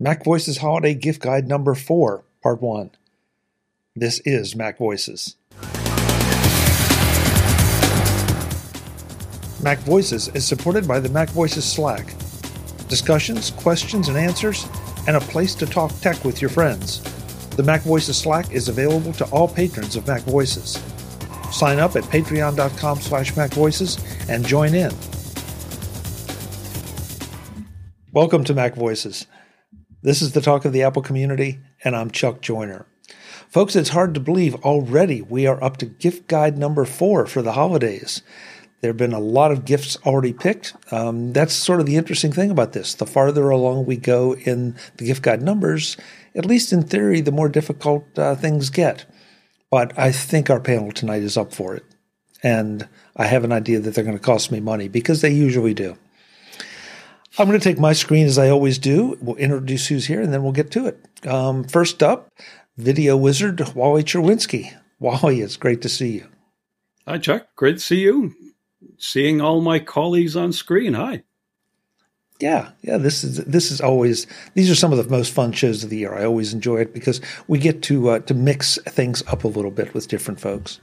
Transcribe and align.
Mac 0.00 0.22
Voices 0.22 0.58
Holiday 0.58 0.94
Gift 0.94 1.20
Guide 1.20 1.48
number 1.48 1.74
four, 1.74 2.22
part 2.40 2.62
one. 2.62 2.92
This 3.96 4.20
is 4.24 4.54
Mac 4.54 4.78
Voices. 4.78 5.34
Mac 9.60 9.78
Voices 9.78 10.28
is 10.28 10.46
supported 10.46 10.86
by 10.86 11.00
the 11.00 11.08
Mac 11.08 11.30
Voices 11.30 11.64
Slack. 11.64 12.14
Discussions, 12.86 13.50
questions, 13.50 14.06
and 14.06 14.16
answers, 14.16 14.68
and 15.08 15.16
a 15.16 15.20
place 15.20 15.56
to 15.56 15.66
talk 15.66 15.90
tech 16.00 16.24
with 16.24 16.40
your 16.40 16.48
friends. 16.48 17.00
The 17.56 17.64
Mac 17.64 17.80
Voices 17.80 18.16
Slack 18.16 18.52
is 18.52 18.68
available 18.68 19.12
to 19.14 19.24
all 19.30 19.48
patrons 19.48 19.96
of 19.96 20.06
Mac 20.06 20.22
Voices. 20.22 20.80
Sign 21.50 21.80
up 21.80 21.96
at 21.96 22.04
patreon.com 22.04 23.00
slash 23.00 23.32
macvoices 23.32 23.98
and 24.28 24.46
join 24.46 24.76
in. 24.76 24.92
Welcome 28.12 28.44
to 28.44 28.54
Mac 28.54 28.76
Voices. 28.76 29.26
This 30.00 30.22
is 30.22 30.30
the 30.30 30.40
talk 30.40 30.64
of 30.64 30.72
the 30.72 30.84
Apple 30.84 31.02
community, 31.02 31.58
and 31.82 31.96
I'm 31.96 32.12
Chuck 32.12 32.40
Joiner. 32.40 32.86
Folks, 33.48 33.74
it's 33.74 33.88
hard 33.88 34.14
to 34.14 34.20
believe 34.20 34.54
already 34.56 35.22
we 35.22 35.44
are 35.44 35.62
up 35.62 35.76
to 35.78 35.86
gift 35.86 36.28
guide 36.28 36.56
number 36.56 36.84
four 36.84 37.26
for 37.26 37.42
the 37.42 37.54
holidays. 37.54 38.22
There 38.80 38.90
have 38.90 38.96
been 38.96 39.12
a 39.12 39.18
lot 39.18 39.50
of 39.50 39.64
gifts 39.64 39.96
already 40.06 40.32
picked. 40.32 40.74
Um, 40.92 41.32
that's 41.32 41.52
sort 41.52 41.80
of 41.80 41.86
the 41.86 41.96
interesting 41.96 42.30
thing 42.30 42.52
about 42.52 42.74
this. 42.74 42.94
The 42.94 43.06
farther 43.06 43.50
along 43.50 43.86
we 43.86 43.96
go 43.96 44.36
in 44.36 44.76
the 44.98 45.06
gift 45.06 45.22
guide 45.22 45.42
numbers, 45.42 45.96
at 46.32 46.46
least 46.46 46.72
in 46.72 46.84
theory, 46.84 47.20
the 47.20 47.32
more 47.32 47.48
difficult 47.48 48.16
uh, 48.16 48.36
things 48.36 48.70
get. 48.70 49.04
But 49.68 49.98
I 49.98 50.12
think 50.12 50.48
our 50.48 50.60
panel 50.60 50.92
tonight 50.92 51.22
is 51.22 51.36
up 51.36 51.52
for 51.52 51.74
it. 51.74 51.84
And 52.40 52.88
I 53.16 53.26
have 53.26 53.42
an 53.42 53.50
idea 53.50 53.80
that 53.80 53.96
they're 53.96 54.04
going 54.04 54.16
to 54.16 54.22
cost 54.22 54.52
me 54.52 54.60
money 54.60 54.86
because 54.86 55.22
they 55.22 55.30
usually 55.30 55.74
do. 55.74 55.98
I'm 57.38 57.46
going 57.46 57.58
to 57.58 57.64
take 57.64 57.78
my 57.78 57.92
screen 57.92 58.26
as 58.26 58.36
I 58.36 58.48
always 58.48 58.78
do. 58.78 59.16
We'll 59.20 59.36
introduce 59.36 59.86
who's 59.86 60.06
here 60.06 60.20
and 60.20 60.32
then 60.32 60.42
we'll 60.42 60.52
get 60.52 60.72
to 60.72 60.86
it. 60.86 60.98
Um, 61.26 61.62
first 61.62 62.02
up, 62.02 62.32
video 62.76 63.16
wizard 63.16 63.74
Wally 63.74 64.02
Cherwinski. 64.02 64.76
Wally, 64.98 65.40
it's 65.40 65.56
great 65.56 65.80
to 65.82 65.88
see 65.88 66.10
you. 66.10 66.26
Hi, 67.06 67.18
Chuck. 67.18 67.46
Great 67.54 67.76
to 67.76 67.80
see 67.80 68.00
you. 68.00 68.34
Seeing 68.96 69.40
all 69.40 69.60
my 69.60 69.78
colleagues 69.78 70.34
on 70.34 70.52
screen. 70.52 70.94
Hi. 70.94 71.22
Yeah, 72.40 72.70
yeah. 72.82 72.98
This 72.98 73.24
is 73.24 73.38
this 73.44 73.70
is 73.70 73.80
always 73.80 74.26
these 74.54 74.70
are 74.70 74.74
some 74.74 74.92
of 74.92 74.98
the 74.98 75.10
most 75.10 75.32
fun 75.32 75.52
shows 75.52 75.82
of 75.82 75.90
the 75.90 75.98
year. 75.98 76.14
I 76.14 76.24
always 76.24 76.52
enjoy 76.52 76.78
it 76.78 76.94
because 76.94 77.20
we 77.48 77.58
get 77.58 77.82
to 77.84 78.10
uh, 78.10 78.18
to 78.20 78.34
mix 78.34 78.78
things 78.86 79.24
up 79.26 79.42
a 79.42 79.48
little 79.48 79.72
bit 79.72 79.92
with 79.92 80.06
different 80.06 80.38
folks. 80.38 80.80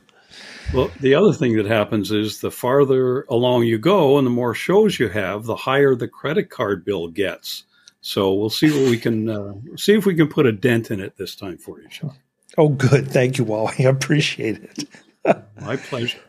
Well, 0.73 0.91
the 0.99 1.15
other 1.15 1.33
thing 1.33 1.55
that 1.57 1.65
happens 1.65 2.11
is 2.11 2.41
the 2.41 2.51
farther 2.51 3.21
along 3.23 3.63
you 3.63 3.77
go 3.77 4.17
and 4.17 4.25
the 4.25 4.31
more 4.31 4.53
shows 4.53 4.99
you 4.99 5.09
have, 5.09 5.45
the 5.45 5.55
higher 5.55 5.95
the 5.95 6.07
credit 6.07 6.49
card 6.49 6.83
bill 6.83 7.07
gets. 7.07 7.63
So 8.01 8.33
we'll 8.33 8.49
see 8.49 8.69
what 8.69 8.89
we 8.89 8.97
can 8.97 9.29
uh, 9.29 9.53
see 9.77 9.95
if 9.95 10.05
we 10.05 10.15
can 10.15 10.27
put 10.27 10.45
a 10.45 10.51
dent 10.51 10.91
in 10.91 10.99
it 10.99 11.17
this 11.17 11.35
time 11.35 11.57
for 11.57 11.81
you, 11.81 11.87
Sean. 11.89 12.15
Oh, 12.57 12.69
good. 12.69 13.09
Thank 13.09 13.37
you, 13.37 13.43
Wally. 13.43 13.73
I 13.79 13.89
appreciate 13.89 14.61
it. 14.63 14.87
My 15.61 15.75
pleasure. 15.75 16.19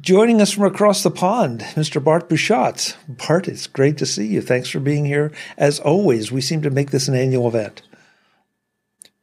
Joining 0.00 0.40
us 0.40 0.52
from 0.52 0.64
across 0.64 1.02
the 1.02 1.10
pond, 1.10 1.60
Mr. 1.60 2.02
Bart 2.02 2.28
Busschots. 2.28 2.96
Bart, 3.08 3.48
it's 3.48 3.66
great 3.66 3.96
to 3.98 4.06
see 4.06 4.26
you. 4.26 4.42
Thanks 4.42 4.68
for 4.68 4.80
being 4.80 5.04
here. 5.04 5.32
As 5.56 5.78
always, 5.78 6.32
we 6.32 6.40
seem 6.40 6.60
to 6.62 6.70
make 6.70 6.90
this 6.90 7.08
an 7.08 7.14
annual 7.14 7.46
event. 7.48 7.82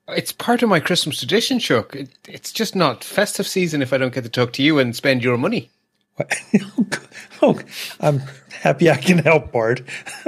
It's 0.10 0.34
part 0.34 0.62
of 0.62 0.70
my 0.70 0.80
Christmas 0.80 1.20
tradition, 1.20 1.60
Chuck. 1.60 1.96
It, 1.96 2.10
it's 2.28 2.52
just 2.52 2.76
not 2.76 3.04
festive 3.04 3.48
season 3.48 3.82
if 3.82 3.94
I 3.94 3.98
don't 3.98 4.14
get 4.14 4.24
to 4.24 4.30
talk 4.30 4.52
to 4.54 4.64
you 4.64 4.78
and 4.80 4.96
spend 4.96 5.24
your 5.24 5.38
money. 5.38 5.72
oh, 7.42 7.60
I'm 8.00 8.22
happy 8.52 8.90
I 8.90 8.98
can 8.98 9.20
help, 9.20 9.52
Bart. 9.52 9.82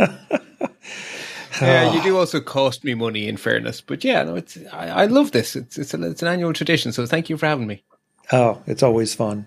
yeah, 1.61 1.93
you 1.93 2.01
do 2.01 2.17
also 2.17 2.39
cost 2.39 2.83
me 2.83 2.93
money, 2.93 3.27
in 3.27 3.37
fairness. 3.37 3.81
But 3.81 4.03
yeah, 4.03 4.23
no, 4.23 4.35
it's 4.35 4.57
I, 4.71 4.87
I 4.87 5.05
love 5.05 5.31
this. 5.31 5.55
It's 5.55 5.77
it's, 5.77 5.93
a, 5.93 6.01
it's 6.09 6.21
an 6.21 6.29
annual 6.29 6.53
tradition. 6.53 6.91
So 6.91 7.05
thank 7.05 7.29
you 7.29 7.37
for 7.37 7.45
having 7.45 7.67
me. 7.67 7.83
Oh, 8.31 8.61
it's 8.65 8.81
always 8.81 9.13
fun. 9.13 9.45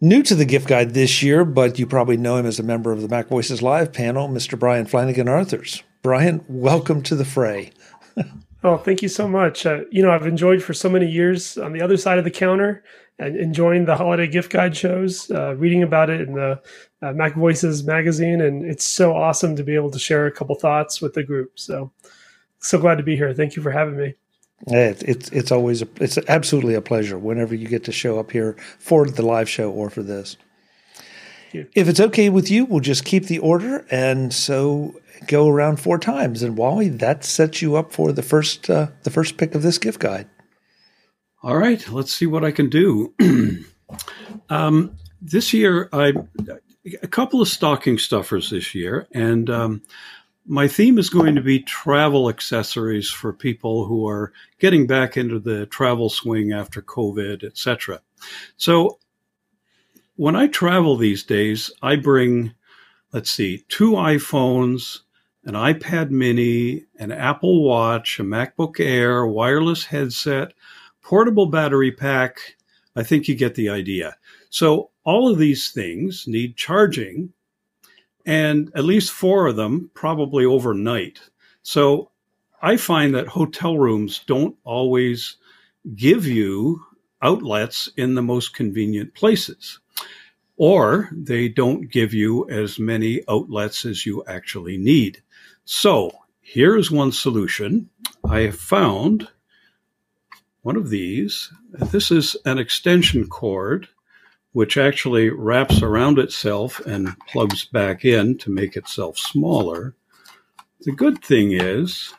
New 0.00 0.22
to 0.22 0.34
the 0.34 0.44
gift 0.44 0.68
guide 0.68 0.94
this 0.94 1.22
year, 1.22 1.44
but 1.44 1.78
you 1.78 1.86
probably 1.86 2.16
know 2.16 2.36
him 2.36 2.46
as 2.46 2.58
a 2.58 2.64
member 2.64 2.92
of 2.92 3.02
the 3.02 3.08
Mac 3.08 3.28
Voices 3.28 3.62
Live 3.62 3.92
panel, 3.92 4.28
Mr. 4.28 4.58
Brian 4.58 4.86
Flanagan 4.86 5.28
Arthurs. 5.28 5.82
Brian, 6.02 6.44
welcome 6.48 7.02
to 7.02 7.14
the 7.16 7.24
fray. 7.24 7.72
Oh, 8.64 8.78
thank 8.78 9.02
you 9.02 9.10
so 9.10 9.28
much. 9.28 9.66
Uh, 9.66 9.80
you 9.90 10.02
know, 10.02 10.10
I've 10.10 10.26
enjoyed 10.26 10.62
for 10.62 10.72
so 10.72 10.88
many 10.88 11.06
years 11.06 11.58
on 11.58 11.74
the 11.74 11.82
other 11.82 11.98
side 11.98 12.16
of 12.16 12.24
the 12.24 12.30
counter 12.30 12.82
and 13.18 13.36
enjoying 13.36 13.84
the 13.84 13.94
holiday 13.94 14.26
gift 14.26 14.50
guide 14.50 14.74
shows, 14.74 15.30
uh, 15.30 15.54
reading 15.56 15.82
about 15.82 16.08
it 16.08 16.22
in 16.22 16.32
the 16.32 16.60
uh, 17.02 17.12
Mac 17.12 17.34
Voices 17.34 17.84
magazine, 17.84 18.40
and 18.40 18.64
it's 18.64 18.86
so 18.86 19.14
awesome 19.14 19.54
to 19.56 19.62
be 19.62 19.74
able 19.74 19.90
to 19.90 19.98
share 19.98 20.26
a 20.26 20.32
couple 20.32 20.54
thoughts 20.54 21.02
with 21.02 21.12
the 21.12 21.22
group. 21.22 21.58
So, 21.58 21.92
so 22.58 22.78
glad 22.78 22.96
to 22.96 23.04
be 23.04 23.16
here. 23.16 23.34
Thank 23.34 23.54
you 23.54 23.62
for 23.62 23.70
having 23.70 23.98
me. 23.98 24.14
It's 24.66 25.02
it's 25.02 25.28
it's 25.30 25.52
always 25.52 25.82
a, 25.82 25.88
it's 26.00 26.16
absolutely 26.28 26.74
a 26.74 26.80
pleasure 26.80 27.18
whenever 27.18 27.54
you 27.54 27.68
get 27.68 27.84
to 27.84 27.92
show 27.92 28.18
up 28.18 28.30
here 28.30 28.56
for 28.78 29.06
the 29.06 29.22
live 29.22 29.48
show 29.48 29.70
or 29.70 29.90
for 29.90 30.02
this. 30.02 30.38
If 31.52 31.86
it's 31.86 32.00
okay 32.00 32.30
with 32.30 32.50
you, 32.50 32.64
we'll 32.64 32.80
just 32.80 33.04
keep 33.04 33.26
the 33.26 33.40
order, 33.40 33.84
and 33.90 34.32
so 34.32 34.94
go 35.26 35.48
around 35.48 35.80
four 35.80 35.98
times. 35.98 36.42
And 36.42 36.56
Wally, 36.56 36.88
that 36.88 37.24
sets 37.24 37.62
you 37.62 37.76
up 37.76 37.92
for 37.92 38.12
the 38.12 38.22
first 38.22 38.68
uh, 38.70 38.88
the 39.02 39.10
first 39.10 39.36
pick 39.36 39.54
of 39.54 39.62
this 39.62 39.78
gift 39.78 40.00
guide. 40.00 40.28
All 41.42 41.56
right, 41.56 41.86
let's 41.90 42.14
see 42.14 42.26
what 42.26 42.44
I 42.44 42.52
can 42.52 42.70
do. 42.70 43.14
um, 44.48 44.96
this 45.20 45.52
year, 45.52 45.88
I 45.92 46.14
a 47.02 47.08
couple 47.08 47.40
of 47.40 47.48
stocking 47.48 47.98
stuffers 47.98 48.50
this 48.50 48.74
year, 48.74 49.06
and 49.12 49.48
um, 49.50 49.82
my 50.46 50.68
theme 50.68 50.98
is 50.98 51.08
going 51.08 51.34
to 51.34 51.40
be 51.40 51.60
travel 51.60 52.28
accessories 52.28 53.10
for 53.10 53.32
people 53.32 53.86
who 53.86 54.06
are 54.06 54.32
getting 54.58 54.86
back 54.86 55.16
into 55.16 55.38
the 55.38 55.66
travel 55.66 56.10
swing 56.10 56.52
after 56.52 56.82
COVID, 56.82 57.44
etc. 57.44 58.00
So, 58.56 58.98
when 60.16 60.36
I 60.36 60.46
travel 60.46 60.96
these 60.96 61.24
days, 61.24 61.70
I 61.82 61.96
bring, 61.96 62.54
let's 63.12 63.30
see, 63.30 63.64
two 63.68 63.92
iPhones, 63.92 65.00
an 65.44 65.54
iPad 65.54 66.10
mini, 66.10 66.84
an 66.98 67.12
Apple 67.12 67.64
Watch, 67.64 68.18
a 68.18 68.22
MacBook 68.22 68.80
Air, 68.80 69.26
wireless 69.26 69.84
headset, 69.84 70.52
portable 71.02 71.46
battery 71.46 71.92
pack. 71.92 72.56
I 72.96 73.02
think 73.02 73.28
you 73.28 73.34
get 73.34 73.54
the 73.54 73.68
idea. 73.68 74.16
So 74.50 74.90
all 75.04 75.30
of 75.30 75.38
these 75.38 75.70
things 75.70 76.24
need 76.26 76.56
charging 76.56 77.32
and 78.24 78.70
at 78.74 78.84
least 78.84 79.12
four 79.12 79.46
of 79.46 79.56
them 79.56 79.90
probably 79.94 80.44
overnight. 80.44 81.20
So 81.62 82.10
I 82.62 82.76
find 82.76 83.14
that 83.14 83.28
hotel 83.28 83.76
rooms 83.76 84.22
don't 84.26 84.56
always 84.64 85.36
give 85.94 86.26
you 86.26 86.82
outlets 87.20 87.90
in 87.96 88.14
the 88.14 88.22
most 88.22 88.54
convenient 88.54 89.14
places 89.14 89.80
or 90.56 91.10
they 91.12 91.48
don't 91.48 91.90
give 91.90 92.14
you 92.14 92.48
as 92.48 92.78
many 92.78 93.22
outlets 93.28 93.84
as 93.84 94.06
you 94.06 94.22
actually 94.26 94.76
need. 94.76 95.22
So 95.64 96.12
here's 96.42 96.90
one 96.90 97.10
solution. 97.10 97.88
I 98.22 98.50
found 98.50 99.28
one 100.60 100.76
of 100.76 100.90
these. 100.90 101.50
This 101.72 102.10
is 102.10 102.36
an 102.44 102.58
extension 102.58 103.28
cord, 103.28 103.88
which 104.52 104.76
actually 104.76 105.30
wraps 105.30 105.80
around 105.80 106.18
itself 106.18 106.80
and 106.80 107.16
plugs 107.28 107.64
back 107.64 108.04
in 108.04 108.36
to 108.38 108.50
make 108.50 108.76
itself 108.76 109.16
smaller. 109.16 109.94
The 110.82 110.92
good 110.92 111.24
thing 111.24 111.52
is 111.52 112.12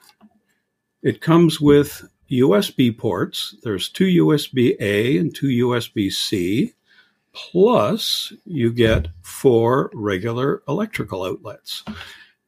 it 1.03 1.21
comes 1.21 1.61
with 1.61 2.03
USB 2.31 2.97
ports. 2.97 3.55
There's 3.61 3.89
two 3.89 4.25
USB 4.25 4.75
A 4.79 5.19
and 5.19 5.33
two 5.35 5.67
USB 5.67 6.11
C, 6.11 6.73
plus 7.31 8.33
you 8.43 8.73
get 8.73 9.09
four 9.21 9.91
regular 9.93 10.63
electrical 10.67 11.23
outlets 11.23 11.83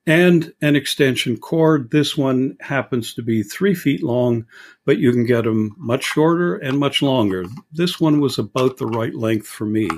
and 0.07 0.53
an 0.61 0.77
extension 0.77 1.37
cord. 1.37 1.91
This 1.91 2.17
one 2.17 2.55
happens 2.61 3.13
to 3.13 3.21
be 3.21 3.43
three 3.43 3.75
feet 3.75 4.01
long, 4.01 4.45
but 4.85 4.97
you 4.97 5.11
can 5.11 5.25
get 5.25 5.43
them 5.43 5.75
much 5.77 6.05
shorter 6.05 6.55
and 6.55 6.79
much 6.79 7.01
longer. 7.01 7.45
This 7.73 7.99
one 7.99 8.21
was 8.21 8.39
about 8.39 8.77
the 8.77 8.87
right 8.87 9.13
length 9.13 9.47
for 9.47 9.65
me. 9.65 9.89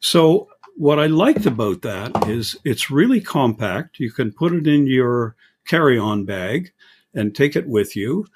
So, 0.00 0.48
what 0.76 0.98
I 1.00 1.06
liked 1.06 1.46
about 1.46 1.82
that 1.82 2.28
is 2.28 2.56
it's 2.64 2.90
really 2.90 3.20
compact. 3.20 3.98
You 3.98 4.12
can 4.12 4.32
put 4.32 4.52
it 4.52 4.66
in 4.66 4.86
your 4.86 5.34
carry 5.66 5.98
on 5.98 6.24
bag 6.24 6.72
and 7.14 7.34
take 7.34 7.56
it 7.56 7.66
with 7.66 7.96
you. 7.96 8.26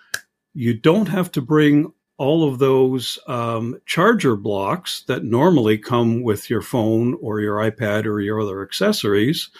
You 0.54 0.74
don't 0.74 1.08
have 1.08 1.30
to 1.32 1.40
bring 1.40 1.92
all 2.18 2.48
of 2.48 2.58
those 2.58 3.18
um, 3.26 3.80
charger 3.86 4.36
blocks 4.36 5.02
that 5.06 5.24
normally 5.24 5.78
come 5.78 6.22
with 6.22 6.50
your 6.50 6.62
phone 6.62 7.16
or 7.20 7.40
your 7.40 7.56
iPad 7.56 8.06
or 8.06 8.20
your 8.20 8.40
other 8.40 8.62
accessories 8.62 9.50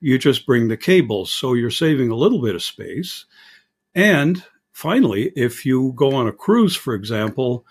you 0.00 0.18
just 0.18 0.46
bring 0.46 0.68
the 0.68 0.76
cables. 0.76 1.32
So 1.32 1.54
you're 1.54 1.70
saving 1.70 2.10
a 2.10 2.16
little 2.16 2.40
bit 2.40 2.54
of 2.54 2.62
space. 2.62 3.26
And 3.94 4.42
finally, 4.72 5.32
if 5.36 5.66
you 5.66 5.92
go 5.94 6.14
on 6.14 6.26
a 6.26 6.32
cruise, 6.32 6.76
for 6.76 6.94
example, 6.94 7.66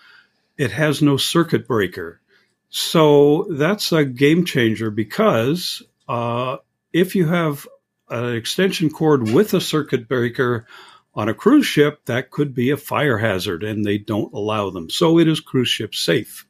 it 0.56 0.70
has 0.70 1.02
no 1.02 1.16
circuit 1.16 1.66
breaker. 1.66 2.20
So 2.68 3.46
that's 3.50 3.92
a 3.92 4.04
game 4.04 4.44
changer 4.44 4.90
because 4.90 5.82
uh, 6.08 6.58
if 6.92 7.16
you 7.16 7.26
have 7.26 7.66
an 8.08 8.34
extension 8.34 8.90
cord 8.90 9.30
with 9.30 9.54
a 9.54 9.60
circuit 9.60 10.08
breaker 10.08 10.66
on 11.14 11.28
a 11.28 11.34
cruise 11.34 11.66
ship, 11.66 12.04
that 12.04 12.30
could 12.30 12.54
be 12.54 12.70
a 12.70 12.76
fire 12.76 13.18
hazard, 13.18 13.64
and 13.64 13.84
they 13.84 13.98
don't 13.98 14.32
allow 14.32 14.70
them. 14.70 14.90
So 14.90 15.18
it 15.18 15.26
is 15.26 15.40
cruise 15.40 15.68
ship 15.68 15.94
safe. 15.94 16.46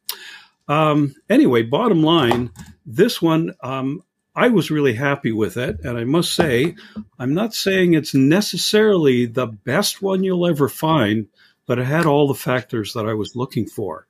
Um, 0.68 1.14
anyway, 1.28 1.62
bottom 1.62 2.02
line, 2.02 2.50
this 2.84 3.20
one, 3.20 3.54
um, 3.62 4.02
I 4.40 4.48
was 4.48 4.70
really 4.70 4.94
happy 4.94 5.32
with 5.32 5.58
it. 5.58 5.80
And 5.84 5.98
I 5.98 6.04
must 6.04 6.32
say, 6.32 6.74
I'm 7.18 7.34
not 7.34 7.52
saying 7.52 7.92
it's 7.92 8.14
necessarily 8.14 9.26
the 9.26 9.46
best 9.46 10.00
one 10.00 10.24
you'll 10.24 10.46
ever 10.46 10.66
find, 10.66 11.26
but 11.66 11.78
it 11.78 11.84
had 11.84 12.06
all 12.06 12.26
the 12.26 12.34
factors 12.34 12.94
that 12.94 13.06
I 13.06 13.12
was 13.12 13.36
looking 13.36 13.66
for. 13.66 14.06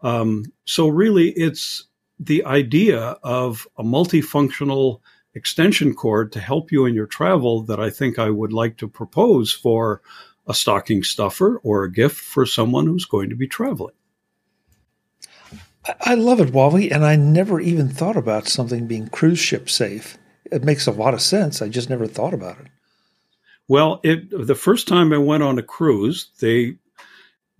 Um, 0.00 0.46
so, 0.64 0.88
really, 0.88 1.28
it's 1.32 1.84
the 2.18 2.46
idea 2.46 2.98
of 3.22 3.68
a 3.76 3.82
multifunctional 3.82 5.00
extension 5.34 5.94
cord 5.94 6.32
to 6.32 6.40
help 6.40 6.72
you 6.72 6.86
in 6.86 6.94
your 6.94 7.06
travel 7.06 7.64
that 7.64 7.78
I 7.78 7.90
think 7.90 8.18
I 8.18 8.30
would 8.30 8.54
like 8.54 8.78
to 8.78 8.88
propose 8.88 9.52
for 9.52 10.00
a 10.46 10.54
stocking 10.54 11.02
stuffer 11.02 11.58
or 11.62 11.84
a 11.84 11.92
gift 11.92 12.16
for 12.16 12.46
someone 12.46 12.86
who's 12.86 13.04
going 13.04 13.28
to 13.28 13.36
be 13.36 13.48
traveling. 13.48 13.94
I 16.00 16.14
love 16.14 16.40
it, 16.40 16.52
Wally, 16.52 16.90
and 16.90 17.04
I 17.04 17.16
never 17.16 17.60
even 17.60 17.88
thought 17.88 18.16
about 18.16 18.48
something 18.48 18.86
being 18.86 19.08
cruise 19.08 19.38
ship 19.38 19.68
safe. 19.68 20.16
It 20.50 20.64
makes 20.64 20.86
a 20.86 20.92
lot 20.92 21.14
of 21.14 21.20
sense. 21.20 21.60
I 21.60 21.68
just 21.68 21.90
never 21.90 22.06
thought 22.06 22.34
about 22.34 22.58
it. 22.58 22.68
Well, 23.68 24.00
it 24.02 24.28
the 24.30 24.54
first 24.54 24.88
time 24.88 25.12
I 25.12 25.18
went 25.18 25.42
on 25.42 25.58
a 25.58 25.62
cruise, 25.62 26.30
they 26.40 26.76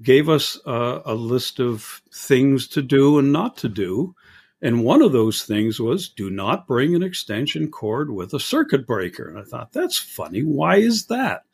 gave 0.03 0.29
us 0.29 0.59
a, 0.67 1.03
a 1.07 1.15
list 1.15 1.61
of 1.61 2.03
things 2.13 2.69
to 2.69 2.83
do 2.83 3.19
and 3.19 3.33
not 3.33 3.57
to 3.59 3.69
do. 3.69 4.15
And 4.61 4.85
one 4.85 5.03
of 5.03 5.13
those 5.13 5.45
things 5.45 5.81
was 5.81 6.09
do 6.09 6.31
not 6.31 6.67
bring 6.67 6.95
an 6.95 7.03
extension 7.03 7.71
cord 7.71 8.11
with 8.11 8.33
a 8.35 8.41
circuit 8.41 8.87
breaker. 8.87 9.29
And 9.29 9.39
I 9.39 9.43
thought, 9.43 9.73
that's 9.73 9.99
funny. 9.99 10.41
Why 10.43 10.77
is 10.77 11.07
that? 11.07 11.45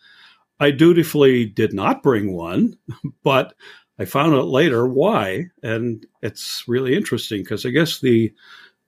I 0.61 0.71
dutifully 0.71 1.47
did 1.47 1.73
not 1.73 2.03
bring 2.03 2.33
one, 2.33 2.77
but 3.25 3.55
I 4.01 4.07
found 4.07 4.35
out 4.35 4.49
later 4.49 4.87
why. 4.87 5.51
And 5.63 6.07
it's 6.23 6.65
really 6.67 6.97
interesting 6.97 7.43
because 7.43 7.67
I 7.67 7.69
guess 7.71 8.01
the 8.01 8.33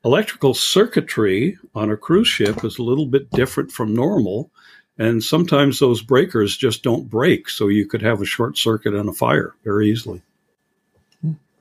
electrical 0.04 0.54
circuitry 0.54 1.58
on 1.74 1.90
a 1.90 1.96
cruise 1.98 2.26
ship 2.26 2.64
is 2.64 2.78
a 2.78 2.82
little 2.82 3.06
bit 3.06 3.30
different 3.30 3.70
from 3.70 3.94
normal. 3.94 4.50
And 4.98 5.22
sometimes 5.22 5.78
those 5.78 6.00
breakers 6.00 6.56
just 6.56 6.82
don't 6.82 7.10
break. 7.10 7.50
So 7.50 7.68
you 7.68 7.86
could 7.86 8.00
have 8.00 8.22
a 8.22 8.24
short 8.24 8.56
circuit 8.56 8.94
and 8.94 9.08
a 9.08 9.12
fire 9.12 9.54
very 9.64 9.90
easily. 9.90 10.22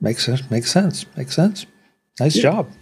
Makes 0.00 0.24
sense. 0.24 0.50
Makes 0.50 0.72
sense. 0.72 1.04
Makes 1.16 1.36
sense. 1.36 1.66
Nice 2.18 2.36
yeah. 2.36 2.42
job. 2.42 2.72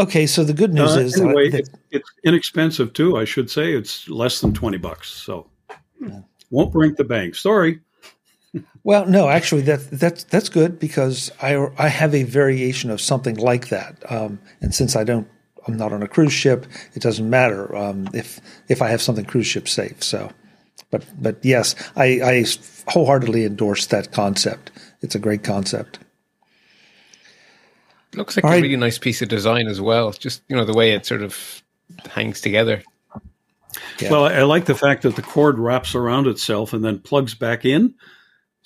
Okay, 0.00 0.26
so 0.26 0.44
the 0.44 0.52
good 0.52 0.74
news 0.74 0.96
uh, 0.96 1.00
is 1.00 1.20
anyway, 1.20 1.48
that, 1.50 1.68
it's 1.90 2.10
inexpensive 2.24 2.92
too. 2.92 3.16
I 3.16 3.24
should 3.24 3.50
say 3.50 3.72
it's 3.72 4.08
less 4.08 4.40
than 4.40 4.52
twenty 4.54 4.78
bucks, 4.78 5.08
so 5.08 5.48
yeah. 6.00 6.20
won't 6.50 6.72
break 6.72 6.96
the 6.96 7.04
bank. 7.04 7.34
Sorry. 7.34 7.80
Well, 8.88 9.04
no, 9.04 9.28
actually, 9.28 9.60
that 9.62 9.90
that's 9.90 10.24
that's 10.24 10.48
good 10.48 10.78
because 10.78 11.30
I 11.42 11.68
I 11.76 11.88
have 11.88 12.14
a 12.14 12.22
variation 12.22 12.90
of 12.90 13.02
something 13.02 13.36
like 13.36 13.68
that, 13.68 14.02
um, 14.10 14.38
and 14.62 14.74
since 14.74 14.96
I 14.96 15.04
don't, 15.04 15.28
I'm 15.66 15.76
not 15.76 15.92
on 15.92 16.02
a 16.02 16.08
cruise 16.08 16.32
ship. 16.32 16.64
It 16.94 17.02
doesn't 17.02 17.28
matter 17.28 17.76
um, 17.76 18.08
if 18.14 18.40
if 18.68 18.80
I 18.80 18.88
have 18.88 19.02
something 19.02 19.26
cruise 19.26 19.46
ship 19.46 19.68
safe. 19.68 20.02
So, 20.02 20.30
but 20.90 21.04
but 21.20 21.36
yes, 21.44 21.74
I, 21.96 22.04
I 22.22 22.44
wholeheartedly 22.86 23.44
endorse 23.44 23.84
that 23.88 24.10
concept. 24.10 24.70
It's 25.02 25.14
a 25.14 25.18
great 25.18 25.44
concept. 25.44 25.98
Looks 28.14 28.38
like 28.38 28.44
All 28.46 28.52
a 28.52 28.54
right. 28.54 28.62
really 28.62 28.76
nice 28.76 28.96
piece 28.96 29.20
of 29.20 29.28
design 29.28 29.66
as 29.66 29.82
well. 29.82 30.12
Just 30.12 30.40
you 30.48 30.56
know 30.56 30.64
the 30.64 30.72
way 30.72 30.92
it 30.92 31.04
sort 31.04 31.20
of 31.20 31.62
hangs 32.08 32.40
together. 32.40 32.82
Yeah. 34.00 34.12
Well, 34.12 34.24
I 34.24 34.44
like 34.44 34.64
the 34.64 34.74
fact 34.74 35.02
that 35.02 35.14
the 35.14 35.20
cord 35.20 35.58
wraps 35.58 35.94
around 35.94 36.26
itself 36.26 36.72
and 36.72 36.82
then 36.82 37.00
plugs 37.00 37.34
back 37.34 37.66
in, 37.66 37.94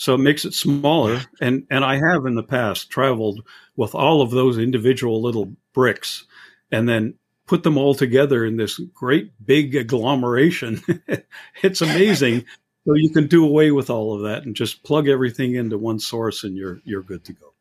so 0.03 0.17
it 0.17 0.19
makes 0.19 0.45
it 0.45 0.53
smaller. 0.53 1.21
And 1.41 1.65
and 1.71 1.85
I 1.85 1.95
have 1.95 2.27
in 2.27 2.35
the 2.35 2.43
past 2.43 2.91
traveled 2.91 3.47
with 3.77 3.95
all 3.95 4.21
of 4.21 4.33
those 4.33 4.59
individual 4.59 5.23
little 5.23 5.53
bricks, 5.73 6.25
and 6.73 6.89
then 6.89 7.15
put 7.47 7.63
them 7.63 7.79
all 7.79 7.95
together 7.95 8.45
in 8.45 8.57
this 8.57 8.81
great 8.93 9.31
big 9.47 9.77
agglomeration. 9.77 10.83
it's 11.63 11.83
amazing. 11.83 12.45
so 12.85 12.95
you 12.95 13.11
can 13.11 13.29
do 13.29 13.45
away 13.45 13.71
with 13.71 13.91
all 13.91 14.13
of 14.13 14.23
that 14.23 14.43
and 14.43 14.57
just 14.57 14.83
plug 14.83 15.07
everything 15.07 15.55
into 15.55 15.79
one 15.79 16.01
source, 16.01 16.43
and 16.43 16.57
you're 16.57 16.81
you're 16.83 17.05
good 17.05 17.25
to 17.27 17.33
go. 17.33 17.55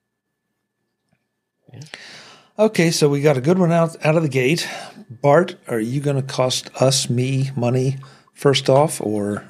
Okay, 2.58 2.90
so 2.90 3.08
we 3.08 3.22
got 3.22 3.38
a 3.38 3.42
good 3.42 3.60
one 3.60 3.72
out 3.72 4.04
out 4.04 4.16
of 4.16 4.24
the 4.24 4.30
gate. 4.30 4.68
Bart, 5.12 5.58
are 5.68 5.80
you 5.80 6.02
going 6.02 6.16
to 6.16 6.24
cost 6.24 6.72
us 6.82 7.08
me 7.08 7.52
money 7.56 7.98
first 8.34 8.68
off, 8.68 9.00
or 9.00 9.46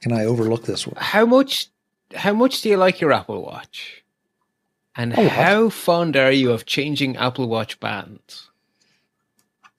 can 0.00 0.10
I 0.10 0.24
overlook 0.24 0.64
this 0.64 0.88
one? 0.88 0.96
How 0.98 1.24
much? 1.24 1.68
How 2.14 2.32
much 2.32 2.62
do 2.62 2.68
you 2.68 2.76
like 2.76 3.00
your 3.00 3.12
Apple 3.12 3.42
Watch? 3.42 4.04
And 4.94 5.14
how 5.14 5.70
fond 5.70 6.16
are 6.16 6.30
you 6.30 6.52
of 6.52 6.66
changing 6.66 7.16
Apple 7.16 7.48
Watch 7.48 7.80
bands? 7.80 8.50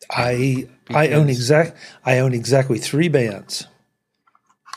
I 0.10 0.68
because 0.86 1.10
I 1.10 1.14
own 1.14 1.30
exact 1.30 1.78
I 2.06 2.20
own 2.20 2.34
exactly 2.34 2.80
three 2.80 3.10
bands. 3.10 3.68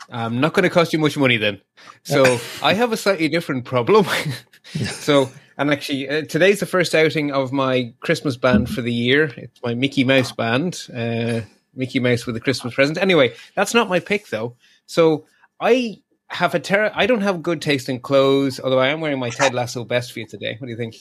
I'm 0.09 0.41
not 0.41 0.53
going 0.53 0.63
to 0.63 0.71
cost 0.71 0.93
you 0.93 0.99
much 0.99 1.17
money 1.17 1.37
then. 1.37 1.61
So 2.05 2.39
I 2.63 2.75
have 2.75 2.93
a 2.93 2.97
slightly 2.97 3.29
different 3.29 3.65
problem. 3.65 4.07
so 4.75 5.31
and 5.59 5.71
actually, 5.71 6.09
uh, 6.09 6.23
today's 6.23 6.61
the 6.61 6.67
first 6.67 6.95
outing 6.95 7.33
of 7.33 7.51
my 7.51 7.95
Christmas 8.01 8.37
band 8.37 8.69
for 8.69 8.83
the 8.83 8.93
year. 8.93 9.33
It's 9.37 9.61
my 9.63 9.75
Mickey 9.75 10.05
Mouse 10.05 10.33
band, 10.33 10.87
uh, 10.95 11.41
Mickey 11.75 11.99
Mouse 11.99 12.27
with 12.27 12.37
a 12.37 12.41
Christmas 12.41 12.75
present. 12.75 12.99
Anyway, 12.99 13.35
that's 13.55 13.73
not 13.73 13.89
my 13.89 14.01
pick 14.01 14.29
though. 14.29 14.55
So 14.85 15.25
I 15.59 16.03
have 16.29 16.55
a 16.55 16.61
ter- 16.61 16.93
I 16.95 17.07
don't 17.07 17.21
have 17.21 17.43
good 17.43 17.63
taste 17.63 17.89
in 17.89 18.01
clothes, 18.01 18.61
although 18.61 18.79
I 18.79 18.89
am 18.89 19.01
wearing 19.01 19.19
my 19.19 19.31
Ted 19.31 19.55
Lasso 19.55 19.85
best 19.85 20.13
for 20.13 20.21
you 20.21 20.27
today. 20.27 20.57
What 20.59 20.67
do 20.67 20.71
you 20.71 20.77
think? 20.77 20.97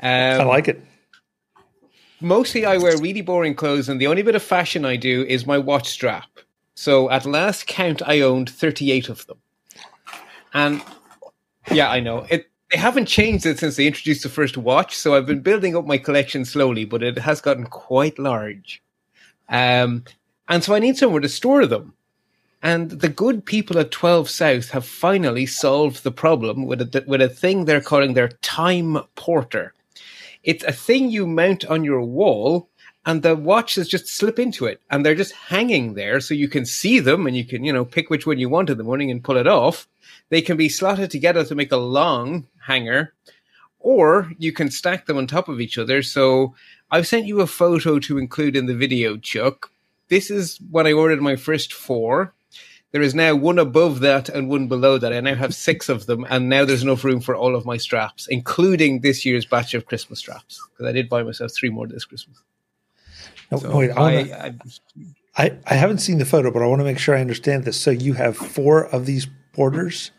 Um, 0.00 0.40
I 0.40 0.44
like 0.44 0.68
it. 0.68 0.82
Mostly, 2.20 2.64
I 2.64 2.78
wear 2.78 2.96
really 2.98 3.20
boring 3.20 3.54
clothes, 3.54 3.88
and 3.88 4.00
the 4.00 4.06
only 4.06 4.22
bit 4.22 4.34
of 4.34 4.42
fashion 4.42 4.84
I 4.84 4.96
do 4.96 5.24
is 5.24 5.46
my 5.46 5.58
watch 5.58 5.88
strap. 5.88 6.28
So, 6.74 7.10
at 7.10 7.26
last 7.26 7.66
count, 7.66 8.00
I 8.06 8.20
owned 8.20 8.48
thirty-eight 8.48 9.08
of 9.08 9.26
them, 9.26 9.38
and 10.54 10.82
yeah, 11.70 11.90
I 11.90 12.00
know 12.00 12.26
it 12.30 12.48
they 12.72 12.78
haven't 12.78 13.06
changed 13.06 13.44
it 13.44 13.58
since 13.58 13.76
they 13.76 13.86
introduced 13.86 14.22
the 14.22 14.28
first 14.30 14.56
watch. 14.56 14.96
So 14.96 15.14
I've 15.14 15.26
been 15.26 15.40
building 15.40 15.76
up 15.76 15.86
my 15.86 15.98
collection 15.98 16.44
slowly, 16.44 16.86
but 16.86 17.02
it 17.02 17.18
has 17.18 17.40
gotten 17.40 17.66
quite 17.66 18.18
large. 18.18 18.82
Um, 19.50 20.04
and 20.48 20.64
so 20.64 20.74
I 20.74 20.78
need 20.78 20.96
somewhere 20.96 21.20
to 21.20 21.28
store 21.28 21.66
them. 21.66 21.92
And 22.62 22.90
the 22.92 23.08
good 23.08 23.44
people 23.44 23.78
at 23.78 23.90
12 23.90 24.30
South 24.30 24.70
have 24.70 24.86
finally 24.86 25.46
solved 25.46 26.04
the 26.04 26.12
problem 26.12 26.64
with 26.64 26.80
a, 26.80 27.04
with 27.08 27.20
a 27.20 27.28
thing 27.28 27.64
they're 27.64 27.80
calling 27.80 28.14
their 28.14 28.28
time 28.28 28.98
porter. 29.16 29.74
It's 30.44 30.62
a 30.64 30.72
thing 30.72 31.10
you 31.10 31.26
mount 31.26 31.64
on 31.64 31.82
your 31.82 32.02
wall 32.02 32.68
and 33.04 33.22
the 33.22 33.34
watches 33.34 33.88
just 33.88 34.06
slip 34.08 34.38
into 34.38 34.66
it 34.66 34.80
and 34.90 35.04
they're 35.04 35.16
just 35.16 35.32
hanging 35.32 35.94
there 35.94 36.20
so 36.20 36.34
you 36.34 36.48
can 36.48 36.64
see 36.64 37.00
them 37.00 37.26
and 37.26 37.36
you 37.36 37.44
can, 37.44 37.64
you 37.64 37.72
know, 37.72 37.84
pick 37.84 38.10
which 38.10 38.26
one 38.26 38.38
you 38.38 38.48
want 38.48 38.70
in 38.70 38.78
the 38.78 38.84
morning 38.84 39.10
and 39.10 39.24
pull 39.24 39.36
it 39.36 39.48
off. 39.48 39.88
They 40.28 40.40
can 40.40 40.56
be 40.56 40.68
slotted 40.68 41.10
together 41.10 41.44
to 41.44 41.54
make 41.54 41.72
a 41.72 41.76
long 41.76 42.46
hanger, 42.66 43.12
or 43.80 44.32
you 44.38 44.52
can 44.52 44.70
stack 44.70 45.06
them 45.06 45.18
on 45.18 45.26
top 45.26 45.48
of 45.48 45.60
each 45.60 45.78
other. 45.78 46.00
So 46.02 46.54
I've 46.90 47.08
sent 47.08 47.26
you 47.26 47.40
a 47.40 47.46
photo 47.46 47.98
to 47.98 48.18
include 48.18 48.54
in 48.54 48.66
the 48.66 48.74
video, 48.74 49.16
Chuck. 49.16 49.72
This 50.08 50.30
is 50.30 50.58
when 50.70 50.86
I 50.86 50.92
ordered 50.92 51.20
my 51.20 51.36
first 51.36 51.72
four. 51.72 52.32
There 52.92 53.02
is 53.02 53.14
now 53.14 53.34
one 53.34 53.58
above 53.58 54.00
that 54.00 54.28
and 54.28 54.48
one 54.48 54.68
below 54.68 54.98
that. 54.98 55.12
I 55.12 55.20
now 55.20 55.34
have 55.34 55.54
six 55.54 55.88
of 55.88 56.04
them, 56.06 56.26
and 56.28 56.48
now 56.48 56.64
there's 56.66 56.82
enough 56.82 57.04
room 57.04 57.20
for 57.20 57.34
all 57.34 57.56
of 57.56 57.64
my 57.64 57.78
straps, 57.78 58.26
including 58.28 59.00
this 59.00 59.24
year's 59.24 59.46
batch 59.46 59.72
of 59.72 59.86
Christmas 59.86 60.18
straps. 60.18 60.60
Because 60.70 60.88
I 60.88 60.92
did 60.92 61.08
buy 61.08 61.22
myself 61.22 61.52
three 61.54 61.70
more 61.70 61.86
this 61.86 62.04
Christmas. 62.04 62.42
No, 63.50 63.58
so 63.58 63.76
wait, 63.76 63.90
I, 63.90 64.18
I, 64.18 64.54
I, 65.36 65.58
I 65.66 65.74
haven't 65.74 65.98
seen 65.98 66.18
the 66.18 66.26
photo, 66.26 66.50
but 66.50 66.62
I 66.62 66.66
want 66.66 66.80
to 66.80 66.84
make 66.84 66.98
sure 66.98 67.16
I 67.16 67.20
understand 67.20 67.64
this. 67.64 67.80
So 67.80 67.90
you 67.90 68.12
have 68.12 68.36
four 68.36 68.86
of 68.86 69.06
these 69.06 69.26
porters 69.52 70.10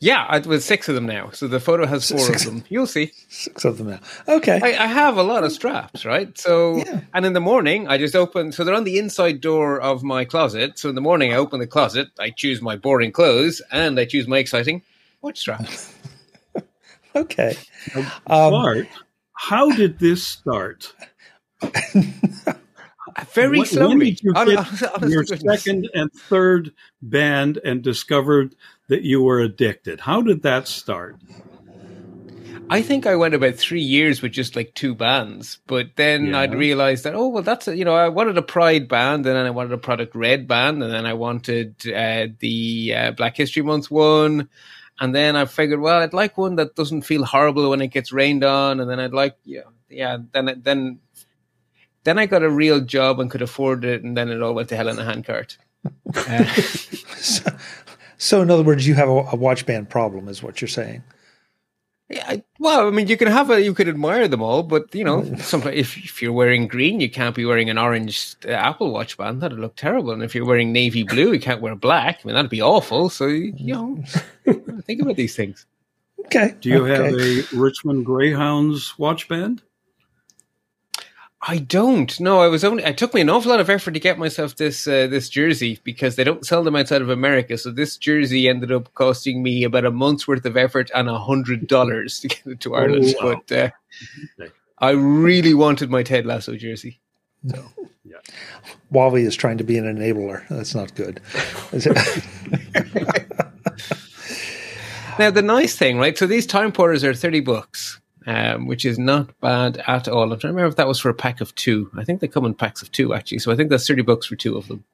yeah, 0.00 0.34
it 0.34 0.46
was 0.46 0.64
six 0.64 0.88
of 0.88 0.94
them 0.94 1.06
now. 1.06 1.30
So 1.30 1.48
the 1.48 1.60
photo 1.60 1.86
has 1.86 2.08
four 2.08 2.18
six, 2.18 2.44
of 2.44 2.52
them. 2.52 2.64
You'll 2.68 2.86
see. 2.86 3.12
Six 3.28 3.64
of 3.64 3.78
them 3.78 3.90
now. 3.90 4.00
Okay. 4.28 4.60
I, 4.62 4.84
I 4.84 4.86
have 4.86 5.16
a 5.16 5.22
lot 5.22 5.44
of 5.44 5.52
straps, 5.52 6.04
right? 6.04 6.36
So, 6.38 6.78
yeah. 6.78 7.00
and 7.14 7.24
in 7.24 7.32
the 7.32 7.40
morning, 7.40 7.88
I 7.88 7.98
just 7.98 8.16
open, 8.16 8.52
so 8.52 8.64
they're 8.64 8.74
on 8.74 8.84
the 8.84 8.98
inside 8.98 9.40
door 9.40 9.80
of 9.80 10.02
my 10.02 10.24
closet. 10.24 10.78
So 10.78 10.88
in 10.88 10.94
the 10.94 11.00
morning, 11.00 11.32
I 11.32 11.36
open 11.36 11.60
the 11.60 11.66
closet, 11.66 12.08
I 12.18 12.30
choose 12.30 12.60
my 12.60 12.76
boring 12.76 13.12
clothes, 13.12 13.62
and 13.70 13.98
I 13.98 14.04
choose 14.04 14.26
my 14.26 14.38
exciting 14.38 14.82
watch 15.22 15.38
straps. 15.38 15.94
okay. 17.16 17.56
Um, 18.26 18.86
How 19.34 19.70
did 19.70 19.98
this 19.98 20.26
start? 20.26 20.94
Very 23.32 23.58
when, 23.58 23.66
slowly. 23.66 23.88
When 23.88 23.98
did 23.98 24.22
you 24.22 24.32
get 24.32 25.02
your 25.08 25.24
second 25.24 25.88
and 25.94 26.12
third 26.12 26.72
band 27.02 27.58
and 27.64 27.82
discovered 27.82 28.54
that 28.92 29.02
you 29.04 29.22
were 29.22 29.40
addicted? 29.40 30.00
How 30.00 30.20
did 30.20 30.42
that 30.42 30.68
start? 30.68 31.16
I 32.68 32.82
think 32.82 33.06
I 33.06 33.16
went 33.16 33.34
about 33.34 33.54
three 33.54 33.80
years 33.80 34.20
with 34.20 34.32
just 34.32 34.54
like 34.54 34.74
two 34.74 34.94
bands, 34.94 35.60
but 35.66 35.96
then 35.96 36.26
Yeah. 36.26 36.40
I'd 36.40 36.54
realized 36.54 37.04
that 37.04 37.14
oh 37.14 37.28
well, 37.28 37.42
that's 37.42 37.68
a, 37.68 37.76
you 37.76 37.86
know 37.86 37.94
I 37.94 38.08
wanted 38.08 38.36
a 38.36 38.42
Pride 38.42 38.88
band, 38.88 39.24
and 39.24 39.34
then 39.34 39.46
I 39.46 39.50
wanted 39.50 39.72
a 39.72 39.78
Product 39.78 40.14
Red 40.14 40.46
band, 40.46 40.82
and 40.82 40.92
then 40.92 41.06
I 41.06 41.14
wanted 41.14 41.74
uh, 41.88 42.26
the 42.38 42.94
uh, 42.94 43.10
Black 43.12 43.34
History 43.34 43.62
Month 43.62 43.90
one, 43.90 44.50
and 45.00 45.14
then 45.14 45.36
I 45.36 45.46
figured 45.46 45.80
well 45.80 46.02
I'd 46.02 46.12
like 46.12 46.36
one 46.36 46.56
that 46.56 46.76
doesn't 46.76 47.02
feel 47.02 47.24
horrible 47.24 47.70
when 47.70 47.80
it 47.80 47.88
gets 47.88 48.12
rained 48.12 48.44
on, 48.44 48.78
and 48.78 48.90
then 48.90 49.00
I'd 49.00 49.14
like 49.14 49.36
yeah 49.44 49.62
yeah 49.88 50.18
then 50.32 50.60
then 50.62 51.00
then 52.04 52.18
I 52.18 52.26
got 52.26 52.42
a 52.42 52.50
real 52.50 52.80
job 52.80 53.20
and 53.20 53.30
could 53.30 53.42
afford 53.42 53.86
it, 53.86 54.02
and 54.02 54.14
then 54.14 54.28
it 54.28 54.42
all 54.42 54.54
went 54.54 54.68
to 54.68 54.76
hell 54.76 54.88
in 54.88 54.98
a 54.98 55.04
handcart. 55.04 55.56
Uh, 56.14 56.44
So, 57.22 57.44
so 58.22 58.40
in 58.40 58.50
other 58.50 58.62
words, 58.62 58.86
you 58.86 58.94
have 58.94 59.08
a, 59.08 59.24
a 59.32 59.36
watch 59.36 59.66
band 59.66 59.90
problem, 59.90 60.28
is 60.28 60.44
what 60.44 60.60
you're 60.60 60.68
saying. 60.68 61.02
Yeah, 62.08 62.24
I- 62.28 62.44
well, 62.60 62.86
I 62.86 62.90
mean, 62.90 63.08
you 63.08 63.16
can 63.16 63.26
have 63.26 63.50
a, 63.50 63.60
you 63.60 63.74
could 63.74 63.88
admire 63.88 64.28
them 64.28 64.42
all, 64.42 64.62
but 64.62 64.94
you 64.94 65.02
know, 65.02 65.24
sometimes 65.38 65.76
if, 65.76 65.96
if 65.96 66.22
you're 66.22 66.32
wearing 66.32 66.68
green, 66.68 67.00
you 67.00 67.10
can't 67.10 67.34
be 67.34 67.44
wearing 67.44 67.68
an 67.68 67.78
orange 67.78 68.36
uh, 68.46 68.50
Apple 68.50 68.92
Watch 68.92 69.16
band. 69.16 69.40
That'd 69.40 69.58
look 69.58 69.74
terrible. 69.74 70.12
And 70.12 70.22
if 70.22 70.36
you're 70.36 70.44
wearing 70.44 70.72
navy 70.72 71.02
blue, 71.02 71.32
you 71.32 71.40
can't 71.40 71.60
wear 71.60 71.74
black. 71.74 72.20
I 72.22 72.26
mean, 72.26 72.36
that'd 72.36 72.50
be 72.50 72.62
awful. 72.62 73.08
So 73.08 73.26
you 73.26 73.74
know, 73.74 74.04
think 74.82 75.02
about 75.02 75.16
these 75.16 75.34
things. 75.34 75.66
Okay. 76.26 76.54
Do 76.60 76.68
you 76.68 76.86
okay. 76.86 76.94
have 76.94 77.14
a 77.14 77.56
Richmond 77.60 78.06
Greyhounds 78.06 78.96
watch 78.98 79.26
band? 79.26 79.62
I 81.44 81.58
don't. 81.58 82.20
No, 82.20 82.40
I 82.40 82.46
was 82.46 82.62
only. 82.62 82.84
It 82.84 82.96
took 82.96 83.14
me 83.14 83.20
an 83.20 83.28
awful 83.28 83.50
lot 83.50 83.58
of 83.58 83.68
effort 83.68 83.94
to 83.94 84.00
get 84.00 84.16
myself 84.16 84.54
this 84.56 84.86
uh, 84.86 85.08
this 85.08 85.28
jersey 85.28 85.80
because 85.82 86.14
they 86.14 86.22
don't 86.22 86.46
sell 86.46 86.62
them 86.62 86.76
outside 86.76 87.02
of 87.02 87.10
America. 87.10 87.58
So 87.58 87.72
this 87.72 87.96
jersey 87.96 88.48
ended 88.48 88.70
up 88.70 88.94
costing 88.94 89.42
me 89.42 89.64
about 89.64 89.84
a 89.84 89.90
month's 89.90 90.28
worth 90.28 90.46
of 90.46 90.56
effort 90.56 90.88
and 90.94 91.08
a 91.08 91.18
hundred 91.18 91.66
dollars 91.66 92.20
to 92.20 92.28
get 92.28 92.46
it 92.46 92.60
to 92.60 92.76
Ireland. 92.76 93.12
wow. 93.20 93.40
But 93.48 93.52
uh, 93.52 93.70
I 94.78 94.90
really 94.90 95.54
wanted 95.54 95.90
my 95.90 96.04
Ted 96.04 96.26
Lasso 96.26 96.54
jersey. 96.54 97.00
Wally 98.90 99.22
is 99.22 99.34
trying 99.34 99.58
to 99.58 99.64
be 99.64 99.76
an 99.78 99.84
enabler. 99.84 100.46
That's 100.48 100.76
not 100.76 100.94
good. 100.94 101.20
Now 105.18 105.30
the 105.30 105.42
nice 105.42 105.76
thing, 105.76 105.98
right? 105.98 106.16
So 106.16 106.26
these 106.26 106.46
time 106.46 106.72
porters 106.72 107.04
are 107.04 107.14
thirty 107.14 107.40
bucks, 107.40 108.00
um, 108.26 108.66
which 108.66 108.84
is 108.84 108.98
not 108.98 109.38
bad 109.40 109.82
at 109.86 110.08
all. 110.08 110.24
I'm 110.24 110.38
trying 110.38 110.40
to 110.40 110.48
remember 110.48 110.68
if 110.68 110.76
that 110.76 110.86
was 110.88 111.00
for 111.00 111.08
a 111.08 111.14
pack 111.14 111.40
of 111.40 111.54
two. 111.54 111.90
I 111.96 112.04
think 112.04 112.20
they 112.20 112.28
come 112.28 112.44
in 112.44 112.54
packs 112.54 112.82
of 112.82 112.90
two 112.92 113.14
actually. 113.14 113.38
So 113.40 113.52
I 113.52 113.56
think 113.56 113.70
that's 113.70 113.86
thirty 113.86 114.02
bucks 114.02 114.26
for 114.26 114.36
two 114.36 114.56
of 114.56 114.68
them. 114.68 114.84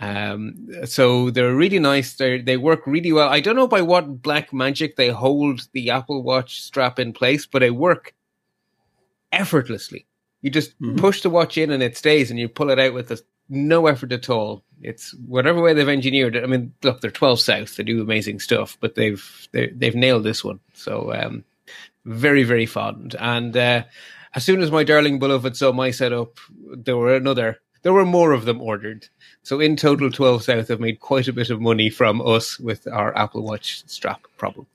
Um, 0.00 0.68
so 0.86 1.30
they're 1.30 1.54
really 1.54 1.78
nice. 1.78 2.14
They 2.14 2.40
they 2.40 2.56
work 2.56 2.86
really 2.86 3.12
well. 3.12 3.28
I 3.28 3.40
don't 3.40 3.56
know 3.56 3.68
by 3.68 3.82
what 3.82 4.22
black 4.22 4.52
magic 4.52 4.96
they 4.96 5.08
hold 5.10 5.68
the 5.72 5.90
Apple 5.90 6.22
Watch 6.22 6.62
strap 6.62 6.98
in 6.98 7.12
place, 7.12 7.46
but 7.46 7.60
they 7.60 7.70
work 7.70 8.14
effortlessly. 9.30 10.06
You 10.40 10.50
just 10.50 10.78
Mhm. 10.80 10.98
push 10.98 11.22
the 11.22 11.30
watch 11.30 11.56
in 11.56 11.70
and 11.70 11.82
it 11.82 11.96
stays, 11.96 12.30
and 12.30 12.38
you 12.38 12.48
pull 12.48 12.70
it 12.70 12.78
out 12.78 12.94
with 12.94 13.10
a, 13.12 13.20
no 13.48 13.86
effort 13.86 14.12
at 14.12 14.28
all. 14.28 14.64
It's 14.82 15.14
whatever 15.26 15.60
way 15.62 15.72
they've 15.74 15.88
engineered 15.88 16.34
it. 16.34 16.42
I 16.42 16.46
mean, 16.48 16.72
look, 16.82 17.00
they're 17.00 17.10
12 17.10 17.38
South. 17.40 17.76
They 17.76 17.84
do 17.84 18.02
amazing 18.02 18.40
stuff, 18.40 18.76
but 18.80 18.96
they've 18.96 19.48
they, 19.52 19.68
they've 19.68 19.94
nailed 19.94 20.24
this 20.24 20.42
one. 20.42 20.58
So 20.74 21.12
um, 21.14 21.44
very 22.04 22.44
very 22.44 22.66
fond. 22.66 23.16
And 23.18 23.56
uh, 23.56 23.84
as 24.34 24.44
soon 24.44 24.62
as 24.62 24.70
my 24.70 24.84
darling 24.84 25.18
beloved 25.18 25.56
saw 25.56 25.72
my 25.72 25.90
setup, 25.90 26.38
there 26.58 26.96
were 26.96 27.14
another. 27.14 27.60
There 27.82 27.92
were 27.92 28.06
more 28.06 28.30
of 28.30 28.44
them 28.44 28.60
ordered. 28.60 29.08
So 29.42 29.58
in 29.58 29.74
total, 29.74 30.08
12 30.10 30.44
South 30.44 30.68
have 30.68 30.78
made 30.78 31.00
quite 31.00 31.26
a 31.26 31.32
bit 31.32 31.50
of 31.50 31.60
money 31.60 31.90
from 31.90 32.20
us 32.24 32.58
with 32.60 32.86
our 32.86 33.16
Apple 33.18 33.42
Watch 33.42 33.82
strap 33.88 34.22
problem. 34.36 34.66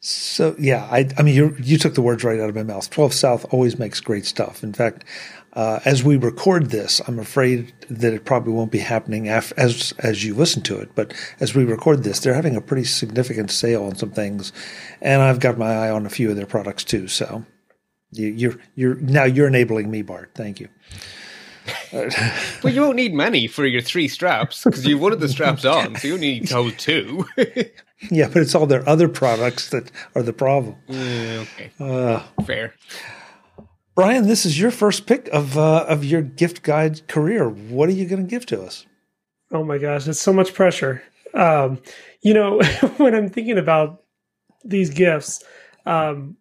So 0.00 0.54
yeah, 0.58 0.86
I, 0.90 1.08
I 1.16 1.22
mean, 1.22 1.34
you 1.34 1.56
you 1.58 1.78
took 1.78 1.94
the 1.94 2.02
words 2.02 2.24
right 2.24 2.38
out 2.38 2.50
of 2.50 2.54
my 2.54 2.62
mouth. 2.62 2.90
Twelve 2.90 3.14
South 3.14 3.46
always 3.50 3.78
makes 3.78 4.00
great 4.00 4.26
stuff. 4.26 4.62
In 4.62 4.74
fact, 4.74 5.04
uh, 5.54 5.80
as 5.84 6.02
we 6.02 6.16
record 6.16 6.70
this, 6.70 7.00
I'm 7.06 7.18
afraid 7.18 7.72
that 7.88 8.12
it 8.12 8.24
probably 8.24 8.52
won't 8.52 8.72
be 8.72 8.78
happening 8.78 9.28
af- 9.28 9.52
as 9.56 9.92
as 10.00 10.24
you 10.24 10.34
listen 10.34 10.62
to 10.62 10.78
it. 10.78 10.90
But 10.94 11.12
as 11.40 11.54
we 11.54 11.64
record 11.64 12.02
this, 12.02 12.20
they're 12.20 12.34
having 12.34 12.56
a 12.56 12.60
pretty 12.60 12.84
significant 12.84 13.50
sale 13.50 13.84
on 13.84 13.94
some 13.96 14.10
things, 14.10 14.52
and 15.00 15.22
I've 15.22 15.40
got 15.40 15.56
my 15.58 15.72
eye 15.72 15.90
on 15.90 16.06
a 16.06 16.10
few 16.10 16.30
of 16.30 16.36
their 16.36 16.46
products 16.46 16.82
too. 16.84 17.06
So 17.08 17.44
you, 18.12 18.26
you're 18.28 18.56
you're 18.74 18.94
now 18.96 19.24
you're 19.24 19.46
enabling 19.48 19.90
me, 19.90 20.02
Bart. 20.02 20.30
Thank 20.34 20.60
you. 20.60 20.68
Well, 21.92 22.72
you 22.74 22.80
won't 22.82 22.96
need 22.96 23.14
many 23.14 23.46
for 23.46 23.64
your 23.64 23.80
three 23.80 24.08
straps 24.08 24.64
because 24.64 24.84
you've 24.86 25.00
one 25.00 25.12
of 25.12 25.20
the 25.20 25.28
straps 25.28 25.64
on, 25.76 25.96
so 25.96 26.08
you 26.08 26.14
only 26.14 26.32
need 26.40 26.48
to 26.48 26.54
hold 26.54 26.78
two. 26.78 27.26
Yeah, 28.10 28.28
but 28.28 28.42
it's 28.42 28.54
all 28.54 28.66
their 28.66 28.86
other 28.86 29.08
products 29.08 29.70
that 29.70 29.90
are 30.14 30.22
the 30.22 30.32
problem. 30.34 30.76
Yeah, 30.88 31.44
okay, 31.54 31.70
Uh, 31.80 32.20
fair. 32.44 32.74
Brian, 33.94 34.26
this 34.26 34.44
is 34.44 34.58
your 34.58 34.72
first 34.72 35.06
pick 35.06 35.28
of 35.28 35.56
uh, 35.56 35.84
of 35.88 36.04
your 36.04 36.20
gift 36.20 36.62
guide 36.62 37.06
career. 37.06 37.48
What 37.48 37.88
are 37.88 37.92
you 37.92 38.06
going 38.06 38.22
to 38.22 38.28
give 38.28 38.44
to 38.46 38.60
us? 38.60 38.86
Oh 39.52 39.62
my 39.62 39.78
gosh, 39.78 40.08
it's 40.08 40.20
so 40.20 40.32
much 40.32 40.52
pressure. 40.52 41.02
Um, 41.32 41.80
you 42.22 42.34
know, 42.34 42.60
when 42.96 43.14
I'm 43.14 43.30
thinking 43.30 43.56
about 43.56 44.02
these 44.64 44.90
gifts, 44.90 45.44
um, 45.86 46.36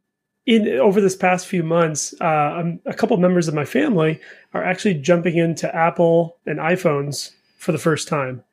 in 0.47 0.67
over 0.79 0.99
this 0.99 1.15
past 1.15 1.45
few 1.45 1.61
months, 1.61 2.19
uh, 2.21 2.73
a 2.87 2.93
couple 2.93 3.15
members 3.17 3.47
of 3.47 3.53
my 3.53 3.65
family 3.65 4.19
are 4.55 4.63
actually 4.63 4.95
jumping 4.95 5.37
into 5.37 5.73
Apple 5.75 6.37
and 6.47 6.57
iPhones 6.57 7.31
for 7.59 7.71
the 7.71 7.77
first 7.77 8.07
time, 8.07 8.43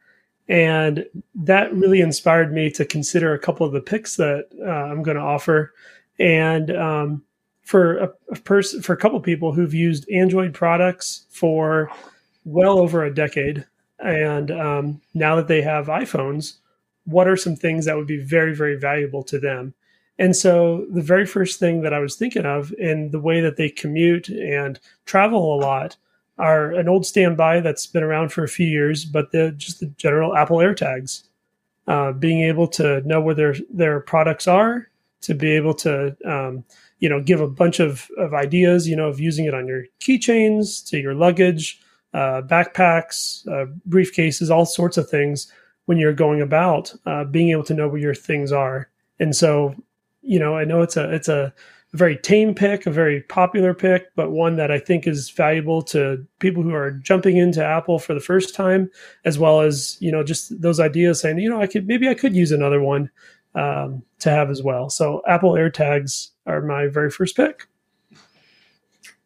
and 0.47 1.07
that 1.35 1.73
really 1.73 2.02
inspired 2.02 2.52
me 2.52 2.71
to 2.73 2.85
consider 2.85 3.33
a 3.33 3.38
couple 3.38 3.66
of 3.66 3.73
the 3.73 3.80
picks 3.80 4.16
that 4.16 4.49
uh, 4.62 4.71
I'm 4.71 5.02
going 5.02 5.16
to 5.16 5.23
offer. 5.23 5.73
And 6.19 6.71
um, 6.76 7.23
for 7.71 7.99
a, 7.99 8.11
a 8.33 8.37
person, 8.41 8.83
for 8.83 8.93
a 8.93 8.97
couple 8.97 9.21
people 9.21 9.53
who've 9.53 9.73
used 9.73 10.11
Android 10.11 10.53
products 10.53 11.27
for 11.31 11.89
well 12.45 12.81
over 12.81 13.05
a 13.05 13.15
decade, 13.15 13.65
and 14.00 14.50
um, 14.50 15.00
now 15.15 15.37
that 15.37 15.47
they 15.47 15.62
have 15.62 15.87
iPhones, 15.87 16.55
what 17.05 17.29
are 17.29 17.37
some 17.37 17.55
things 17.55 17.85
that 17.85 17.97
would 17.97 18.09
be 18.09 18.19
very, 18.19 18.57
very 18.57 18.77
valuable 18.77 19.23
to 19.23 19.39
them? 19.39 19.73
And 20.19 20.35
so 20.35 20.85
the 20.91 21.00
very 21.00 21.25
first 21.25 21.61
thing 21.61 21.83
that 21.83 21.95
I 21.95 22.00
was 22.00 22.17
thinking 22.17 22.45
of 22.45 22.73
in 22.77 23.12
the 23.12 23.21
way 23.21 23.41
that 23.41 23.57
they 23.57 23.69
commute 23.69 24.29
and 24.29 24.81
travel 25.07 25.55
a 25.55 25.62
lot 25.62 25.97
are 26.39 26.73
an 26.73 26.89
old 26.89 27.07
standby 27.07 27.61
that's 27.61 27.87
been 27.87 28.03
around 28.03 28.33
for 28.33 28.43
a 28.43 28.49
few 28.49 28.67
years, 28.67 29.05
but 29.05 29.31
the 29.31 29.53
just 29.53 29.79
the 29.79 29.87
general 29.97 30.37
Apple 30.37 30.57
AirTags. 30.57 31.23
Uh, 31.87 32.11
being 32.12 32.43
able 32.43 32.67
to 32.67 33.00
know 33.03 33.21
where 33.21 33.35
their 33.35 33.55
their 33.73 34.00
products 34.00 34.49
are, 34.49 34.89
to 35.21 35.35
be 35.35 35.53
able 35.53 35.75
to 35.75 36.17
um, 36.25 36.65
you 37.00 37.09
know 37.09 37.21
give 37.21 37.40
a 37.40 37.49
bunch 37.49 37.80
of, 37.80 38.09
of 38.16 38.33
ideas, 38.33 38.87
you 38.87 38.95
know, 38.95 39.09
of 39.09 39.19
using 39.19 39.47
it 39.47 39.54
on 39.54 39.66
your 39.66 39.85
keychains, 40.00 40.87
to 40.88 40.99
your 40.99 41.14
luggage, 41.14 41.80
uh, 42.14 42.42
backpacks, 42.42 43.47
uh, 43.49 43.66
briefcases, 43.88 44.50
all 44.50 44.66
sorts 44.66 44.97
of 44.97 45.09
things 45.09 45.52
when 45.87 45.99
you're 45.99 46.12
going 46.12 46.40
about, 46.40 46.95
uh, 47.07 47.25
being 47.25 47.50
able 47.50 47.64
to 47.64 47.75
know 47.75 47.88
where 47.88 48.00
your 48.00 48.14
things 48.14 48.52
are. 48.52 48.88
And 49.19 49.35
so, 49.35 49.75
you 50.23 50.38
know, 50.38 50.57
I 50.57 50.64
know 50.64 50.83
it's 50.83 50.97
a 50.97 51.12
it's 51.12 51.28
a 51.28 51.52
very 51.92 52.16
tame 52.16 52.54
pick, 52.54 52.87
a 52.87 52.90
very 52.90 53.23
popular 53.23 53.75
pick, 53.75 54.14
but 54.14 54.30
one 54.30 54.57
that 54.57 54.71
I 54.71 54.78
think 54.78 55.07
is 55.07 55.30
valuable 55.30 55.83
to 55.83 56.25
people 56.38 56.62
who 56.62 56.73
are 56.73 56.92
jumping 56.92 57.37
into 57.37 57.64
Apple 57.64 57.99
for 57.99 58.14
the 58.14 58.21
first 58.21 58.54
time, 58.54 58.90
as 59.25 59.38
well 59.38 59.61
as 59.61 59.97
you 60.00 60.12
know 60.12 60.23
just 60.23 60.61
those 60.61 60.78
ideas 60.78 61.21
saying, 61.21 61.38
you 61.38 61.49
know, 61.49 61.61
I 61.61 61.66
could 61.66 61.87
maybe 61.87 62.09
I 62.09 62.14
could 62.14 62.37
use 62.37 62.52
another 62.52 62.80
one 62.80 63.11
um, 63.54 64.02
to 64.21 64.30
have 64.30 64.50
as 64.50 64.62
well. 64.62 64.90
So 64.90 65.23
Apple 65.26 65.52
AirTags 65.52 66.28
are 66.47 66.61
my 66.61 66.87
very 66.87 67.11
first 67.11 67.37
pick. 67.37 67.66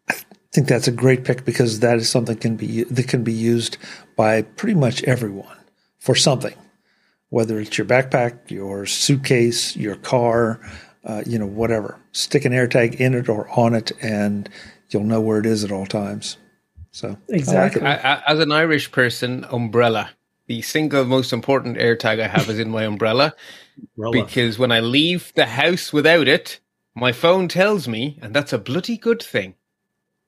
I 0.09 0.15
think 0.53 0.69
that's 0.69 0.89
a 0.89 0.93
great 0.93 1.25
pick 1.25 1.45
because 1.45 1.81
that 1.81 1.97
is 1.97 2.09
something 2.09 2.37
can 2.37 2.57
be 2.57 2.85
that 2.85 3.09
can 3.09 3.25
be 3.25 3.33
used 3.33 3.77
by 4.17 4.43
pretty 4.43 4.79
much 4.79 5.03
everyone 5.05 5.57
for 5.99 6.15
something, 6.15 6.55
whether 7.31 7.59
it's 7.59 7.77
your 7.77 7.87
backpack, 7.87 8.51
your 8.51 8.87
suitcase, 8.87 9.77
your 9.77 9.97
car, 9.97 10.61
uh, 11.05 11.23
you 11.27 11.39
know, 11.39 11.47
whatever. 11.47 11.99
Stick 12.13 12.45
an 12.45 12.53
AirTag 12.53 12.95
in 12.97 13.15
it 13.15 13.29
or 13.29 13.49
on 13.59 13.75
it, 13.75 13.91
and 14.01 14.49
you'll 14.91 15.05
know 15.05 15.21
where 15.21 15.41
it 15.41 15.47
is 15.47 15.65
at 15.65 15.73
all 15.73 15.87
times. 15.87 16.37
So 16.93 17.17
Exactly. 17.29 17.83
I 17.83 17.95
like. 17.97 18.05
I, 18.05 18.09
I, 18.13 18.23
as 18.29 18.39
an 18.39 18.53
Irish 18.53 18.93
person, 18.93 19.45
umbrella. 19.51 20.11
The 20.47 20.63
single 20.63 21.05
most 21.05 21.33
important 21.33 21.79
AirTag 21.79 22.21
I 22.21 22.29
have 22.29 22.49
is 22.49 22.59
in 22.59 22.71
my 22.71 22.85
umbrella 22.93 23.35
Umbrella. 23.97 24.13
because 24.13 24.59
when 24.59 24.73
I 24.73 24.81
leave 24.81 25.33
the 25.35 25.47
house 25.47 25.93
without 25.93 26.29
it, 26.29 26.61
my 26.95 27.13
phone 27.13 27.49
tells 27.49 27.89
me, 27.89 28.19
and 28.23 28.35
that's 28.35 28.53
a 28.53 28.59
bloody 28.59 28.97
good 28.97 29.23
thing. 29.23 29.55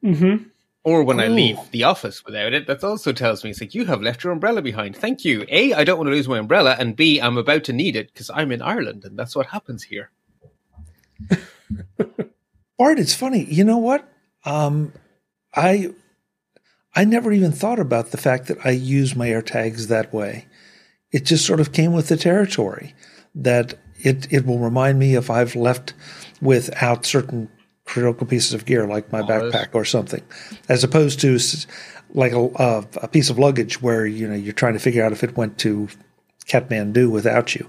Mm-hmm. 0.05 0.49
Or 0.83 1.03
when 1.03 1.19
I 1.19 1.27
leave 1.27 1.59
the 1.73 1.83
office 1.83 2.25
without 2.25 2.53
it, 2.53 2.69
that 2.69 2.85
also 2.85 3.13
tells 3.13 3.43
me 3.43 3.51
it's 3.51 3.61
like 3.61 3.75
you 3.75 3.87
have 3.87 4.03
left 4.03 4.23
your 4.23 4.33
umbrella 4.33 4.63
behind. 4.63 4.97
Thank 4.97 5.25
you. 5.25 5.45
A, 5.49 5.75
I 5.75 5.83
don't 5.83 5.99
want 5.99 6.07
to 6.07 6.13
lose 6.13 6.29
my 6.29 6.39
umbrella, 6.39 6.77
and 6.79 6.95
B, 6.95 7.21
I'm 7.21 7.37
about 7.37 7.65
to 7.65 7.73
need 7.73 7.97
it 7.97 8.13
because 8.13 8.31
I'm 8.33 8.53
in 8.53 8.63
Ireland, 8.63 9.05
and 9.05 9.19
that's 9.19 9.35
what 9.35 9.47
happens 9.47 9.83
here. 9.83 10.13
Bart, 12.79 13.01
it's 13.01 13.15
funny. 13.15 13.45
You 13.45 13.65
know 13.65 13.79
what? 13.79 14.09
Um, 14.45 14.93
I 15.55 15.93
I 16.97 17.05
never 17.05 17.31
even 17.31 17.53
thought 17.53 17.79
about 17.79 18.11
the 18.11 18.17
fact 18.17 18.47
that 18.49 18.59
I 18.65 18.71
use 18.71 19.15
my 19.15 19.29
AirTags 19.29 19.89
that 19.89 20.13
way. 20.13 20.47
It 21.13 21.25
just 21.25 21.47
sort 21.47 21.61
of 21.61 21.73
came 21.73 21.93
with 21.93 22.09
the 22.09 22.17
territory. 22.17 22.95
that 23.35 23.75
it 23.99 24.31
it 24.31 24.45
will 24.47 24.59
remind 24.59 24.99
me 24.99 25.15
if 25.15 25.31
I've 25.31 25.57
left 25.57 25.95
without 26.41 27.07
certain 27.07 27.49
critical 27.85 28.27
pieces 28.27 28.53
of 28.53 28.65
gear, 28.67 28.87
like 28.87 29.13
my 29.13 29.23
backpack 29.23 29.69
or 29.75 29.85
something, 29.85 30.23
as 30.69 30.85
opposed 30.85 31.21
to 31.21 31.39
like 32.11 32.33
a, 32.33 32.45
a, 32.57 32.85
a 33.03 33.09
piece 33.09 33.31
of 33.31 33.39
luggage 33.39 33.81
where 33.81 34.07
you 34.07 34.29
know 34.29 34.35
you're 34.35 34.53
trying 34.53 34.75
to 34.75 34.79
figure 34.79 35.05
out 35.05 35.13
if 35.13 35.25
it 35.25 35.37
went 35.37 35.59
to 35.59 35.89
Kathmandu 36.47 37.11
without 37.11 37.55
you. 37.55 37.69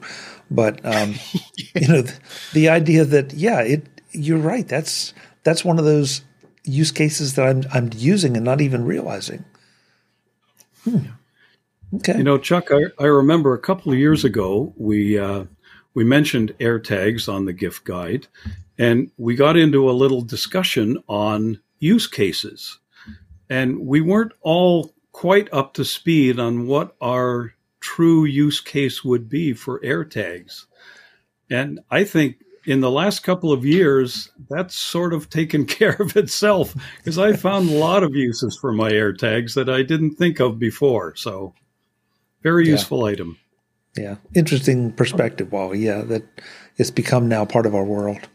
But 0.49 0.85
um, 0.85 1.15
you 1.75 1.87
know, 1.87 2.01
the, 2.01 2.19
the, 2.53 2.69
idea 2.69 3.05
that 3.05 3.33
yeah, 3.33 3.61
it 3.61 3.87
you're 4.11 4.37
right. 4.37 4.67
That's 4.67 5.13
that's 5.43 5.63
one 5.63 5.79
of 5.79 5.85
those 5.85 6.21
use 6.67 6.91
cases 6.91 7.35
that 7.35 7.47
I'm 7.47 7.63
I'm 7.73 7.89
using 7.95 8.35
and 8.35 8.45
not 8.45 8.61
even 8.61 8.85
realizing. 8.85 9.45
Hmm. 10.83 10.99
Okay. 11.95 12.17
You 12.17 12.23
know, 12.23 12.37
Chuck, 12.37 12.69
I, 12.71 12.81
I 12.99 13.05
remember 13.05 13.53
a 13.53 13.59
couple 13.59 13.91
of 13.91 13.97
years 13.97 14.25
ago 14.25 14.73
we 14.75 15.17
uh, 15.17 15.45
we 15.93 16.03
mentioned 16.03 16.53
AirTags 16.59 17.31
on 17.31 17.45
the 17.45 17.53
gift 17.53 17.85
guide, 17.85 18.27
and 18.77 19.09
we 19.17 19.35
got 19.35 19.57
into 19.57 19.89
a 19.89 19.93
little 19.93 20.21
discussion 20.21 21.01
on 21.07 21.59
use 21.79 22.07
cases, 22.07 22.79
and 23.49 23.79
we 23.79 24.01
weren't 24.01 24.33
all 24.41 24.91
quite 25.11 25.51
up 25.53 25.73
to 25.73 25.85
speed 25.85 26.39
on 26.39 26.67
what 26.67 26.95
our 27.01 27.53
true 27.79 28.25
use 28.25 28.59
case 28.59 29.03
would 29.03 29.29
be 29.29 29.53
for 29.53 29.79
AirTags. 29.79 30.65
And 31.49 31.79
I 31.89 32.03
think 32.03 32.43
in 32.67 32.81
the 32.81 32.91
last 32.91 33.23
couple 33.23 33.53
of 33.53 33.65
years, 33.65 34.29
that's 34.49 34.75
sort 34.75 35.13
of 35.13 35.29
taken 35.29 35.65
care 35.79 35.95
of 35.99 36.15
itself 36.15 36.75
because 36.97 37.17
I 37.17 37.33
found 37.33 37.69
a 37.69 37.73
lot 37.73 38.03
of 38.03 38.13
uses 38.13 38.57
for 38.57 38.71
my 38.71 38.91
AirTags 38.91 39.55
that 39.55 39.69
I 39.69 39.81
didn't 39.81 40.15
think 40.15 40.39
of 40.39 40.59
before. 40.59 41.15
So, 41.15 41.55
very 42.43 42.65
yeah. 42.65 42.73
useful 42.73 43.05
item. 43.05 43.39
Yeah, 43.95 44.17
interesting 44.35 44.91
perspective, 44.91 45.51
Wally. 45.51 45.79
Yeah, 45.79 46.01
that 46.03 46.23
it's 46.75 46.91
become 46.91 47.27
now 47.27 47.45
part 47.45 47.65
of 47.65 47.73
our 47.73 47.85
world. 47.85 48.27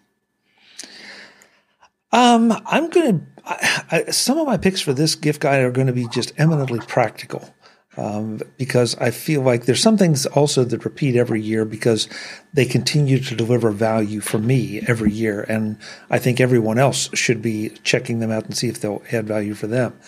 Um, 2.10 2.52
I'm 2.66 2.90
going 2.90 3.20
to. 3.20 4.12
Some 4.12 4.38
of 4.38 4.46
my 4.46 4.56
picks 4.56 4.80
for 4.80 4.92
this 4.92 5.14
gift 5.14 5.40
guide 5.40 5.62
are 5.62 5.70
going 5.70 5.86
to 5.88 5.92
be 5.92 6.08
just 6.08 6.32
eminently 6.38 6.80
practical 6.80 7.54
um, 7.96 8.40
because 8.56 8.96
I 8.96 9.10
feel 9.10 9.42
like 9.42 9.64
there's 9.64 9.82
some 9.82 9.98
things 9.98 10.24
also 10.26 10.64
that 10.64 10.84
repeat 10.84 11.14
every 11.14 11.42
year 11.42 11.64
because 11.64 12.08
they 12.54 12.64
continue 12.64 13.18
to 13.18 13.36
deliver 13.36 13.70
value 13.70 14.20
for 14.20 14.38
me 14.38 14.80
every 14.86 15.12
year, 15.12 15.44
and 15.48 15.78
I 16.10 16.18
think 16.18 16.40
everyone 16.40 16.78
else 16.78 17.10
should 17.14 17.42
be 17.42 17.70
checking 17.82 18.20
them 18.20 18.30
out 18.30 18.46
and 18.46 18.56
see 18.56 18.68
if 18.68 18.80
they'll 18.80 19.02
add 19.12 19.26
value 19.26 19.54
for 19.54 19.66
them. 19.66 19.98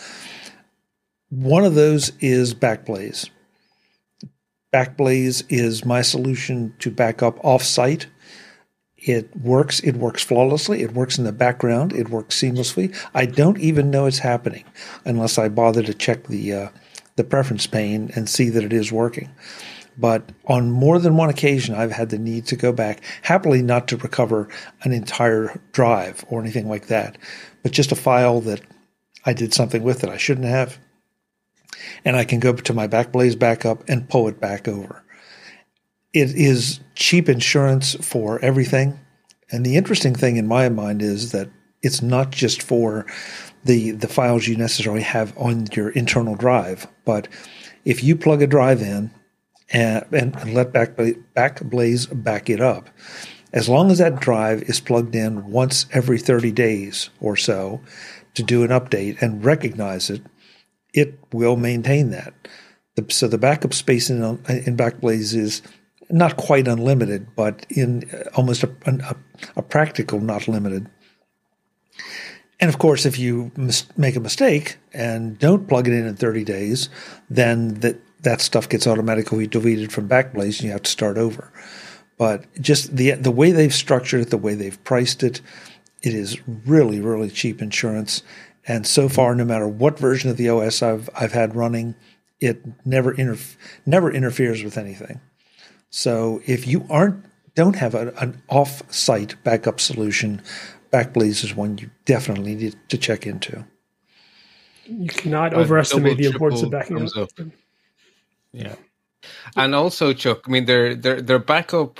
One 1.29 1.65
of 1.65 1.75
those 1.75 2.11
is 2.19 2.53
Backblaze. 2.53 3.29
Backblaze 4.73 5.43
is 5.49 5.85
my 5.85 6.01
solution 6.01 6.73
to 6.79 6.91
backup 6.91 7.37
offsite. 7.39 8.07
It 8.97 9.35
works. 9.37 9.79
It 9.81 9.95
works 9.95 10.23
flawlessly. 10.23 10.81
It 10.81 10.93
works 10.93 11.17
in 11.17 11.23
the 11.23 11.31
background. 11.31 11.93
It 11.93 12.09
works 12.09 12.41
seamlessly. 12.41 12.95
I 13.13 13.25
don't 13.25 13.59
even 13.59 13.91
know 13.91 14.05
it's 14.05 14.19
happening 14.19 14.65
unless 15.05 15.37
I 15.37 15.49
bother 15.49 15.83
to 15.83 15.93
check 15.93 16.27
the 16.27 16.53
uh, 16.53 16.69
the 17.15 17.23
preference 17.23 17.67
pane 17.67 18.11
and 18.15 18.29
see 18.29 18.49
that 18.49 18.63
it 18.63 18.73
is 18.73 18.91
working. 18.91 19.29
But 19.97 20.29
on 20.45 20.71
more 20.71 20.99
than 20.99 21.15
one 21.15 21.29
occasion, 21.29 21.73
I've 21.73 21.91
had 21.91 22.09
the 22.09 22.19
need 22.19 22.45
to 22.47 22.55
go 22.55 22.73
back, 22.73 23.01
happily 23.21 23.61
not 23.61 23.87
to 23.89 23.97
recover 23.97 24.49
an 24.83 24.91
entire 24.91 25.61
drive 25.71 26.25
or 26.27 26.41
anything 26.41 26.67
like 26.67 26.87
that, 26.87 27.17
but 27.63 27.71
just 27.71 27.91
a 27.91 27.95
file 27.95 28.41
that 28.41 28.61
I 29.25 29.33
did 29.33 29.53
something 29.53 29.83
with 29.83 30.01
that 30.01 30.09
I 30.09 30.17
shouldn't 30.17 30.47
have. 30.47 30.77
And 32.03 32.15
I 32.15 32.25
can 32.25 32.39
go 32.39 32.53
to 32.53 32.73
my 32.73 32.87
Backblaze 32.87 33.37
backup 33.39 33.87
and 33.87 34.09
pull 34.09 34.27
it 34.27 34.39
back 34.39 34.67
over. 34.67 35.03
It 36.13 36.31
is 36.35 36.79
cheap 36.95 37.29
insurance 37.29 37.95
for 37.95 38.39
everything. 38.43 38.99
And 39.51 39.65
the 39.65 39.77
interesting 39.77 40.15
thing 40.15 40.37
in 40.37 40.47
my 40.47 40.69
mind 40.69 41.01
is 41.01 41.31
that 41.31 41.49
it's 41.85 42.01
not 42.01 42.31
just 42.31 42.61
for 42.61 43.05
the 43.63 43.91
the 43.91 44.07
files 44.07 44.47
you 44.47 44.55
necessarily 44.55 45.03
have 45.03 45.37
on 45.37 45.67
your 45.73 45.89
internal 45.89 46.35
drive. 46.35 46.87
But 47.05 47.27
if 47.85 48.03
you 48.03 48.15
plug 48.15 48.41
a 48.41 48.47
drive 48.47 48.81
in 48.81 49.11
and, 49.69 50.05
and 50.11 50.53
let 50.53 50.73
back, 50.73 50.95
Backblaze 50.95 52.23
back 52.23 52.49
it 52.49 52.59
up, 52.59 52.89
as 53.53 53.69
long 53.69 53.91
as 53.91 53.99
that 53.99 54.19
drive 54.19 54.63
is 54.63 54.79
plugged 54.79 55.15
in 55.15 55.51
once 55.51 55.85
every 55.91 56.19
30 56.19 56.51
days 56.51 57.09
or 57.21 57.35
so 57.35 57.81
to 58.33 58.43
do 58.43 58.63
an 58.63 58.69
update 58.69 59.21
and 59.21 59.45
recognize 59.45 60.09
it, 60.09 60.21
it 60.93 61.19
will 61.31 61.55
maintain 61.55 62.09
that. 62.09 62.33
The, 62.95 63.05
so 63.09 63.27
the 63.27 63.37
backup 63.37 63.73
space 63.73 64.09
in, 64.09 64.23
in 64.23 64.77
Backblaze 64.77 65.35
is 65.35 65.61
not 66.09 66.37
quite 66.37 66.67
unlimited, 66.67 67.35
but 67.35 67.65
in 67.69 68.09
uh, 68.13 68.29
almost 68.35 68.63
a, 68.63 68.71
a, 68.85 69.15
a 69.57 69.61
practical 69.61 70.19
not 70.19 70.47
limited. 70.47 70.89
And 72.59 72.69
of 72.69 72.79
course, 72.79 73.05
if 73.05 73.19
you 73.19 73.51
mis- 73.57 73.85
make 73.97 74.15
a 74.15 74.19
mistake 74.19 74.77
and 74.93 75.37
don't 75.37 75.67
plug 75.67 75.87
it 75.87 75.93
in 75.93 76.07
in 76.07 76.15
30 76.15 76.43
days, 76.43 76.89
then 77.29 77.75
that 77.81 77.97
that 78.21 78.41
stuff 78.41 78.67
gets 78.69 78.87
automatically 78.87 79.45
deleted 79.45 79.91
from 79.91 80.09
Backblaze, 80.09 80.59
and 80.59 80.61
you 80.61 80.71
have 80.71 80.81
to 80.83 80.91
start 80.91 81.17
over. 81.17 81.51
But 82.17 82.45
just 82.61 82.95
the 82.95 83.11
the 83.11 83.31
way 83.31 83.51
they've 83.51 83.73
structured 83.73 84.21
it, 84.21 84.29
the 84.29 84.37
way 84.37 84.55
they've 84.55 84.81
priced 84.83 85.21
it, 85.21 85.41
it 86.01 86.13
is 86.13 86.39
really 86.65 86.99
really 87.01 87.29
cheap 87.29 87.61
insurance. 87.61 88.23
And 88.67 88.87
so 88.87 89.09
far, 89.09 89.35
no 89.35 89.45
matter 89.45 89.67
what 89.67 89.99
version 89.99 90.29
of 90.29 90.37
the 90.37 90.49
OS 90.49 90.81
I've 90.81 91.09
I've 91.15 91.33
had 91.33 91.55
running, 91.55 91.95
it 92.39 92.63
never 92.85 93.13
interf- 93.13 93.57
never 93.85 94.11
interferes 94.11 94.63
with 94.63 94.77
anything. 94.77 95.19
So 95.89 96.41
if 96.45 96.67
you 96.67 96.85
aren't 96.89 97.25
don't 97.53 97.75
have 97.77 97.95
a, 97.95 98.13
an 98.17 98.41
off-site 98.49 99.41
backup 99.43 99.79
solution 99.79 100.41
Backblaze 100.95 101.43
is 101.43 101.53
one 101.53 101.77
you 101.77 101.89
definitely 102.05 102.55
need 102.55 102.75
to 102.87 102.97
check 102.97 103.27
into. 103.27 103.65
You 104.85 105.09
cannot 105.09 105.53
overestimate 105.53 106.17
the 106.17 106.27
importance 106.27 106.61
of 106.61 106.71
backing 106.71 107.01
up. 107.01 107.17
up. 107.17 107.29
Yeah, 108.53 108.75
and 109.57 109.75
also 109.75 110.13
Chuck. 110.13 110.43
I 110.47 110.51
mean, 110.51 110.65
their 110.65 110.95
their 110.95 111.21
their 111.21 111.39
backup 111.39 111.99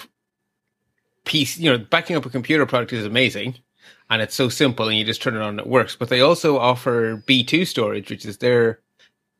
piece. 1.25 1.57
You 1.57 1.71
know, 1.71 1.77
backing 1.77 2.15
up 2.15 2.25
a 2.25 2.29
computer 2.29 2.65
product 2.65 2.93
is 2.93 3.05
amazing, 3.05 3.55
and 4.09 4.21
it's 4.21 4.35
so 4.35 4.47
simple, 4.47 4.87
and 4.87 4.97
you 4.97 5.03
just 5.03 5.21
turn 5.21 5.35
it 5.35 5.41
on 5.41 5.49
and 5.49 5.59
it 5.59 5.67
works. 5.67 5.97
But 5.97 6.07
they 6.07 6.21
also 6.21 6.57
offer 6.57 7.21
B 7.25 7.43
two 7.43 7.65
storage, 7.65 8.09
which 8.09 8.25
is 8.25 8.37
their 8.37 8.79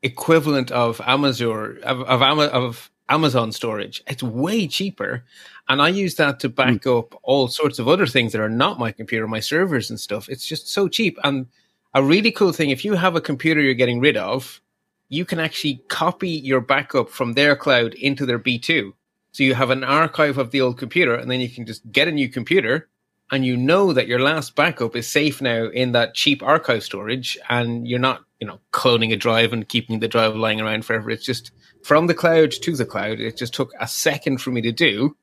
equivalent 0.03 0.69
of 0.71 0.99
Amazon 1.05 1.79
of 1.83 2.01
of, 2.01 2.21
of 2.21 2.91
Amazon 3.09 3.51
storage. 3.51 4.03
It's 4.07 4.23
way 4.23 4.67
cheaper, 4.67 5.23
and 5.69 5.81
I 5.81 5.89
use 5.89 6.15
that 6.15 6.39
to 6.41 6.49
back 6.49 6.81
mm. 6.81 6.99
up 6.99 7.19
all 7.23 7.47
sorts 7.47 7.79
of 7.79 7.87
other 7.87 8.07
things 8.07 8.31
that 8.31 8.41
are 8.41 8.49
not 8.49 8.79
my 8.79 8.91
computer, 8.91 9.27
my 9.27 9.39
servers 9.39 9.89
and 9.89 9.99
stuff. 9.99 10.29
It's 10.29 10.45
just 10.45 10.69
so 10.69 10.87
cheap. 10.87 11.17
And 11.23 11.47
a 11.93 12.03
really 12.03 12.31
cool 12.31 12.51
thing, 12.51 12.71
if 12.71 12.83
you 12.83 12.93
have 12.93 13.15
a 13.15 13.21
computer 13.21 13.61
you're 13.61 13.73
getting 13.73 13.99
rid 13.99 14.17
of, 14.17 14.61
you 15.09 15.23
can 15.23 15.39
actually 15.39 15.83
copy 15.87 16.29
your 16.29 16.61
backup 16.61 17.09
from 17.09 17.33
their 17.33 17.55
cloud 17.55 17.93
into 17.95 18.25
their 18.25 18.39
B2. 18.39 18.91
So 19.31 19.43
you 19.43 19.53
have 19.53 19.69
an 19.69 19.83
archive 19.83 20.37
of 20.37 20.51
the 20.51 20.61
old 20.61 20.77
computer, 20.77 21.15
and 21.15 21.29
then 21.29 21.41
you 21.41 21.49
can 21.49 21.65
just 21.65 21.89
get 21.91 22.07
a 22.07 22.11
new 22.11 22.29
computer, 22.29 22.89
and 23.31 23.45
you 23.45 23.57
know 23.57 23.93
that 23.93 24.07
your 24.07 24.19
last 24.19 24.55
backup 24.55 24.95
is 24.95 25.07
safe 25.07 25.41
now 25.41 25.65
in 25.65 25.93
that 25.93 26.13
cheap 26.13 26.43
archive 26.43 26.83
storage, 26.83 27.38
and 27.49 27.88
you're 27.88 27.99
not, 27.99 28.23
you 28.39 28.47
know, 28.47 28.59
cloning 28.71 29.11
a 29.11 29.17
drive 29.17 29.53
and 29.53 29.67
keeping 29.67 29.99
the 29.99 30.07
drive 30.07 30.35
lying 30.35 30.61
around 30.61 30.85
forever. 30.85 31.09
It's 31.09 31.25
just 31.25 31.51
from 31.83 32.07
the 32.07 32.13
cloud 32.13 32.51
to 32.51 32.75
the 32.75 32.85
cloud. 32.85 33.19
It 33.19 33.38
just 33.38 33.53
took 33.53 33.71
a 33.79 33.88
second 33.88 34.41
for 34.41 34.51
me 34.51 34.61
to 34.61 34.71
do, 34.71 35.15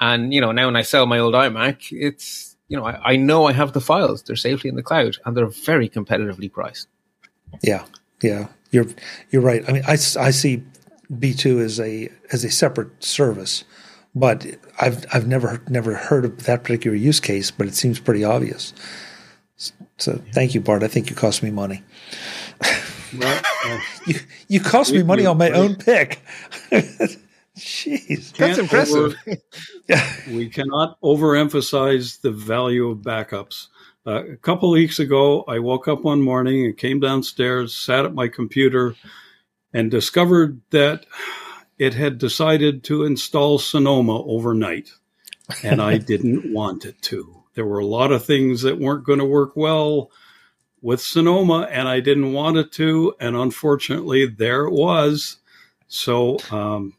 and, 0.00 0.32
you 0.32 0.40
know, 0.40 0.52
now 0.52 0.66
when 0.66 0.76
I 0.76 0.82
sell 0.82 1.06
my 1.06 1.18
old 1.18 1.34
iMac, 1.34 1.88
it's, 1.90 2.56
you 2.68 2.76
know, 2.76 2.84
I, 2.84 3.12
I 3.12 3.16
know 3.16 3.46
I 3.46 3.52
have 3.52 3.72
the 3.72 3.80
files. 3.80 4.22
They're 4.22 4.36
safely 4.36 4.70
in 4.70 4.76
the 4.76 4.82
cloud 4.82 5.16
and 5.24 5.36
they're 5.36 5.46
very 5.46 5.88
competitively 5.88 6.52
priced. 6.52 6.88
Yeah. 7.62 7.84
Yeah. 8.22 8.48
You're, 8.70 8.86
you're 9.30 9.42
right. 9.42 9.64
I 9.68 9.72
mean, 9.72 9.82
I, 9.86 9.92
I 9.92 9.96
see 10.30 10.62
B2 11.12 11.64
as 11.64 11.80
a, 11.80 12.10
as 12.30 12.44
a 12.44 12.50
separate 12.50 13.02
service, 13.02 13.64
but 14.14 14.46
I've, 14.80 15.04
I've 15.12 15.26
never, 15.26 15.62
never 15.68 15.94
heard 15.94 16.24
of 16.24 16.44
that 16.44 16.64
particular 16.64 16.96
use 16.96 17.20
case, 17.20 17.50
but 17.50 17.66
it 17.66 17.74
seems 17.74 18.00
pretty 18.00 18.24
obvious. 18.24 18.72
So 19.98 20.20
thank 20.32 20.54
you, 20.54 20.60
Bart. 20.60 20.82
I 20.82 20.88
think 20.88 21.10
you 21.10 21.16
cost 21.16 21.42
me 21.42 21.50
money. 21.50 21.82
Well, 23.18 23.42
uh, 23.64 23.80
you, 24.06 24.20
you 24.48 24.60
cost 24.60 24.92
me 24.92 25.02
money 25.02 25.26
on 25.26 25.38
my 25.38 25.50
own 25.50 25.76
pick. 25.76 26.20
Jeez, 27.58 28.36
that's 28.36 28.58
impressive. 28.58 29.16
Over, 29.26 29.36
yeah, 29.88 30.12
we 30.28 30.48
cannot 30.48 31.00
overemphasize 31.00 32.20
the 32.20 32.30
value 32.30 32.88
of 32.88 32.98
backups. 32.98 33.66
Uh, 34.06 34.24
a 34.24 34.36
couple 34.36 34.70
weeks 34.70 35.00
ago, 35.00 35.42
I 35.48 35.58
woke 35.58 35.88
up 35.88 36.02
one 36.04 36.22
morning 36.22 36.64
and 36.64 36.76
came 36.76 37.00
downstairs, 37.00 37.74
sat 37.74 38.04
at 38.04 38.14
my 38.14 38.28
computer, 38.28 38.94
and 39.74 39.90
discovered 39.90 40.60
that 40.70 41.04
it 41.78 41.94
had 41.94 42.18
decided 42.18 42.82
to 42.84 43.04
install 43.04 43.58
Sonoma 43.58 44.22
overnight, 44.24 44.90
and 45.62 45.80
I 45.80 45.98
didn't 46.12 46.52
want 46.52 46.84
it 46.84 47.00
to. 47.02 47.44
There 47.54 47.66
were 47.66 47.78
a 47.78 47.86
lot 47.86 48.12
of 48.12 48.24
things 48.24 48.62
that 48.62 48.78
weren't 48.78 49.04
going 49.04 49.18
to 49.18 49.24
work 49.24 49.56
well 49.56 50.10
with 50.80 51.00
Sonoma, 51.00 51.68
and 51.70 51.88
I 51.88 52.00
didn't 52.00 52.32
want 52.32 52.56
it 52.56 52.72
to. 52.72 53.14
And 53.20 53.36
unfortunately, 53.36 54.26
there 54.26 54.64
it 54.64 54.72
was. 54.72 55.38
So 55.88 56.38
um, 56.50 56.94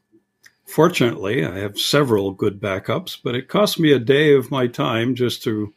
fortunately, 0.66 1.46
I 1.46 1.60
have 1.60 1.80
several 1.80 2.32
good 2.32 2.60
backups, 2.60 3.18
but 3.24 3.36
it 3.36 3.48
cost 3.48 3.80
me 3.80 3.92
a 3.92 4.00
day 4.00 4.34
of 4.34 4.52
my 4.52 4.68
time 4.68 5.16
just 5.16 5.44
to 5.44 5.74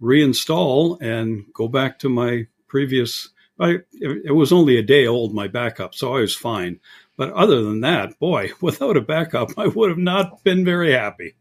reinstall 0.00 1.00
and 1.00 1.44
go 1.52 1.68
back 1.68 1.98
to 2.00 2.08
my 2.08 2.46
previous. 2.66 3.28
I, 3.60 3.80
it 3.92 4.34
was 4.34 4.52
only 4.52 4.78
a 4.78 4.82
day 4.82 5.06
old, 5.06 5.32
my 5.32 5.46
backup, 5.46 5.94
so 5.94 6.16
I 6.16 6.20
was 6.20 6.34
fine. 6.34 6.80
But 7.16 7.32
other 7.32 7.62
than 7.62 7.80
that, 7.80 8.18
boy, 8.18 8.50
without 8.60 8.96
a 8.96 9.00
backup, 9.00 9.58
I 9.58 9.66
would 9.66 9.90
have 9.90 9.98
not 9.98 10.42
been 10.44 10.64
very 10.64 10.92
happy. 10.92 11.34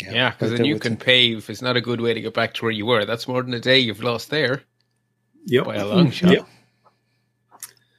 Yeah, 0.00 0.30
because 0.30 0.50
right 0.50 0.58
then 0.58 0.66
you 0.66 0.78
can 0.78 0.96
pay 0.96 1.32
if 1.32 1.50
it's 1.50 1.60
not 1.60 1.76
a 1.76 1.80
good 1.80 2.00
way 2.00 2.14
to 2.14 2.20
get 2.20 2.32
back 2.32 2.54
to 2.54 2.64
where 2.64 2.72
you 2.72 2.86
were. 2.86 3.04
That's 3.04 3.28
more 3.28 3.42
than 3.42 3.52
a 3.52 3.60
day 3.60 3.80
you've 3.80 4.02
lost 4.02 4.30
there 4.30 4.62
Yep. 5.46 5.64
by 5.64 5.76
a 5.76 5.86
long 5.86 6.10
shot. 6.10 6.32
Yep. 6.32 6.46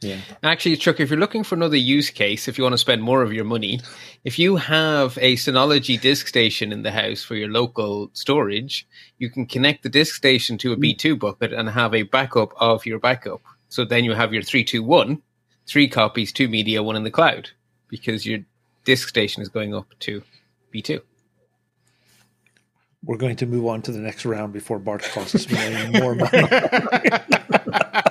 Yeah. 0.02 0.17
Actually, 0.41 0.78
Chuck, 0.78 1.00
if 1.00 1.12
you're 1.12 1.20
looking 1.20 1.44
for 1.44 1.54
another 1.54 1.78
use 1.78 2.10
case, 2.10 2.48
if 2.48 2.58
you 2.58 2.63
want 2.63 2.74
to 2.74 2.80
spend 2.80 3.04
more 3.04 3.22
of 3.22 3.34
your 3.34 3.46
money, 3.46 3.80
if 4.24 4.39
you 4.39 4.56
have 4.56 5.15
a 5.22 5.36
Synology 5.36 6.02
disk 6.02 6.28
station 6.28 6.72
in 6.72 6.82
the 6.82 6.91
house 6.91 7.22
for 7.24 7.36
your 7.36 7.50
local 7.50 8.10
storage, 8.13 8.88
you 9.20 9.30
can 9.30 9.46
connect 9.46 9.84
the 9.84 9.89
disk 9.89 10.15
station 10.15 10.58
to 10.60 10.74
a 10.74 10.76
hmm. 10.76 10.82
B2 10.82 11.20
bucket 11.20 11.54
and 11.54 11.70
have 11.70 11.94
a 11.94 12.02
backup 12.02 12.52
of 12.60 12.88
your 12.88 12.98
backup. 12.98 13.41
So 13.70 13.86
then 13.86 14.04
you 14.04 14.13
have 14.13 14.34
your 14.34 14.41
321, 14.41 15.22
three 15.67 15.88
copies, 15.88 16.32
two 16.32 16.47
media, 16.47 16.84
one 16.84 16.95
in 16.95 17.04
the 17.04 17.12
cloud, 17.12 17.50
because 17.88 18.26
your 18.26 18.39
disk 18.86 19.08
station 19.08 19.41
is 19.41 19.50
going 19.50 19.76
up 19.76 19.88
to 20.00 20.24
B2. 20.74 21.02
We're 23.04 23.17
going 23.17 23.36
to 23.38 23.45
move 23.47 23.65
on 23.65 23.82
to 23.84 23.91
the 23.91 24.00
next 24.00 24.26
round 24.26 24.54
before 24.54 24.78
Bart 24.78 25.02
costs 25.02 25.50
me 25.50 25.58
any 25.58 26.00
more 26.00 26.15
money. 26.15 26.43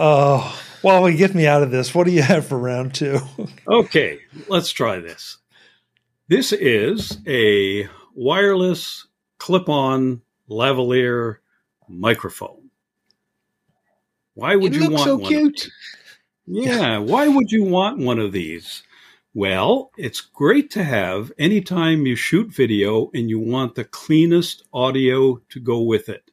Oh, 0.00 0.56
while 0.82 1.02
we 1.02 1.16
get 1.16 1.34
me 1.34 1.48
out 1.48 1.64
of 1.64 1.72
this, 1.72 1.92
what 1.92 2.06
do 2.06 2.12
you 2.12 2.22
have 2.22 2.46
for 2.46 2.56
round 2.56 2.94
two? 2.94 3.18
Okay, 3.66 4.20
let's 4.46 4.70
try 4.70 5.00
this. 5.00 5.38
This 6.28 6.52
is 6.52 7.18
a 7.26 7.88
wireless 8.14 9.06
clip 9.38 9.68
on 9.68 10.22
lavalier 10.48 11.38
microphone. 11.88 12.67
Why 14.38 14.54
would 14.54 14.72
it 14.72 14.80
you 14.80 14.90
want 14.90 15.02
so 15.02 15.16
one? 15.16 15.28
cute. 15.28 15.68
Yeah, 16.46 16.98
why 16.98 17.26
would 17.26 17.50
you 17.50 17.64
want 17.64 17.98
one 17.98 18.20
of 18.20 18.30
these? 18.30 18.84
Well, 19.34 19.90
it's 19.98 20.20
great 20.20 20.70
to 20.70 20.84
have 20.84 21.32
anytime 21.40 22.06
you 22.06 22.14
shoot 22.14 22.54
video 22.54 23.10
and 23.12 23.28
you 23.28 23.40
want 23.40 23.74
the 23.74 23.84
cleanest 23.84 24.62
audio 24.72 25.42
to 25.48 25.58
go 25.58 25.80
with 25.80 26.08
it. 26.08 26.30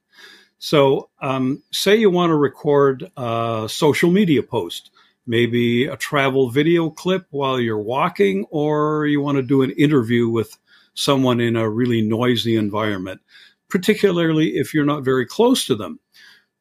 So, 0.59 1.09
um, 1.19 1.63
say 1.71 1.95
you 1.95 2.11
want 2.11 2.29
to 2.29 2.35
record 2.35 3.09
a 3.17 3.65
social 3.67 4.11
media 4.11 4.43
post, 4.43 4.91
maybe 5.25 5.87
a 5.87 5.97
travel 5.97 6.51
video 6.51 6.91
clip 6.91 7.25
while 7.31 7.59
you're 7.59 7.81
walking, 7.81 8.45
or 8.51 9.07
you 9.07 9.19
want 9.19 9.37
to 9.37 9.41
do 9.41 9.63
an 9.63 9.71
interview 9.71 10.29
with 10.29 10.55
someone 10.93 11.39
in 11.39 11.55
a 11.55 11.67
really 11.67 12.03
noisy 12.03 12.55
environment, 12.55 13.19
particularly 13.67 14.57
if 14.57 14.75
you're 14.75 14.85
not 14.85 15.03
very 15.03 15.25
close 15.25 15.65
to 15.65 15.75
them. 15.75 15.99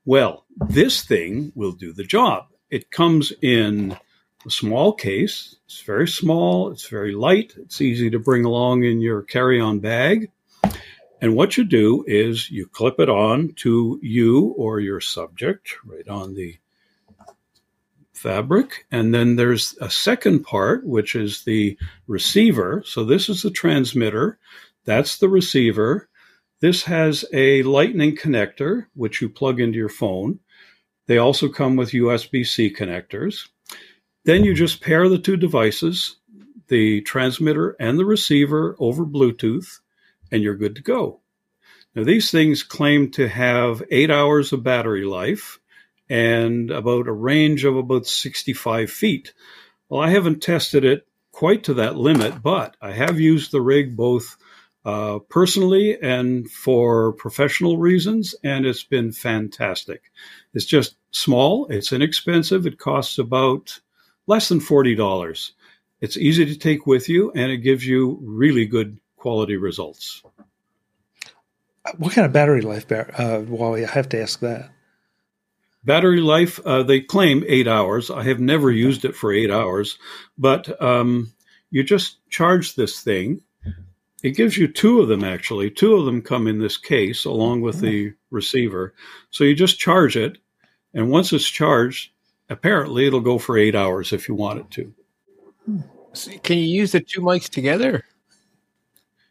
Well, 0.05 0.45
this 0.69 1.03
thing 1.03 1.53
will 1.55 1.73
do 1.73 1.93
the 1.93 2.05
job. 2.05 2.49
It 2.71 2.91
comes 2.91 3.33
in 3.41 3.97
a 4.47 4.51
small 4.51 4.93
case. 4.93 5.57
It's 5.65 5.81
very 5.81 6.09
small. 6.09 6.71
It's 6.71 6.89
very 6.89 7.13
light. 7.13 7.55
It's 7.57 7.81
easy 7.81 8.11
to 8.11 8.19
bring 8.19 8.45
along 8.45 8.85
in 8.85 9.01
your 9.01 9.23
carry 9.23 9.61
on 9.61 9.79
bag. 9.81 10.31
And 11.21 11.35
what 11.35 11.57
you 11.57 11.65
do 11.65 12.05
is 12.07 12.51
you 12.51 12.67
clip 12.67 13.01
it 13.01 13.09
on 13.09 13.55
to 13.57 13.99
you 14.03 14.55
or 14.59 14.81
your 14.81 15.01
subject 15.01 15.77
right 15.87 16.07
on 16.07 16.35
the 16.35 16.59
fabric. 18.13 18.87
And 18.91 19.15
then 19.15 19.37
there's 19.37 19.75
a 19.81 19.89
second 19.89 20.45
part, 20.45 20.87
which 20.87 21.15
is 21.15 21.45
the 21.45 21.79
receiver. 22.07 22.83
So 22.85 23.05
this 23.05 23.31
is 23.31 23.43
the 23.43 23.51
transmitter. 23.51 24.39
That's 24.85 25.17
the 25.17 25.31
receiver. 25.31 26.09
This 26.65 26.85
has 26.85 27.27
a 27.31 27.63
lightning 27.63 28.17
connector, 28.17 28.87
which 28.95 29.21
you 29.21 29.29
plug 29.29 29.61
into 29.61 29.77
your 29.77 29.91
phone. 29.91 30.41
They 31.07 31.19
also 31.19 31.51
come 31.51 31.77
with 31.77 31.91
USB 31.91 32.47
C 32.47 32.73
connectors. 32.73 33.49
Then 34.25 34.45
you 34.45 34.55
just 34.55 34.81
pair 34.81 35.07
the 35.11 35.19
two 35.19 35.37
devices, 35.37 36.17
the 36.69 37.03
transmitter 37.03 37.77
and 37.79 37.99
the 37.99 38.07
receiver, 38.07 38.77
over 38.79 39.05
Bluetooth, 39.05 39.81
and 40.33 40.43
you're 40.43 40.57
good 40.57 40.77
to 40.77 40.83
go. 40.83 41.21
Now, 41.95 42.05
these 42.05 42.31
things 42.31 42.63
claim 42.63 43.11
to 43.11 43.29
have 43.29 43.83
eight 43.91 44.11
hours 44.11 44.55
of 44.55 44.63
battery 44.63 45.05
life 45.05 45.61
and 46.09 46.71
about 46.71 47.09
a 47.09 47.13
range 47.13 47.67
of 47.67 47.77
about 47.77 48.07
65 48.07 48.91
feet. 48.91 49.35
Well, 49.91 50.01
I 50.01 50.09
haven't 50.09 50.43
tested 50.43 50.83
it 50.83 51.07
quite 51.31 51.65
to 51.65 51.75
that 51.75 51.97
limit, 51.97 52.43
but 52.43 52.75
I 52.81 52.93
have 52.93 53.21
used 53.21 53.53
the 53.53 53.61
rig 53.61 53.95
both 53.95 54.39
uh, 54.85 55.19
personally 55.31 55.99
and 56.01 56.51
for 56.51 57.13
professional 57.13 57.79
reasons, 57.79 58.35
and 58.45 58.67
it's 58.67 58.85
been 58.85 59.13
fantastic. 59.13 60.11
It's 60.53 60.67
just 60.67 60.97
small, 61.11 61.67
it's 61.69 61.93
inexpensive, 61.93 62.67
it 62.67 62.79
costs 62.79 63.19
about 63.19 63.81
less 64.27 64.49
than 64.49 64.61
$40. 64.61 65.53
It's 66.01 66.17
easy 66.17 66.45
to 66.47 66.57
take 66.57 66.87
with 66.87 67.09
you, 67.09 67.33
and 67.33 67.51
it 67.51 67.59
gives 67.59 67.87
you 67.87 68.19
really 68.23 68.67
good 68.67 68.99
quality 69.17 69.57
results. 69.57 70.23
What 71.97 72.13
kind 72.13 72.27
of 72.27 72.33
battery 72.33 72.61
life, 72.63 72.91
uh, 72.91 73.43
Wally? 73.47 73.85
I 73.85 73.91
have 73.91 74.09
to 74.11 74.21
ask 74.21 74.41
that. 74.41 74.71
Battery 75.85 76.21
life, 76.21 76.59
uh, 76.65 76.83
they 76.83 77.01
claim 77.01 77.45
eight 77.47 77.69
hours. 77.69 78.11
I 78.11 78.23
have 78.25 78.41
never 78.41 78.71
used 78.71 79.05
it 79.05 79.15
for 79.15 79.33
eight 79.33 79.51
hours, 79.51 79.99
but 80.39 80.81
um, 80.83 81.33
you 81.71 81.85
just 81.85 82.19
charge 82.31 82.75
this 82.75 83.01
thing. 83.01 83.43
It 84.25 84.37
gives 84.37 84.57
you 84.57 84.67
two 84.69 85.03
of 85.03 85.09
them, 85.09 85.23
actually. 85.23 85.71
Two 85.71 85.97
of 85.97 86.07
them 86.07 86.23
come 86.23 86.47
in 86.47 86.59
this 86.59 86.79
case 86.79 87.27
along 87.27 87.61
with 87.61 87.81
the 87.81 88.15
receiver. 88.31 88.95
So 89.31 89.45
you 89.45 89.55
just 89.55 89.79
charge 89.79 90.17
it, 90.17 90.39
and 90.95 91.11
once 91.11 91.31
it's 91.35 91.47
charged, 91.47 92.11
apparently 92.49 93.07
it'll 93.07 93.21
go 93.21 93.39
for 93.39 93.59
eight 93.59 93.75
hours 93.75 94.15
if 94.15 94.27
you 94.27 94.35
want 94.35 94.61
it 94.61 94.71
to. 94.71 94.95
So 96.15 96.33
can 96.39 96.57
you 96.57 96.65
use 96.65 96.93
the 96.93 97.01
two 97.01 97.21
mics 97.21 97.51
together? 97.51 98.03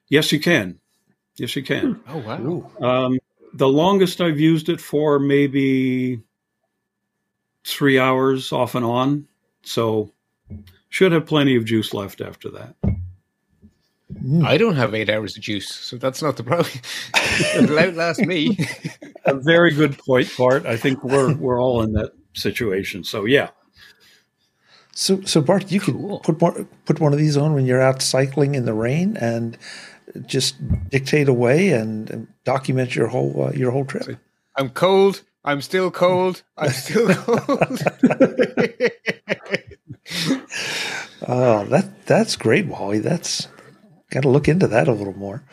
Yes, 0.10 0.32
you 0.32 0.40
can. 0.40 0.80
Yes, 1.38 1.56
you 1.56 1.64
can. 1.64 2.00
Oh, 2.08 2.20
wow. 2.20 2.72
Um, 2.88 3.20
the 3.56 3.68
longest 3.68 4.22
I've 4.22 4.40
used 4.40 4.70
it 4.70 4.80
for 4.80 5.18
maybe 5.18 6.22
three 7.66 7.98
hours 7.98 8.52
off 8.52 8.76
and 8.76 8.86
on. 8.86 9.28
So 9.64 10.12
should 10.90 11.14
have 11.14 11.26
plenty 11.26 11.56
of 11.56 11.66
juice 11.66 11.96
left 11.96 12.22
after 12.22 12.52
that. 12.52 12.76
I 14.44 14.58
don't 14.58 14.76
have 14.76 14.94
eight 14.94 15.10
hours 15.10 15.36
of 15.38 15.44
juice, 15.44 15.68
so 15.70 15.98
that's 15.98 16.22
not 16.22 16.38
the 16.38 16.44
problem. 16.44 16.72
It'll 17.56 17.80
outlast 17.80 18.22
me. 18.22 18.58
A 19.26 19.34
very 19.34 19.72
good 19.72 19.98
point, 19.98 20.32
Bart. 20.38 20.66
I 20.66 20.78
think 20.78 21.04
we're 21.04 21.34
we're 21.36 21.60
all 21.62 21.82
in 21.82 21.94
that 21.94 22.12
situation. 22.34 23.04
So 23.04 23.26
yeah. 23.26 23.50
So, 24.96 25.22
so 25.22 25.42
Bart, 25.42 25.72
you 25.72 25.80
Cool. 25.80 26.20
could 26.20 26.38
put 26.38 26.42
more, 26.42 26.68
put 26.86 27.00
one 27.00 27.14
of 27.14 27.18
these 27.20 27.36
on 27.38 27.54
when 27.56 27.66
you're 27.66 27.82
out 27.82 28.02
cycling 28.04 28.54
in 28.54 28.66
the 28.66 28.74
rain 28.76 29.18
and 29.18 29.58
just 30.28 30.56
dictate 30.90 31.28
away 31.28 31.70
and, 31.70 32.10
and 32.12 32.28
document 32.44 32.96
your 32.96 33.08
whole 33.08 33.46
uh, 33.46 33.52
your 33.54 33.72
whole 33.72 33.86
trip. 33.86 34.20
I'm 34.56 34.70
cold. 34.70 35.24
I'm 35.44 35.62
still 35.62 35.90
cold. 35.90 36.44
I'm 36.58 36.70
still 36.72 37.08
cold. 37.16 37.82
Oh, 41.28 41.66
that 41.66 42.06
that's 42.06 42.36
great, 42.36 42.68
Wally. 42.68 43.00
That's 43.00 43.48
got 44.14 44.22
to 44.24 44.30
look 44.30 44.48
into 44.48 44.68
that 44.68 44.88
a 44.88 44.94
little 44.94 45.18
more. 45.18 45.44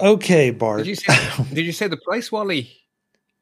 Okay, 0.00 0.50
Bart. 0.50 0.78
did 0.78 0.86
you 0.86 0.94
say? 0.94 1.44
Did 1.52 1.66
you 1.66 1.72
say 1.72 1.86
the 1.86 1.98
price, 1.98 2.32
Wally? 2.32 2.70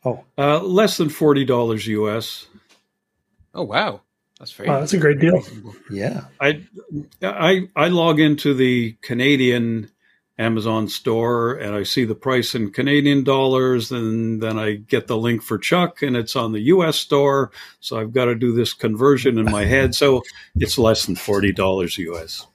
oh, 0.04 0.24
Uh, 0.36 0.58
less 0.60 0.96
than 0.96 1.08
forty 1.08 1.44
dollars 1.44 1.86
US. 1.86 2.46
Oh 3.54 3.62
wow, 3.62 4.00
that's 4.40 4.50
very. 4.50 4.68
Wow, 4.68 4.80
that's 4.80 4.92
a 4.94 4.98
great 4.98 5.20
deal. 5.20 5.44
yeah. 5.90 6.24
I, 6.40 6.64
I 7.22 7.68
I 7.76 7.86
log 7.88 8.18
into 8.18 8.52
the 8.52 8.96
Canadian 9.00 9.90
Amazon 10.36 10.88
store 10.88 11.54
and 11.54 11.76
I 11.76 11.84
see 11.84 12.04
the 12.04 12.16
price 12.16 12.56
in 12.56 12.72
Canadian 12.72 13.22
dollars, 13.22 13.92
and 13.92 14.42
then 14.42 14.58
I 14.58 14.72
get 14.74 15.06
the 15.06 15.16
link 15.16 15.40
for 15.40 15.56
Chuck, 15.56 16.02
and 16.02 16.16
it's 16.16 16.34
on 16.34 16.50
the 16.50 16.62
U.S. 16.62 16.96
store. 16.96 17.52
So 17.78 17.96
I've 17.96 18.12
got 18.12 18.24
to 18.24 18.34
do 18.34 18.52
this 18.52 18.72
conversion 18.72 19.38
in 19.38 19.44
my 19.44 19.64
head. 19.64 19.94
So 19.94 20.22
it's 20.56 20.78
less 20.78 21.06
than 21.06 21.14
forty 21.14 21.52
dollars 21.52 21.96
US. 21.98 22.48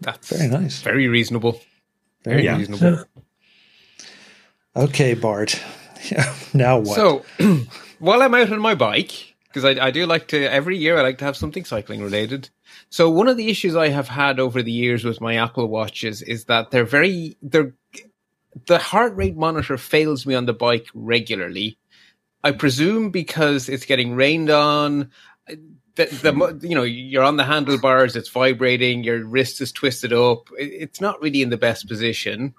That's 0.00 0.28
Very 0.36 0.48
nice. 0.48 0.82
Very 0.82 1.08
reasonable. 1.08 1.60
Very 2.24 2.44
Yeah. 2.44 2.56
reasonable. 2.56 3.04
Okay, 4.76 5.14
Bart. 5.14 5.60
now 6.54 6.78
what? 6.78 6.96
So, 6.96 7.24
while 7.98 8.22
I'm 8.22 8.34
out 8.34 8.52
on 8.52 8.60
my 8.60 8.74
bike, 8.74 9.34
because 9.48 9.64
I, 9.64 9.86
I 9.86 9.90
do 9.90 10.06
like 10.06 10.28
to, 10.28 10.50
every 10.50 10.78
year 10.78 10.96
I 10.98 11.02
like 11.02 11.18
to 11.18 11.24
have 11.24 11.36
something 11.36 11.64
cycling 11.64 12.02
related. 12.02 12.48
So, 12.88 13.10
one 13.10 13.28
of 13.28 13.36
the 13.36 13.48
issues 13.48 13.76
I 13.76 13.88
have 13.88 14.08
had 14.08 14.38
over 14.40 14.62
the 14.62 14.72
years 14.72 15.04
with 15.04 15.20
my 15.20 15.36
Apple 15.36 15.66
Watches 15.68 16.22
is 16.22 16.44
that 16.46 16.70
they're 16.70 16.84
very, 16.84 17.36
they're, 17.42 17.74
the 18.66 18.78
heart 18.78 19.14
rate 19.16 19.36
monitor 19.36 19.76
fails 19.76 20.24
me 20.24 20.34
on 20.34 20.46
the 20.46 20.52
bike 20.54 20.86
regularly. 20.94 21.78
I 22.42 22.52
presume 22.52 23.10
because 23.10 23.68
it's 23.68 23.84
getting 23.84 24.14
rained 24.14 24.50
on. 24.50 25.10
The, 26.04 26.58
the 26.60 26.68
you 26.68 26.74
know 26.74 26.82
you're 26.82 27.22
on 27.22 27.36
the 27.36 27.44
handlebars, 27.44 28.16
it's 28.16 28.28
vibrating, 28.28 29.04
your 29.04 29.24
wrist 29.24 29.60
is 29.60 29.72
twisted 29.72 30.12
up. 30.12 30.48
It's 30.58 31.00
not 31.00 31.20
really 31.20 31.42
in 31.42 31.50
the 31.50 31.56
best 31.56 31.88
position. 31.88 32.54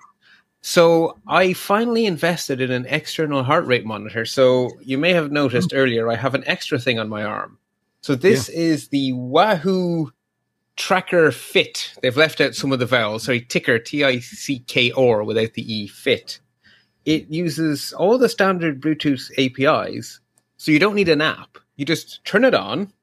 So 0.61 1.17
I 1.27 1.53
finally 1.53 2.05
invested 2.05 2.61
in 2.61 2.71
an 2.71 2.85
external 2.85 3.43
heart 3.43 3.65
rate 3.65 3.85
monitor. 3.85 4.25
So 4.25 4.69
you 4.81 4.97
may 4.97 5.11
have 5.13 5.31
noticed 5.31 5.73
earlier, 5.73 6.09
I 6.09 6.15
have 6.15 6.35
an 6.35 6.43
extra 6.45 6.77
thing 6.77 6.99
on 6.99 7.09
my 7.09 7.23
arm. 7.23 7.57
So 8.01 8.15
this 8.15 8.47
yeah. 8.47 8.59
is 8.59 8.87
the 8.89 9.13
Wahoo 9.13 10.11
Tracker 10.75 11.31
Fit. 11.31 11.93
They've 12.01 12.15
left 12.15 12.41
out 12.41 12.55
some 12.55 12.71
of 12.71 12.79
the 12.79 12.85
vowels. 12.85 13.23
Sorry, 13.23 13.41
Ticker, 13.41 13.79
T 13.79 14.03
I 14.03 14.19
C 14.19 14.59
K 14.59 14.91
R 14.91 15.23
without 15.23 15.53
the 15.53 15.73
E, 15.73 15.87
Fit. 15.87 16.39
It 17.05 17.29
uses 17.29 17.93
all 17.93 18.17
the 18.17 18.29
standard 18.29 18.81
Bluetooth 18.81 19.31
APIs. 19.37 20.19
So 20.57 20.71
you 20.71 20.79
don't 20.79 20.95
need 20.95 21.09
an 21.09 21.21
app. 21.21 21.57
You 21.75 21.85
just 21.85 22.23
turn 22.23 22.45
it 22.45 22.53
on. 22.53 22.93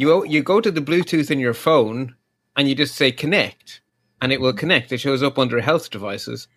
You, 0.00 0.24
you 0.24 0.42
go 0.42 0.62
to 0.62 0.70
the 0.70 0.80
Bluetooth 0.80 1.30
in 1.30 1.38
your 1.38 1.52
phone 1.52 2.16
and 2.56 2.66
you 2.66 2.74
just 2.74 2.94
say 2.94 3.12
connect 3.12 3.82
and 4.22 4.32
it 4.32 4.40
will 4.40 4.54
connect. 4.54 4.92
It 4.92 4.96
shows 4.96 5.22
up 5.22 5.38
under 5.38 5.60
health 5.60 5.90
devices. 5.90 6.48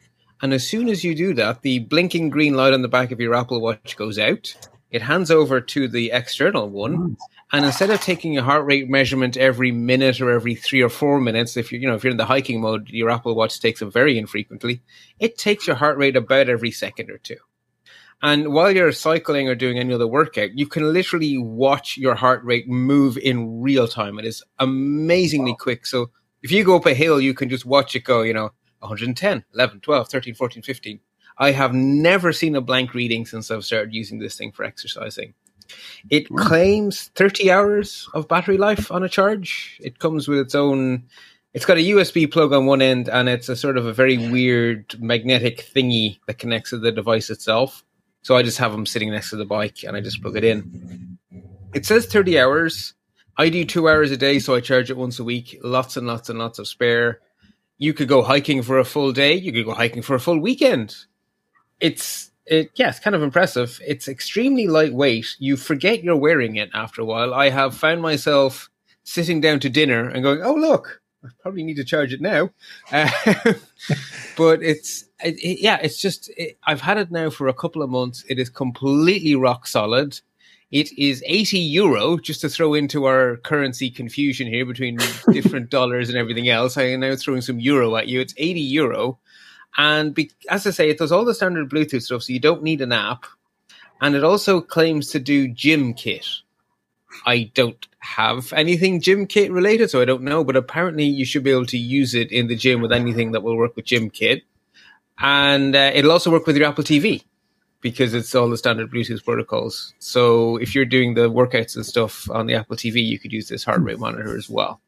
And 0.41 0.53
as 0.53 0.65
soon 0.65 0.88
as 0.88 1.03
you 1.03 1.13
do 1.13 1.34
that, 1.34 1.62
the 1.62 1.79
blinking 1.79 2.29
green 2.29 2.53
light 2.53 2.71
on 2.71 2.84
the 2.84 2.88
back 2.88 3.12
of 3.12 3.19
your 3.19 3.36
Apple 3.36 3.60
Watch 3.60 3.97
goes 3.97 4.17
out. 4.17 4.56
It 4.91 5.01
hands 5.01 5.29
over 5.29 5.60
to 5.60 5.89
the 5.89 6.12
external 6.12 6.69
one. 6.69 6.95
Hmm. 6.95 7.13
And 7.51 7.65
instead 7.65 7.89
of 7.89 7.99
taking 7.99 8.38
a 8.38 8.43
heart 8.43 8.65
rate 8.65 8.89
measurement 8.89 9.36
every 9.36 9.73
minute 9.73 10.21
or 10.21 10.32
every 10.32 10.56
three 10.56 10.82
or 10.82 10.88
four 10.88 11.19
minutes, 11.19 11.58
if 11.58 11.69
you're, 11.69 11.82
you 11.82 11.89
know, 11.89 11.95
if 11.95 12.06
you're 12.06 12.12
in 12.12 12.17
the 12.17 12.23
hiking 12.23 12.62
mode, 12.62 12.88
your 12.91 13.10
Apple 13.10 13.36
Watch 13.36 13.60
takes 13.60 13.82
them 13.82 13.91
very 13.91 14.17
infrequently. 14.17 14.82
It 15.19 15.38
takes 15.38 15.67
your 15.67 15.75
heart 15.75 15.97
rate 15.97 16.15
about 16.15 16.47
every 16.47 16.71
second 16.71 17.12
or 17.12 17.17
two. 17.17 17.36
And 18.23 18.53
while 18.53 18.71
you're 18.71 18.93
cycling 18.93 19.49
or 19.49 19.55
doing 19.55 19.77
any 19.77 19.93
other 19.93 20.07
workout, 20.07 20.57
you 20.57 20.65
can 20.65 20.93
literally 20.93 21.38
watch 21.38 21.97
your 21.97 22.15
heart 22.15 22.41
rate 22.45 22.69
move 22.69 23.17
in 23.17 23.62
real 23.62 23.86
time. 23.86 24.17
It 24.17 24.23
is 24.23 24.41
amazingly 24.59 25.57
quick. 25.59 25.86
So 25.86 26.09
if 26.41 26.49
you 26.49 26.63
go 26.63 26.77
up 26.77 26.86
a 26.86 26.93
hill, 26.93 27.19
you 27.19 27.33
can 27.33 27.49
just 27.49 27.65
watch 27.65 27.97
it 27.97 28.05
go, 28.05 28.21
you 28.21 28.33
know, 28.33 28.51
110, 28.79 29.43
11, 29.53 29.81
12, 29.81 30.07
13, 30.07 30.36
14, 30.36 30.63
15. 30.63 30.99
I 31.38 31.51
have 31.51 31.73
never 31.73 32.31
seen 32.31 32.55
a 32.55 32.62
blank 32.62 32.93
reading 32.93 33.25
since 33.25 33.51
I've 33.51 33.65
started 33.65 33.93
using 33.93 34.19
this 34.19 34.38
thing 34.38 34.53
for 34.53 34.63
exercising. 34.63 35.33
It 36.09 36.29
claims 36.29 37.12
30 37.15 37.51
hours 37.51 38.07
of 38.13 38.29
battery 38.29 38.57
life 38.57 38.89
on 38.89 39.03
a 39.03 39.09
charge. 39.09 39.79
It 39.81 39.99
comes 39.99 40.29
with 40.29 40.39
its 40.39 40.55
own, 40.55 41.03
it's 41.53 41.65
got 41.65 41.77
a 41.77 41.81
USB 41.81 42.31
plug 42.31 42.53
on 42.53 42.67
one 42.67 42.81
end 42.81 43.09
and 43.09 43.27
it's 43.27 43.49
a 43.49 43.55
sort 43.57 43.77
of 43.77 43.86
a 43.86 43.93
very 43.93 44.17
weird 44.17 44.95
magnetic 45.01 45.69
thingy 45.75 46.19
that 46.27 46.39
connects 46.39 46.69
to 46.69 46.77
the 46.77 46.91
device 46.91 47.29
itself. 47.29 47.83
So 48.23 48.36
I 48.36 48.43
just 48.43 48.57
have 48.57 48.71
them 48.71 48.86
sitting 48.86 49.12
next 49.12 49.29
to 49.29 49.36
the 49.36 49.45
bike 49.45 49.83
and 49.83 49.95
I 49.95 50.01
just 50.01 50.21
plug 50.21 50.36
it 50.36 50.43
in. 50.43 51.17
It 51.73 51.86
says 51.86 52.05
30 52.07 52.39
hours. 52.39 52.93
I 53.38 53.49
do 53.49 53.65
two 53.65 53.88
hours 53.88 54.12
a 54.12 54.17
day, 54.17 54.39
so 54.39 54.55
I 54.55 54.59
charge 54.59 54.89
it 54.89 54.97
once 54.97 55.19
a 55.19 55.23
week. 55.23 55.59
Lots 55.63 55.97
and 55.97 56.07
lots 56.07 56.29
and 56.29 56.39
lots 56.39 56.59
of 56.59 56.67
spare 56.67 57.19
you 57.83 57.93
could 57.93 58.07
go 58.07 58.21
hiking 58.21 58.62
for 58.62 58.79
a 58.79 58.86
full 58.86 59.12
day. 59.12 59.33
You 59.33 59.51
could 59.51 59.65
go 59.65 59.73
hiking 59.73 60.01
for 60.01 60.15
a 60.15 60.19
full 60.19 60.39
weekend. 60.39 60.95
It's 61.81 62.31
it 62.45 62.71
yeah, 62.75 62.89
it's 62.89 62.99
kind 62.99 63.15
of 63.15 63.23
impressive. 63.23 63.79
It's 63.86 64.07
extremely 64.07 64.67
lightweight. 64.67 65.36
You 65.39 65.57
forget 65.57 66.01
you're 66.01 66.15
wearing 66.15 66.55
it 66.55 66.69
after 66.73 67.01
a 67.01 67.05
while. 67.05 67.33
I 67.33 67.49
have 67.49 67.75
found 67.75 68.01
myself 68.01 68.69
sitting 69.03 69.41
down 69.41 69.59
to 69.62 69.69
dinner 69.69 70.07
and 70.07 70.23
going, 70.23 70.41
"Oh 70.41 70.53
look, 70.55 71.01
I 71.23 71.29
probably 71.41 71.63
need 71.63 71.77
to 71.77 71.83
charge 71.83 72.13
it 72.13 72.21
now." 72.21 72.49
Uh, 72.91 73.09
but 74.38 74.62
it's 74.62 75.05
it, 75.23 75.36
it, 75.39 75.62
yeah, 75.62 75.79
it's 75.81 75.99
just 75.99 76.29
it, 76.38 76.57
I've 76.65 76.81
had 76.81 76.97
it 76.97 77.12
now 77.12 77.29
for 77.29 77.47
a 77.47 77.53
couple 77.53 77.81
of 77.81 77.89
months. 77.89 78.23
It 78.29 78.39
is 78.39 78.49
completely 78.49 79.36
rock 79.36 79.67
solid. 79.67 80.19
It 80.73 80.91
is 80.97 81.23
80 81.27 81.59
euro, 81.59 82.17
just 82.17 82.41
to 82.41 82.49
throw 82.49 82.73
into 82.73 83.05
our 83.05 83.38
currency 83.38 83.91
confusion 83.91 84.47
here 84.47 84.65
between 84.65 84.97
different 85.31 85.69
dollars 85.69 86.09
and 86.09 86.17
everything 86.17 86.49
else. 86.49 86.77
I 86.77 86.86
am 86.86 87.01
now 87.01 87.15
throwing 87.15 87.41
some 87.41 87.59
euro 87.59 87.95
at 87.95 88.07
you. 88.07 88.19
It's 88.19 88.33
80 88.38 88.59
euro. 88.59 89.19
And 89.77 90.15
be, 90.15 90.31
as 90.49 90.65
I 90.65 90.71
say, 90.71 90.89
it 90.89 90.97
does 90.97 91.12
all 91.12 91.25
the 91.25 91.36
standard 91.36 91.69
Bluetooth 91.69 92.01
stuff, 92.01 92.23
so 92.23 92.33
you 92.33 92.39
don't 92.39 92.63
need 92.63 92.81
an 92.81 92.91
app. 92.91 93.25
And 94.01 94.15
it 94.15 94.23
also 94.23 94.62
claims 94.62 95.12
to 95.12 95.19
do 95.19 95.47
gym 95.47 95.93
kit. 95.93 96.25
I 97.27 97.51
don't 97.53 97.88
have 98.03 98.51
anything 98.53 98.99
gym 98.99 99.25
kit 99.25 99.51
related, 99.51 99.89
so 99.89 100.01
I 100.01 100.05
don't 100.05 100.23
know, 100.23 100.43
but 100.43 100.57
apparently 100.57 101.05
you 101.05 101.25
should 101.25 101.43
be 101.43 101.51
able 101.51 101.65
to 101.67 101.77
use 101.77 102.13
it 102.13 102.31
in 102.31 102.47
the 102.47 102.55
gym 102.55 102.81
with 102.81 102.91
anything 102.91 103.31
that 103.31 103.43
will 103.43 103.55
work 103.55 103.75
with 103.75 103.85
gym 103.85 104.09
kit, 104.09 104.43
And 105.17 105.75
uh, 105.75 105.91
it'll 105.93 106.11
also 106.11 106.29
work 106.29 106.45
with 106.45 106.57
your 106.57 106.67
Apple 106.67 106.83
TV 106.83 107.23
because 107.79 108.13
it's 108.13 108.35
all 108.35 108.49
the 108.49 108.57
standard 108.57 108.91
Bluetooth 108.91 109.23
protocols. 109.23 109.93
So 109.99 110.57
if 110.57 110.75
you're 110.75 110.85
doing 110.85 111.13
the 111.13 111.29
workouts 111.29 111.75
and 111.75 111.85
stuff 111.85 112.29
on 112.29 112.45
the 112.45 112.55
Apple 112.55 112.75
TV, 112.75 113.05
you 113.05 113.19
could 113.19 113.31
use 113.31 113.47
this 113.47 113.63
heart 113.63 113.81
rate 113.81 113.99
monitor 113.99 114.37
as 114.37 114.49
well. 114.49 114.81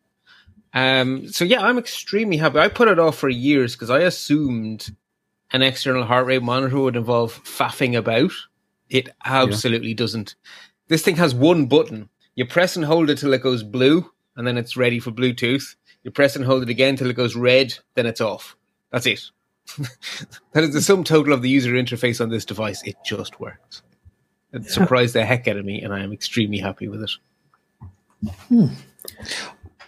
Um, 0.73 1.29
so 1.29 1.45
yeah, 1.45 1.61
I'm 1.61 1.77
extremely 1.77 2.35
happy. 2.35 2.59
I 2.59 2.67
put 2.67 2.89
it 2.89 2.99
off 2.99 3.17
for 3.17 3.29
years 3.29 3.75
because 3.75 3.89
I 3.89 3.99
assumed 3.99 4.93
an 5.53 5.61
external 5.61 6.03
heart 6.03 6.25
rate 6.25 6.43
monitor 6.43 6.79
would 6.79 6.97
involve 6.97 7.41
faffing 7.45 7.97
about. 7.97 8.31
It 8.89 9.09
absolutely 9.23 9.89
yeah. 9.89 9.95
doesn't. 9.95 10.35
This 10.89 11.01
thing 11.01 11.15
has 11.15 11.33
one 11.33 11.67
button. 11.67 12.09
You 12.35 12.45
press 12.45 12.75
and 12.75 12.85
hold 12.85 13.09
it 13.09 13.17
till 13.17 13.33
it 13.33 13.41
goes 13.41 13.63
blue, 13.63 14.11
and 14.35 14.45
then 14.45 14.57
it's 14.57 14.77
ready 14.77 14.99
for 14.99 15.11
Bluetooth. 15.11 15.75
You 16.03 16.11
press 16.11 16.35
and 16.35 16.45
hold 16.45 16.63
it 16.63 16.69
again 16.69 16.95
till 16.95 17.09
it 17.09 17.15
goes 17.15 17.35
red, 17.35 17.73
then 17.95 18.05
it's 18.05 18.21
off. 18.21 18.55
That's 18.91 19.05
it. 19.05 19.31
that 20.51 20.63
is 20.63 20.73
the 20.73 20.81
sum 20.81 21.03
total 21.03 21.33
of 21.33 21.41
the 21.41 21.49
user 21.49 21.73
interface 21.73 22.21
on 22.21 22.29
this 22.29 22.45
device. 22.45 22.83
It 22.83 22.95
just 23.03 23.39
works. 23.39 23.81
It 24.53 24.65
surprised 24.69 25.15
the 25.15 25.25
heck 25.25 25.47
out 25.47 25.57
of 25.57 25.65
me, 25.65 25.81
and 25.81 25.93
I 25.93 26.03
am 26.03 26.13
extremely 26.13 26.59
happy 26.59 26.87
with 26.87 27.03
it. 27.03 27.11
Hmm. 28.49 28.67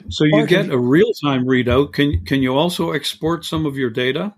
So 0.10 0.24
you 0.24 0.46
get 0.46 0.70
a 0.70 0.78
real 0.78 1.12
time 1.14 1.46
readout. 1.46 1.94
Can 1.94 2.24
can 2.26 2.42
you 2.42 2.56
also 2.56 2.92
export 2.92 3.46
some 3.46 3.66
of 3.66 3.78
your 3.78 3.90
data? 3.90 4.34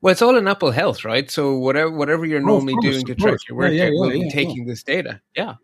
Well, 0.00 0.12
it's 0.12 0.22
all 0.22 0.36
in 0.36 0.46
Apple 0.46 0.70
Health, 0.70 1.04
right? 1.04 1.30
So 1.30 1.56
whatever 1.58 1.90
whatever 1.90 2.24
you're 2.24 2.40
oh, 2.40 2.46
normally 2.46 2.74
course, 2.74 2.84
doing 2.94 3.06
to 3.06 3.14
track 3.14 3.38
your 3.48 3.58
workout 3.58 3.74
yeah, 3.74 3.84
yeah, 3.84 3.90
will 3.90 4.14
yeah, 4.14 4.24
be 4.24 4.30
taking 4.30 4.66
this 4.66 4.82
data. 4.82 5.20
Yeah. 5.36 5.54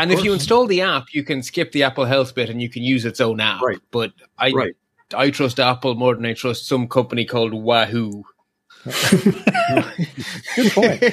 And 0.00 0.12
if 0.12 0.24
you 0.24 0.32
install 0.32 0.66
the 0.66 0.80
app, 0.80 1.12
you 1.12 1.22
can 1.22 1.42
skip 1.42 1.72
the 1.72 1.82
Apple 1.82 2.04
Health 2.04 2.34
bit 2.34 2.48
and 2.48 2.60
you 2.62 2.68
can 2.68 2.82
use 2.82 3.04
its 3.04 3.20
own 3.20 3.40
app. 3.40 3.60
Right. 3.60 3.80
But 3.90 4.12
I 4.38 4.50
right. 4.52 4.74
I 5.14 5.30
trust 5.30 5.60
Apple 5.60 5.94
more 5.94 6.14
than 6.14 6.24
I 6.24 6.34
trust 6.34 6.66
some 6.66 6.88
company 6.88 7.24
called 7.24 7.52
Wahoo. 7.52 8.24
Good 8.84 10.72
point. 10.72 11.04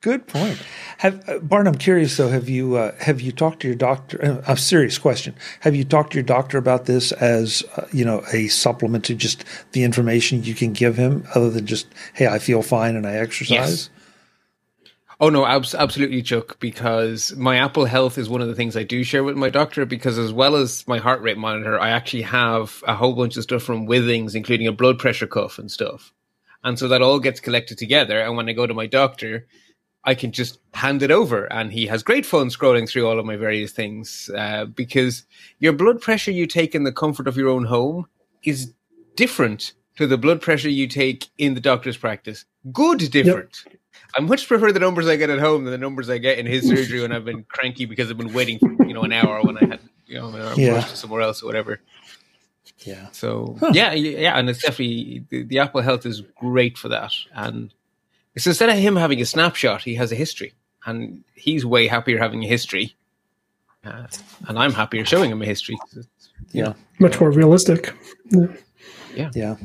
Good 0.00 0.26
point. 0.26 0.62
Have 0.98 1.26
uh, 1.28 1.38
Bart? 1.38 1.66
I'm 1.66 1.76
curious 1.76 2.16
though. 2.16 2.28
Have 2.28 2.48
you 2.48 2.76
uh, 2.76 2.92
have 3.00 3.20
you 3.20 3.32
talked 3.32 3.60
to 3.62 3.68
your 3.68 3.76
doctor? 3.76 4.22
Uh, 4.22 4.42
a 4.46 4.56
serious 4.56 4.98
question. 4.98 5.34
Have 5.60 5.74
you 5.74 5.82
talked 5.82 6.12
to 6.12 6.16
your 6.16 6.24
doctor 6.24 6.58
about 6.58 6.84
this 6.84 7.10
as 7.12 7.64
uh, 7.76 7.86
you 7.90 8.04
know 8.04 8.22
a 8.32 8.48
supplement 8.48 9.06
to 9.06 9.14
just 9.14 9.44
the 9.72 9.82
information 9.82 10.44
you 10.44 10.54
can 10.54 10.72
give 10.72 10.96
him, 10.96 11.26
other 11.34 11.50
than 11.50 11.66
just 11.66 11.86
hey, 12.12 12.26
I 12.26 12.38
feel 12.38 12.62
fine 12.62 12.96
and 12.96 13.06
I 13.06 13.14
exercise? 13.14 13.50
Yes. 13.50 13.90
Oh 15.20 15.28
no, 15.28 15.46
abs- 15.46 15.74
absolutely, 15.74 16.22
Chuck. 16.22 16.58
Because 16.60 17.34
my 17.36 17.56
Apple 17.56 17.84
Health 17.84 18.18
is 18.18 18.28
one 18.28 18.40
of 18.40 18.48
the 18.48 18.54
things 18.54 18.76
I 18.76 18.82
do 18.82 19.04
share 19.04 19.24
with 19.24 19.36
my 19.36 19.50
doctor. 19.50 19.86
Because 19.86 20.18
as 20.18 20.32
well 20.32 20.56
as 20.56 20.86
my 20.88 20.98
heart 20.98 21.22
rate 21.22 21.38
monitor, 21.38 21.78
I 21.78 21.90
actually 21.90 22.22
have 22.22 22.82
a 22.86 22.94
whole 22.94 23.14
bunch 23.14 23.36
of 23.36 23.42
stuff 23.42 23.62
from 23.62 23.86
Withings, 23.86 24.34
including 24.34 24.66
a 24.66 24.72
blood 24.72 24.98
pressure 24.98 25.26
cuff 25.26 25.58
and 25.58 25.70
stuff. 25.70 26.12
And 26.62 26.78
so 26.78 26.88
that 26.88 27.02
all 27.02 27.20
gets 27.20 27.40
collected 27.40 27.78
together. 27.78 28.20
And 28.20 28.36
when 28.36 28.48
I 28.48 28.52
go 28.52 28.66
to 28.66 28.74
my 28.74 28.86
doctor, 28.86 29.46
I 30.04 30.14
can 30.14 30.32
just 30.32 30.58
hand 30.74 31.02
it 31.02 31.10
over, 31.10 31.50
and 31.50 31.72
he 31.72 31.86
has 31.86 32.02
great 32.02 32.26
fun 32.26 32.48
scrolling 32.48 32.88
through 32.88 33.08
all 33.08 33.18
of 33.18 33.24
my 33.24 33.36
various 33.36 33.72
things. 33.72 34.30
Uh, 34.36 34.66
because 34.66 35.24
your 35.60 35.72
blood 35.72 36.00
pressure 36.00 36.30
you 36.30 36.46
take 36.46 36.74
in 36.74 36.84
the 36.84 36.92
comfort 36.92 37.26
of 37.26 37.36
your 37.36 37.48
own 37.48 37.64
home 37.64 38.06
is 38.42 38.74
different 39.16 39.72
to 39.96 40.06
the 40.06 40.18
blood 40.18 40.40
pressure 40.40 40.68
you 40.68 40.86
take 40.86 41.28
in 41.38 41.54
the 41.54 41.60
doctor's 41.60 41.96
practice. 41.96 42.44
Good 42.72 42.98
different. 43.10 43.62
Yep. 43.66 43.76
I 44.16 44.20
much 44.20 44.46
prefer 44.46 44.72
the 44.72 44.78
numbers 44.78 45.08
I 45.08 45.16
get 45.16 45.30
at 45.30 45.38
home 45.38 45.64
than 45.64 45.72
the 45.72 45.78
numbers 45.78 46.08
I 46.08 46.18
get 46.18 46.38
in 46.38 46.46
his 46.46 46.68
surgery 46.68 47.00
when 47.00 47.12
I've 47.12 47.24
been 47.24 47.44
cranky 47.44 47.84
because 47.84 48.10
I've 48.10 48.18
been 48.18 48.32
waiting 48.32 48.58
for 48.58 48.86
you 48.86 48.94
know 48.94 49.02
an 49.02 49.12
hour 49.12 49.42
when 49.42 49.58
I 49.58 49.66
had 49.66 49.80
you 50.06 50.18
know 50.18 50.28
an 50.28 50.58
yeah. 50.58 50.80
to 50.80 50.96
somewhere 50.96 51.20
else 51.20 51.42
or 51.42 51.46
whatever. 51.46 51.80
Yeah. 52.80 53.08
So 53.12 53.56
huh. 53.60 53.70
yeah, 53.72 53.92
yeah, 53.92 54.38
and 54.38 54.48
it's 54.50 54.62
definitely 54.62 55.24
the, 55.30 55.42
the, 55.44 55.58
Apple 55.58 55.80
Health 55.80 56.04
is 56.06 56.22
great 56.36 56.76
for 56.76 56.88
that. 56.88 57.12
And 57.32 57.72
it's 58.34 58.46
instead 58.46 58.68
of 58.68 58.76
him 58.76 58.96
having 58.96 59.20
a 59.20 59.26
snapshot, 59.26 59.82
he 59.82 59.94
has 59.94 60.12
a 60.12 60.16
history, 60.16 60.52
and 60.84 61.24
he's 61.34 61.64
way 61.64 61.86
happier 61.86 62.18
having 62.18 62.42
a 62.44 62.46
history, 62.46 62.94
uh, 63.84 64.06
and 64.48 64.58
I'm 64.58 64.72
happier 64.72 65.04
showing 65.04 65.30
him 65.30 65.40
a 65.40 65.46
history. 65.46 65.78
Yeah, 66.52 66.74
much 66.98 67.20
more 67.20 67.30
realistic. 67.30 67.94
Yeah. 68.30 68.46
yeah. 69.14 69.30
Yeah. 69.34 69.56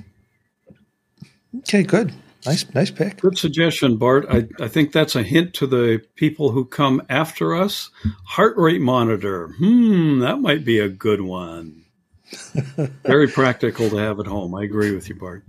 Okay, 1.57 1.83
good. 1.83 2.13
Nice, 2.45 2.73
nice 2.73 2.89
pick. 2.89 3.19
Good 3.19 3.37
suggestion, 3.37 3.97
Bart. 3.97 4.25
I, 4.29 4.47
I 4.61 4.67
think 4.69 4.93
that's 4.93 5.15
a 5.15 5.23
hint 5.23 5.53
to 5.55 5.67
the 5.67 6.01
people 6.15 6.51
who 6.51 6.63
come 6.63 7.01
after 7.09 7.53
us. 7.53 7.89
Heart 8.25 8.55
rate 8.57 8.81
monitor. 8.81 9.49
Hmm, 9.57 10.19
that 10.19 10.39
might 10.39 10.63
be 10.63 10.79
a 10.79 10.87
good 10.87 11.21
one. 11.21 11.83
Very 13.03 13.27
practical 13.27 13.89
to 13.89 13.97
have 13.97 14.19
at 14.19 14.27
home. 14.27 14.55
I 14.55 14.63
agree 14.63 14.93
with 14.95 15.09
you, 15.09 15.15
Bart. 15.15 15.43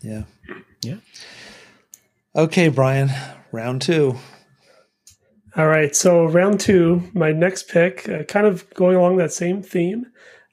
Yeah. 0.00 0.22
Yeah. 0.82 0.96
Okay, 2.34 2.68
Brian, 2.68 3.10
round 3.52 3.82
two. 3.82 4.16
All 5.56 5.66
right. 5.66 5.94
So 5.94 6.26
round 6.26 6.60
two, 6.60 7.02
my 7.12 7.32
next 7.32 7.68
pick, 7.68 8.08
uh, 8.08 8.22
kind 8.22 8.46
of 8.46 8.72
going 8.74 8.96
along 8.96 9.16
that 9.16 9.32
same 9.32 9.62
theme 9.62 10.06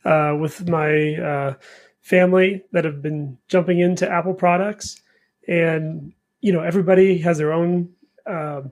uh, 0.03 0.36
with 0.39 0.67
my 0.67 1.15
uh, 1.15 1.53
family 2.08 2.63
that 2.72 2.86
have 2.86 3.02
been 3.02 3.38
jumping 3.50 3.80
into 3.80 4.10
Apple 4.10 4.34
products, 4.34 5.02
and 5.48 6.13
you 6.39 6.54
know 6.54 6.62
everybody 6.62 7.17
has 7.17 7.38
their 7.38 7.52
own 7.52 7.89
um, 8.26 8.72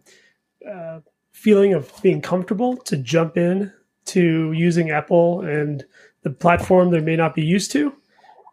uh, 0.70 1.00
feeling 1.34 1.74
of 1.74 1.92
being 2.02 2.22
comfortable 2.22 2.78
to 2.78 2.96
jump 2.96 3.38
in 3.38 3.72
to 4.06 4.54
using 4.54 4.90
Apple 4.90 5.42
and 5.42 5.84
the 6.22 6.30
platform 6.30 6.92
they 6.92 7.02
may 7.02 7.18
not 7.18 7.36
be 7.36 7.44
used 7.44 7.72
to, 7.72 7.94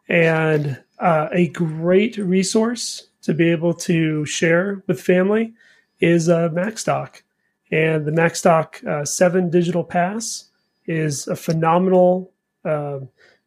and 0.09 0.83
uh, 0.99 1.29
a 1.31 1.47
great 1.49 2.16
resource 2.16 3.09
to 3.23 3.33
be 3.33 3.51
able 3.51 3.73
to 3.73 4.25
share 4.25 4.83
with 4.88 5.01
family 5.01 5.55
is 6.01 6.29
uh, 6.29 6.49
MacStock. 6.49 7.23
And 7.71 8.05
the 8.05 8.11
MacStock 8.11 8.85
uh, 8.85 9.05
7 9.05 9.49
Digital 9.49 9.85
Pass 9.85 10.51
is 10.87 11.29
a 11.29 11.37
phenomenal 11.37 12.33
uh, 12.64 12.99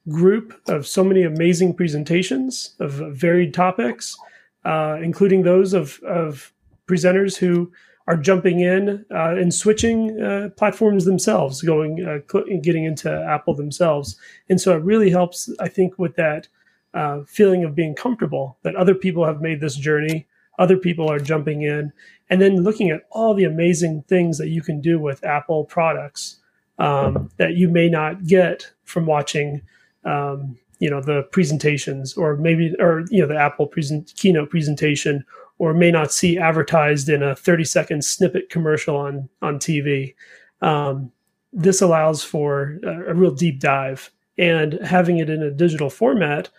group 0.10 0.60
of 0.68 0.86
so 0.86 1.04
many 1.04 1.24
amazing 1.24 1.74
presentations 1.74 2.76
of 2.80 2.94
varied 3.16 3.54
topics, 3.54 4.18
uh, 4.64 4.98
including 5.02 5.44
those 5.44 5.74
of, 5.74 6.00
of 6.04 6.54
presenters 6.88 7.38
who 7.38 7.72
are 8.08 8.18
jumping 8.18 8.60
in 8.60 9.04
uh, 9.12 9.36
and 9.36 9.54
switching 9.54 10.22
uh, 10.22 10.50
platforms 10.58 11.06
themselves, 11.06 11.62
going 11.62 12.06
uh, 12.06 12.20
getting 12.62 12.86
into 12.86 13.12
Apple 13.28 13.56
themselves, 13.56 14.16
and 14.48 14.62
so 14.62 14.76
it 14.76 14.84
really 14.84 15.10
helps. 15.10 15.50
I 15.60 15.68
think 15.68 15.98
with 15.98 16.16
that 16.16 16.48
uh, 16.94 17.22
feeling 17.26 17.64
of 17.64 17.76
being 17.76 17.96
comfortable 17.96 18.58
that 18.62 18.76
other 18.76 18.94
people 18.94 19.26
have 19.26 19.42
made 19.42 19.60
this 19.60 19.76
journey, 19.76 20.28
other 20.60 20.78
people 20.78 21.12
are 21.12 21.20
jumping 21.20 21.64
in, 21.64 21.92
and 22.30 22.40
then 22.40 22.64
looking 22.64 22.92
at 22.92 23.02
all 23.10 23.34
the 23.34 23.44
amazing 23.44 24.04
things 24.08 24.38
that 24.38 24.50
you 24.50 24.62
can 24.62 24.82
do 24.82 25.00
with 25.00 25.24
Apple 25.24 25.66
products 25.66 26.38
um, 26.78 27.30
that 27.38 27.56
you 27.56 27.70
may 27.70 27.90
not 27.90 28.28
get 28.28 28.72
from 28.84 29.06
watching, 29.06 29.62
um, 30.06 30.58
you 30.80 30.90
know, 30.90 31.02
the 31.02 31.24
presentations 31.32 32.16
or 32.16 32.36
maybe 32.36 32.76
or 32.80 33.06
you 33.10 33.22
know 33.22 33.28
the 33.28 33.38
Apple 33.38 33.68
present 33.68 34.14
keynote 34.16 34.50
presentation, 34.50 35.26
or 35.58 35.74
may 35.74 35.92
not 35.92 36.12
see 36.12 36.38
advertised 36.38 37.10
in 37.10 37.24
a 37.24 37.36
30 37.36 37.64
second 37.64 38.06
snippet 38.06 38.50
commercial 38.50 38.98
on 38.98 39.30
on 39.42 39.58
TV. 39.58 40.16
Um, 40.62 41.12
this 41.54 41.82
allows 41.82 42.24
for 42.24 42.80
a, 42.84 43.12
a 43.12 43.14
real 43.14 43.32
deep 43.32 43.60
dive, 43.60 44.12
and 44.38 44.74
having 44.84 45.18
it 45.18 45.30
in 45.30 45.42
a 45.42 45.52
digital 45.52 45.90
format, 45.90 46.50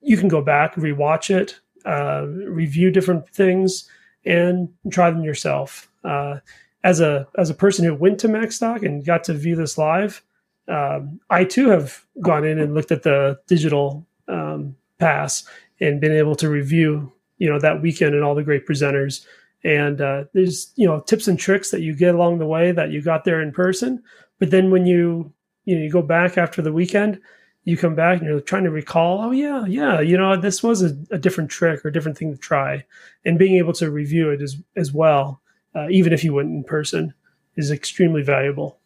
you 0.00 0.16
can 0.16 0.28
go 0.28 0.42
back, 0.42 0.74
rewatch 0.74 1.34
it, 1.34 1.58
uh, 1.86 2.26
review 2.26 2.90
different 2.90 3.28
things 3.30 3.88
and 4.26 4.68
try 4.90 5.10
them 5.10 5.24
yourself. 5.24 5.90
Uh, 6.04 6.38
as 6.82 7.00
a 7.00 7.26
as 7.38 7.48
a 7.48 7.54
person 7.54 7.84
who 7.84 7.94
went 7.94 8.20
to 8.20 8.28
MacStock 8.28 8.84
and 8.84 9.04
got 9.04 9.24
to 9.24 9.34
view 9.34 9.56
this 9.56 9.78
live, 9.78 10.22
um, 10.68 11.20
I 11.30 11.44
too 11.44 11.68
have 11.68 12.04
gone 12.20 12.44
in 12.44 12.58
and 12.58 12.74
looked 12.74 12.92
at 12.92 13.02
the 13.02 13.38
digital 13.46 14.06
um, 14.28 14.76
pass 14.98 15.44
and 15.80 16.00
been 16.00 16.12
able 16.12 16.36
to 16.36 16.48
review 16.48 17.12
you 17.38 17.50
know 17.50 17.58
that 17.58 17.82
weekend 17.82 18.14
and 18.14 18.24
all 18.24 18.34
the 18.34 18.42
great 18.42 18.66
presenters. 18.66 19.24
And 19.64 20.00
uh, 20.00 20.24
there's 20.32 20.72
you 20.76 20.86
know 20.86 21.00
tips 21.00 21.28
and 21.28 21.38
tricks 21.38 21.70
that 21.70 21.80
you 21.80 21.94
get 21.94 22.14
along 22.14 22.38
the 22.38 22.46
way 22.46 22.72
that 22.72 22.90
you 22.90 23.02
got 23.02 23.24
there 23.24 23.40
in 23.40 23.52
person, 23.52 24.02
but 24.38 24.50
then 24.50 24.70
when 24.70 24.86
you 24.86 25.32
you 25.64 25.76
know 25.76 25.82
you 25.82 25.90
go 25.90 26.02
back 26.02 26.38
after 26.38 26.62
the 26.62 26.72
weekend, 26.72 27.20
you 27.64 27.76
come 27.76 27.94
back 27.94 28.20
and 28.20 28.28
you're 28.28 28.40
trying 28.40 28.64
to 28.64 28.70
recall, 28.70 29.20
oh 29.20 29.30
yeah, 29.30 29.64
yeah, 29.66 30.00
you 30.00 30.16
know, 30.16 30.36
this 30.36 30.62
was 30.62 30.82
a, 30.82 30.96
a 31.10 31.18
different 31.18 31.50
trick 31.50 31.84
or 31.84 31.90
different 31.90 32.16
thing 32.18 32.32
to 32.32 32.38
try, 32.38 32.84
and 33.24 33.38
being 33.38 33.56
able 33.56 33.72
to 33.74 33.90
review 33.90 34.30
it 34.30 34.42
as 34.42 34.56
as 34.76 34.92
well, 34.92 35.40
uh, 35.74 35.88
even 35.88 36.12
if 36.12 36.22
you 36.22 36.34
went 36.34 36.50
in 36.50 36.62
person, 36.64 37.14
is 37.56 37.70
extremely 37.70 38.22
valuable. 38.22 38.78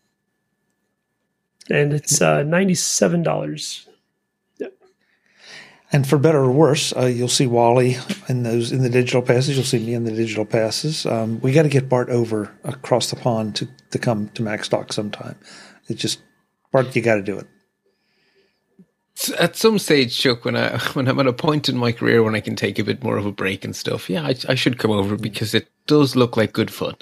And 1.71 1.93
it's 1.93 2.21
uh, 2.21 2.43
ninety 2.43 2.75
seven 2.75 3.23
dollars. 3.23 3.87
Yep. 4.59 4.73
And 5.93 6.07
for 6.07 6.19
better 6.19 6.39
or 6.39 6.51
worse, 6.51 6.95
uh, 6.97 7.07
you'll 7.07 7.29
see 7.29 7.47
Wally 7.47 7.97
in 8.29 8.43
those 8.43 8.73
in 8.73 8.83
the 8.83 8.91
digital 8.91 9.23
passes. 9.23 9.57
You'll 9.57 9.65
see 9.65 9.85
me 9.85 9.95
in 9.95 10.05
the 10.05 10.13
digital 10.13 10.45
passes. 10.45 11.07
Um, 11.07 11.41
we 11.41 11.53
got 11.53 11.63
to 11.63 11.69
get 11.69 11.89
Bart 11.89 12.09
over 12.09 12.57
across 12.65 13.11
the 13.11 13.17
pond 13.17 13.57
to 13.57 13.69
to 13.91 13.99
come 13.99 14.29
to 14.31 14.43
MacStock 14.43 14.93
sometime. 14.93 15.37
It's 15.89 16.01
just 16.01 16.21
Bart, 16.73 16.95
you 16.95 17.03
got 17.03 17.17
to 17.17 17.23
do 17.23 17.39
it 17.39 17.47
at 19.39 19.57
some 19.57 19.79
stage, 19.79 20.17
Chuck, 20.17 20.45
when 20.45 20.57
I 20.57 20.79
when 20.93 21.09
I'm 21.09 21.19
at 21.21 21.27
a 21.27 21.33
point 21.33 21.69
in 21.69 21.77
my 21.77 21.93
career 21.93 22.23
when 22.23 22.35
I 22.35 22.41
can 22.41 22.57
take 22.57 22.79
a 22.79 22.85
bit 22.85 23.03
more 23.03 23.17
of 23.17 23.27
a 23.27 23.33
break 23.33 23.65
and 23.65 23.75
stuff, 23.75 24.09
yeah, 24.09 24.23
I, 24.23 24.35
I 24.49 24.55
should 24.55 24.79
come 24.79 24.91
over 24.91 25.17
because 25.17 25.55
it 25.55 25.69
does 25.87 26.17
look 26.17 26.37
like 26.37 26.53
good 26.53 26.71
fun. 26.71 26.97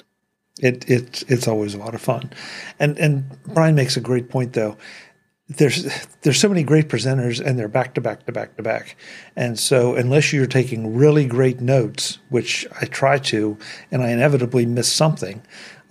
It 0.59 0.89
it 0.89 1.23
it's 1.27 1.47
always 1.47 1.73
a 1.73 1.77
lot 1.77 1.93
of 1.93 2.01
fun, 2.01 2.31
and 2.79 2.97
and 2.97 3.25
Brian 3.47 3.75
makes 3.75 3.97
a 3.97 4.01
great 4.01 4.29
point 4.29 4.53
though. 4.53 4.77
There's 5.49 5.87
there's 6.23 6.39
so 6.39 6.49
many 6.49 6.63
great 6.63 6.89
presenters 6.89 7.39
and 7.39 7.57
they're 7.57 7.69
back 7.69 7.93
to 7.93 8.01
back 8.01 8.25
to 8.25 8.31
back 8.31 8.57
to 8.57 8.63
back, 8.63 8.97
and 9.35 9.57
so 9.57 9.95
unless 9.95 10.33
you're 10.33 10.47
taking 10.47 10.95
really 10.95 11.25
great 11.25 11.61
notes, 11.61 12.19
which 12.29 12.67
I 12.81 12.85
try 12.85 13.17
to, 13.19 13.57
and 13.91 14.01
I 14.03 14.09
inevitably 14.09 14.65
miss 14.65 14.91
something, 14.91 15.41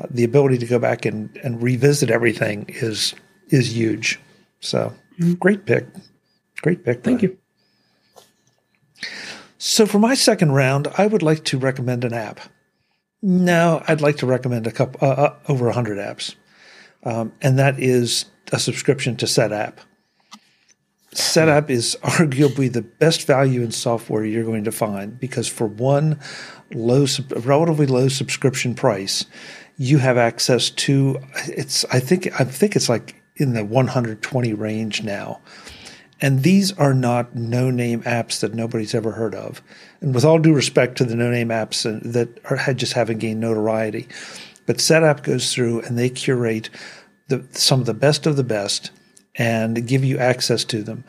uh, 0.00 0.06
the 0.10 0.24
ability 0.24 0.58
to 0.58 0.66
go 0.66 0.78
back 0.78 1.06
and 1.06 1.34
and 1.42 1.62
revisit 1.62 2.10
everything 2.10 2.66
is 2.68 3.14
is 3.48 3.74
huge. 3.74 4.20
So 4.60 4.92
great 5.38 5.64
pick. 5.64 5.86
Great 6.60 6.84
pick. 6.84 7.02
Thank 7.04 7.22
you. 7.22 7.38
So 9.58 9.86
for 9.86 9.98
my 9.98 10.14
second 10.14 10.52
round, 10.52 10.88
I 10.98 11.06
would 11.06 11.22
like 11.22 11.44
to 11.44 11.58
recommend 11.58 12.04
an 12.04 12.12
app. 12.12 12.40
No, 13.22 13.82
I'd 13.88 14.00
like 14.00 14.18
to 14.18 14.26
recommend 14.26 14.66
a 14.66 14.72
couple 14.72 15.06
uh, 15.06 15.12
uh, 15.12 15.36
over 15.48 15.70
hundred 15.70 15.98
apps, 15.98 16.34
um, 17.02 17.32
and 17.40 17.58
that 17.58 17.80
is 17.80 18.26
a 18.52 18.58
subscription 18.58 19.16
to 19.16 19.26
SetApp. 19.26 19.78
SetApp 21.12 21.70
is 21.70 21.96
arguably 22.02 22.70
the 22.70 22.82
best 22.82 23.26
value 23.26 23.62
in 23.62 23.72
software 23.72 24.24
you're 24.24 24.44
going 24.44 24.64
to 24.64 24.72
find 24.72 25.18
because 25.18 25.48
for 25.48 25.66
one 25.66 26.20
low, 26.74 27.06
relatively 27.36 27.86
low 27.86 28.08
subscription 28.08 28.74
price, 28.74 29.24
you 29.78 29.98
have 29.98 30.18
access 30.18 30.70
to 30.70 31.18
it's. 31.46 31.84
I 31.86 32.00
think 32.00 32.28
I 32.38 32.44
think 32.44 32.76
it's 32.76 32.88
like 32.88 33.16
in 33.36 33.54
the 33.54 33.64
120 33.64 34.52
range 34.54 35.02
now 35.02 35.40
and 36.20 36.42
these 36.42 36.72
are 36.78 36.94
not 36.94 37.34
no 37.34 37.70
name 37.70 38.02
apps 38.02 38.40
that 38.40 38.54
nobody's 38.54 38.94
ever 38.94 39.12
heard 39.12 39.34
of. 39.34 39.62
And 40.06 40.14
with 40.14 40.24
all 40.24 40.38
due 40.38 40.54
respect 40.54 40.98
to 40.98 41.04
the 41.04 41.16
no 41.16 41.32
name 41.32 41.48
apps 41.48 41.82
that 42.12 42.28
are 42.44 42.74
just 42.74 42.92
haven't 42.92 43.18
gained 43.18 43.40
notoriety, 43.40 44.06
but 44.64 44.76
SetApp 44.76 45.24
goes 45.24 45.52
through 45.52 45.80
and 45.80 45.98
they 45.98 46.10
curate 46.10 46.70
the, 47.26 47.44
some 47.50 47.80
of 47.80 47.86
the 47.86 47.92
best 47.92 48.24
of 48.24 48.36
the 48.36 48.44
best 48.44 48.92
and 49.34 49.84
give 49.84 50.04
you 50.04 50.16
access 50.16 50.62
to 50.66 50.84
them. 50.84 51.02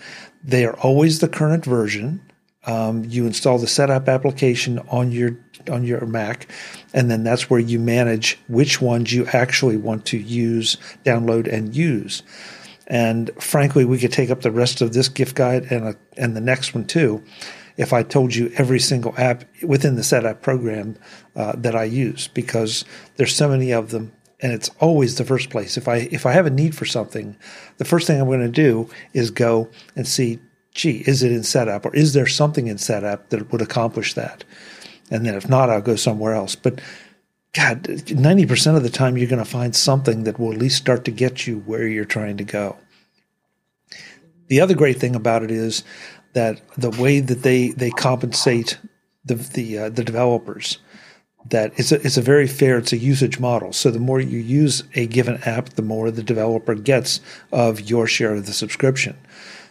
They 0.43 0.65
are 0.65 0.75
always 0.79 1.19
the 1.19 1.27
current 1.27 1.63
version. 1.63 2.23
Um, 2.65 3.05
you 3.05 3.27
install 3.27 3.60
the 3.60 3.67
Setapp 3.67 4.07
application 4.07 4.79
on 4.89 5.12
your 5.12 5.38
on 5.69 5.83
your 5.83 6.03
Mac, 6.07 6.47
and 6.91 7.12
then 7.12 7.23
that's 7.23 7.51
where 7.51 7.60
you 7.60 7.77
manage 7.77 8.39
which 8.47 8.81
ones 8.81 9.13
you 9.13 9.27
actually 9.27 9.77
want 9.77 10.07
to 10.07 10.17
use, 10.17 10.75
download, 11.05 11.47
and 11.53 11.75
use. 11.75 12.23
And 12.88 13.29
frankly, 13.39 13.86
we 13.86 13.99
could 13.99 14.12
take 14.12 14.31
up 14.31 14.41
the 14.41 14.51
rest 14.51 14.81
of 14.81 14.93
this 14.93 15.07
gift 15.07 15.36
guide 15.36 15.71
and 15.71 15.89
a, 15.89 15.95
and 16.17 16.36
the 16.36 16.41
next 16.41 16.73
one 16.73 16.86
too, 16.86 17.23
if 17.77 17.93
I 17.93 18.03
told 18.03 18.35
you 18.35 18.51
every 18.55 18.79
single 18.79 19.13
app 19.17 19.43
within 19.63 19.95
the 19.95 20.01
Setapp 20.01 20.41
program 20.41 20.97
uh, 21.35 21.53
that 21.55 21.75
I 21.75 21.83
use, 21.83 22.27
because 22.27 22.83
there's 23.15 23.35
so 23.35 23.47
many 23.47 23.71
of 23.71 23.91
them, 23.91 24.11
and 24.39 24.51
it's 24.51 24.69
always 24.79 25.15
the 25.15 25.25
first 25.25 25.49
place. 25.49 25.77
If 25.77 25.87
I 25.87 26.09
if 26.11 26.25
I 26.25 26.31
have 26.33 26.45
a 26.45 26.51
need 26.51 26.75
for 26.75 26.85
something, 26.85 27.35
the 27.77 27.85
first 27.85 28.07
thing 28.07 28.19
I'm 28.19 28.27
going 28.27 28.39
to 28.39 28.49
do 28.49 28.89
is 29.13 29.31
go 29.31 29.69
and 29.95 30.07
see, 30.07 30.39
gee, 30.73 31.03
is 31.07 31.23
it 31.23 31.31
in 31.31 31.41
Setapp 31.41 31.85
or 31.85 31.95
is 31.95 32.13
there 32.13 32.27
something 32.27 32.67
in 32.67 32.77
Setapp 32.77 33.29
that 33.29 33.51
would 33.51 33.61
accomplish 33.61 34.13
that? 34.15 34.43
And 35.09 35.25
then 35.25 35.35
if 35.35 35.47
not, 35.47 35.69
I'll 35.69 35.81
go 35.81 35.95
somewhere 35.95 36.33
else. 36.33 36.55
But 36.55 36.81
God, 37.53 37.83
90% 37.83 38.75
of 38.75 38.83
the 38.83 38.89
time 38.89 39.17
you're 39.17 39.29
going 39.29 39.43
to 39.43 39.49
find 39.49 39.75
something 39.75 40.25
that 40.25 40.39
will 40.39 40.51
at 40.51 40.59
least 40.59 40.77
start 40.77 41.05
to 41.05 41.11
get 41.11 41.47
you 41.47 41.59
where 41.59 41.87
you're 41.87 42.05
trying 42.05 42.37
to 42.37 42.43
go. 42.43 42.77
The 44.47 44.61
other 44.61 44.75
great 44.75 44.99
thing 44.99 45.15
about 45.15 45.43
it 45.43 45.51
is 45.51 45.83
that 46.38 46.62
the 46.78 46.91
way 47.02 47.19
that 47.19 47.42
they, 47.42 47.69
they 47.69 47.90
compensate 47.90 48.77
the 49.25 49.35
the, 49.35 49.77
uh, 49.77 49.90
the 49.90 50.04
developers 50.04 50.77
that 51.50 51.71
it's 51.77 51.92
a, 51.92 51.96
it's 52.06 52.17
a 52.17 52.21
very 52.21 52.48
fair 52.48 52.77
it's 52.77 52.94
a 52.94 52.98
usage 52.98 53.40
model 53.40 53.73
so 53.73 53.90
the 53.90 54.00
more 54.00 54.19
you 54.19 54.40
use 54.40 54.83
a 54.96 55.08
given 55.08 55.38
app 55.44 55.69
the 55.71 55.81
more 55.81 56.12
the 56.12 56.23
developer 56.23 56.75
gets 56.75 57.21
of 57.52 57.90
your 57.90 58.06
share 58.06 58.35
of 58.35 58.46
the 58.46 58.54
subscription 58.54 59.17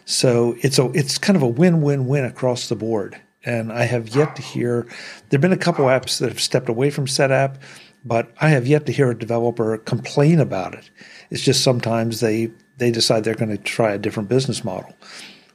so 0.05 0.55
it's 0.61 0.77
a 0.77 0.89
it's 0.91 1.17
kind 1.17 1.37
of 1.37 1.43
a 1.43 1.47
win-win-win 1.47 2.25
across 2.25 2.69
the 2.69 2.75
board 2.75 3.19
and 3.47 3.71
I 3.71 3.85
have 3.85 4.09
yet 4.09 4.35
to 4.35 4.41
hear. 4.41 4.83
There 5.29 5.37
have 5.37 5.41
been 5.41 5.53
a 5.53 5.57
couple 5.57 5.85
apps 5.85 6.19
that 6.19 6.27
have 6.27 6.41
stepped 6.41 6.67
away 6.67 6.89
from 6.89 7.05
SetApp, 7.05 7.55
but 8.03 8.29
I 8.41 8.49
have 8.49 8.67
yet 8.67 8.85
to 8.87 8.91
hear 8.91 9.09
a 9.09 9.17
developer 9.17 9.77
complain 9.77 10.41
about 10.41 10.73
it. 10.73 10.89
It's 11.31 11.43
just 11.43 11.63
sometimes 11.63 12.19
they 12.19 12.51
they 12.77 12.91
decide 12.91 13.23
they're 13.23 13.35
going 13.35 13.55
to 13.55 13.57
try 13.57 13.93
a 13.93 13.97
different 13.97 14.29
business 14.29 14.63
model. 14.63 14.93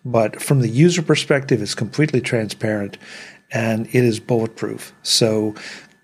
But 0.05 0.43
from 0.43 0.61
the 0.61 0.69
user 0.69 1.03
perspective, 1.03 1.63
it's 1.63 1.75
completely 1.75 2.21
transparent 2.21 2.99
and 3.51 3.87
it 3.87 4.05
is 4.05 4.19
bulletproof. 4.19 4.93
So 5.03 5.55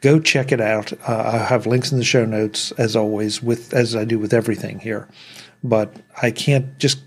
Go 0.00 0.20
check 0.20 0.52
it 0.52 0.60
out. 0.60 0.92
Uh, 1.08 1.30
I 1.34 1.38
have 1.38 1.66
links 1.66 1.90
in 1.90 1.98
the 1.98 2.04
show 2.04 2.24
notes 2.24 2.70
as 2.72 2.94
always, 2.94 3.42
with 3.42 3.74
as 3.74 3.96
I 3.96 4.04
do 4.04 4.18
with 4.18 4.32
everything 4.32 4.78
here. 4.78 5.08
But 5.64 5.92
I 6.22 6.30
can't 6.30 6.78
just 6.78 7.00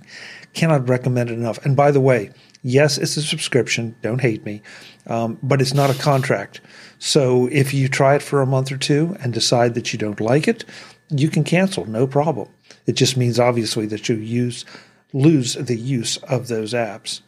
cannot 0.54 0.90
recommend 0.90 1.30
it 1.30 1.34
enough. 1.36 1.66
And 1.66 1.78
by 1.78 1.92
the 1.92 2.02
way, 2.02 2.32
yes, 2.64 2.98
it's 2.98 3.16
a 3.16 3.22
subscription. 3.22 3.96
Don't 4.02 4.20
hate 4.20 4.44
me, 4.44 4.62
um, 5.08 5.40
but 5.42 5.62
it's 5.62 5.74
not 5.74 5.90
a 5.90 6.02
contract. 6.02 6.60
So 7.00 7.48
if 7.48 7.74
you 7.74 7.88
try 7.88 8.16
it 8.16 8.22
for 8.22 8.42
a 8.42 8.46
month 8.46 8.74
or 8.74 8.78
two 8.78 9.16
and 9.22 9.34
decide 9.34 9.74
that 9.76 9.94
you 9.94 10.00
don't 10.00 10.20
like 10.20 10.50
it, 10.50 10.66
you 11.10 11.30
can 11.30 11.46
cancel, 11.46 11.86
no 11.86 12.06
problem. 12.06 12.50
It 12.88 12.94
just 12.94 13.16
means 13.16 13.40
obviously 13.40 13.86
that 13.86 14.10
you 14.10 14.16
use 14.16 14.66
lose 15.14 15.54
the 15.56 15.76
use 15.76 16.18
of 16.18 16.48
those 16.48 16.74
apps. 16.74 17.22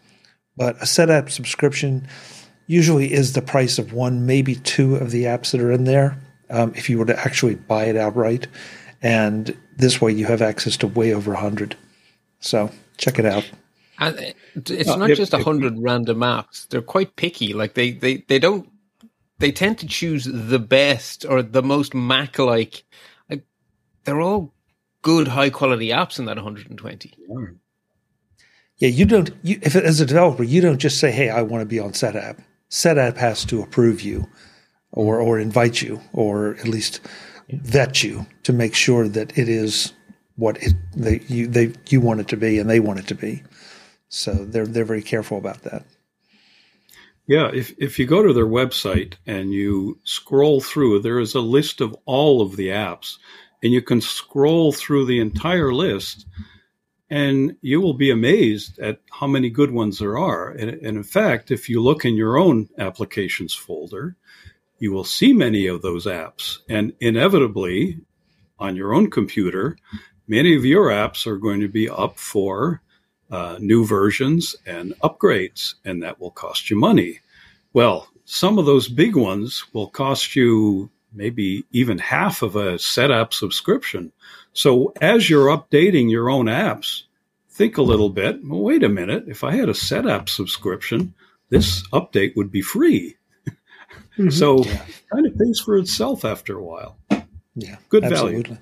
But 0.56 0.76
a 0.78 0.86
Setapp 0.86 1.30
subscription 1.30 2.08
usually 2.68 3.12
is 3.12 3.34
the 3.34 3.42
price 3.42 3.80
of 3.80 3.94
one, 3.94 4.26
maybe 4.26 4.56
two 4.56 4.96
of 4.96 5.12
the 5.12 5.24
apps 5.24 5.52
that 5.52 5.62
are 5.62 5.72
in 5.72 5.84
there. 5.84 6.18
Um, 6.50 6.74
if 6.76 6.90
you 6.90 7.00
were 7.00 7.06
to 7.06 7.20
actually 7.20 7.56
buy 7.56 7.86
it 7.86 7.98
outright, 7.98 8.48
and 9.02 9.58
this 9.76 10.00
way 10.00 10.12
you 10.12 10.26
have 10.26 10.42
access 10.42 10.78
to 10.78 10.88
way 10.88 11.14
over 11.14 11.34
a 11.34 11.40
hundred. 11.40 11.76
So 12.40 12.70
check 12.98 13.18
it 13.18 13.26
out. 13.26 13.50
And 14.00 14.36
it's 14.56 14.96
not 14.96 15.10
just 15.12 15.34
a 15.34 15.44
hundred 15.44 15.80
random 15.80 16.20
apps; 16.20 16.68
they're 16.68 16.82
quite 16.82 17.16
picky. 17.16 17.54
Like 17.54 17.74
they, 17.74 17.92
they, 17.92 18.18
they 18.28 18.40
don't. 18.40 18.70
They 19.40 19.52
tend 19.52 19.80
to 19.80 19.88
choose 19.88 20.26
the 20.26 20.60
best 20.60 21.26
or 21.26 21.42
the 21.42 21.64
most 21.64 21.94
Mac-like. 21.94 22.84
Like, 23.30 23.44
they're 24.04 24.22
all 24.22 24.54
good, 25.02 25.28
high 25.28 25.50
quality 25.50 25.90
apps 25.90 26.20
in 26.20 26.26
that 26.26 26.38
120. 26.38 27.14
Yeah, 28.84 28.90
you 28.90 29.06
don't. 29.06 29.32
You, 29.44 29.60
if 29.62 29.78
as 29.78 30.02
a 30.02 30.06
developer, 30.06 30.44
you 30.44 30.60
don't 30.60 30.78
just 30.78 31.00
say, 31.00 31.10
"Hey, 31.10 31.30
I 31.30 31.42
want 31.42 31.62
to 31.62 31.66
be 31.66 31.80
on 31.80 31.94
SetApp." 31.94 32.40
SetApp 32.70 33.16
has 33.16 33.46
to 33.46 33.62
approve 33.62 34.02
you, 34.02 34.28
or 34.92 35.22
or 35.22 35.40
invite 35.40 35.82
you, 35.82 36.02
or 36.12 36.56
at 36.56 36.68
least 36.68 37.00
vet 37.50 38.04
you 38.04 38.26
to 38.44 38.52
make 38.52 38.76
sure 38.76 39.08
that 39.08 39.38
it 39.38 39.48
is 39.48 39.94
what 40.36 40.62
it 40.62 40.74
they 40.98 41.22
you 41.30 41.48
they 41.48 41.72
you 41.88 42.02
want 42.02 42.20
it 42.20 42.28
to 42.28 42.36
be, 42.36 42.60
and 42.60 42.70
they 42.70 42.82
want 42.82 43.00
it 43.00 43.08
to 43.08 43.16
be. 43.16 43.42
So 44.10 44.34
they're 44.34 44.68
they're 44.68 44.84
very 44.84 45.02
careful 45.02 45.38
about 45.38 45.62
that. 45.62 45.86
Yeah, 47.26 47.52
if 47.54 47.74
if 47.78 47.98
you 47.98 48.06
go 48.06 48.22
to 48.22 48.34
their 48.34 48.46
website 48.46 49.14
and 49.26 49.54
you 49.54 49.98
scroll 50.04 50.60
through, 50.60 51.00
there 51.00 51.22
is 51.22 51.36
a 51.36 51.40
list 51.40 51.80
of 51.80 51.96
all 52.06 52.42
of 52.42 52.58
the 52.58 52.68
apps, 52.68 53.16
and 53.64 53.72
you 53.72 53.82
can 53.82 54.02
scroll 54.02 54.74
through 54.74 55.06
the 55.06 55.22
entire 55.22 55.74
list 55.74 56.26
and 57.10 57.56
you 57.62 57.82
will 57.82 57.94
be 57.94 58.10
amazed 58.10 58.80
at 58.80 59.00
how 59.12 59.28
many 59.28 59.50
good 59.50 59.72
ones 59.72 60.00
there 60.00 60.18
are. 60.18 60.52
And, 60.52 60.70
and, 60.70 60.98
in 60.98 61.04
fact, 61.04 61.52
if 61.52 61.70
you 61.70 61.82
look 61.82 62.06
in 62.06 62.16
your 62.16 62.38
own 62.38 62.70
applications 62.78 63.54
folder, 63.54 64.16
you 64.80 64.92
will 64.92 65.04
see 65.04 65.34
many 65.34 65.68
of 65.68 65.82
those 65.82 66.06
apps. 66.06 66.58
And 66.70 66.94
inevitably, 67.00 68.00
on 68.60 68.76
your 68.76 68.94
own 68.94 69.10
computer, 69.10 69.78
many 70.28 70.56
of 70.56 70.66
your 70.66 70.88
apps 70.88 71.28
are 71.28 71.38
going 71.38 71.62
to 71.62 71.68
be 71.68 71.90
up 71.90 72.18
for 72.18 72.82
uh, 73.30 73.58
new 73.60 73.86
versions 73.86 74.56
and 74.66 74.94
upgrades, 75.04 75.76
and 75.86 76.04
that 76.04 76.20
will 76.20 76.32
cost 76.32 76.70
you 76.70 76.78
money. 76.78 77.20
Well, 77.74 78.08
some 78.26 78.58
of 78.58 78.66
those 78.66 78.88
big 78.88 79.16
ones 79.16 79.66
will 79.74 79.88
cost 79.88 80.36
you 80.36 80.90
maybe 81.14 81.66
even 81.72 81.98
half 81.98 82.42
of 82.42 82.56
a 82.56 82.74
SetApp 82.74 83.34
subscription. 83.34 84.12
So 84.54 84.94
as 85.02 85.30
you're 85.30 85.56
updating 85.56 86.10
your 86.10 86.30
own 86.30 86.46
apps, 86.46 87.04
think 87.50 87.78
a 87.78 87.84
little 87.84 88.10
bit. 88.10 88.40
Well, 88.44 88.62
wait 88.62 88.84
a 88.84 88.90
minute. 88.90 89.26
If 89.28 89.44
I 89.44 89.56
had 89.56 89.70
a 89.70 89.74
SetApp 89.74 90.30
subscription, 90.30 91.14
this 91.50 91.88
update 91.90 92.36
would 92.36 92.52
be 92.52 92.62
free. 92.62 93.18
Mm-hmm. 94.18 94.30
so 94.30 94.64
yeah. 94.64 94.86
kind 95.12 95.26
of 95.26 95.36
pays 95.36 95.60
for 95.60 95.76
itself 95.76 96.24
after 96.24 96.56
a 96.56 96.64
while. 96.64 96.98
Yeah. 97.56 97.78
Good 97.90 98.04
value. 98.04 98.16
absolutely. 98.16 98.44
value. 98.44 98.60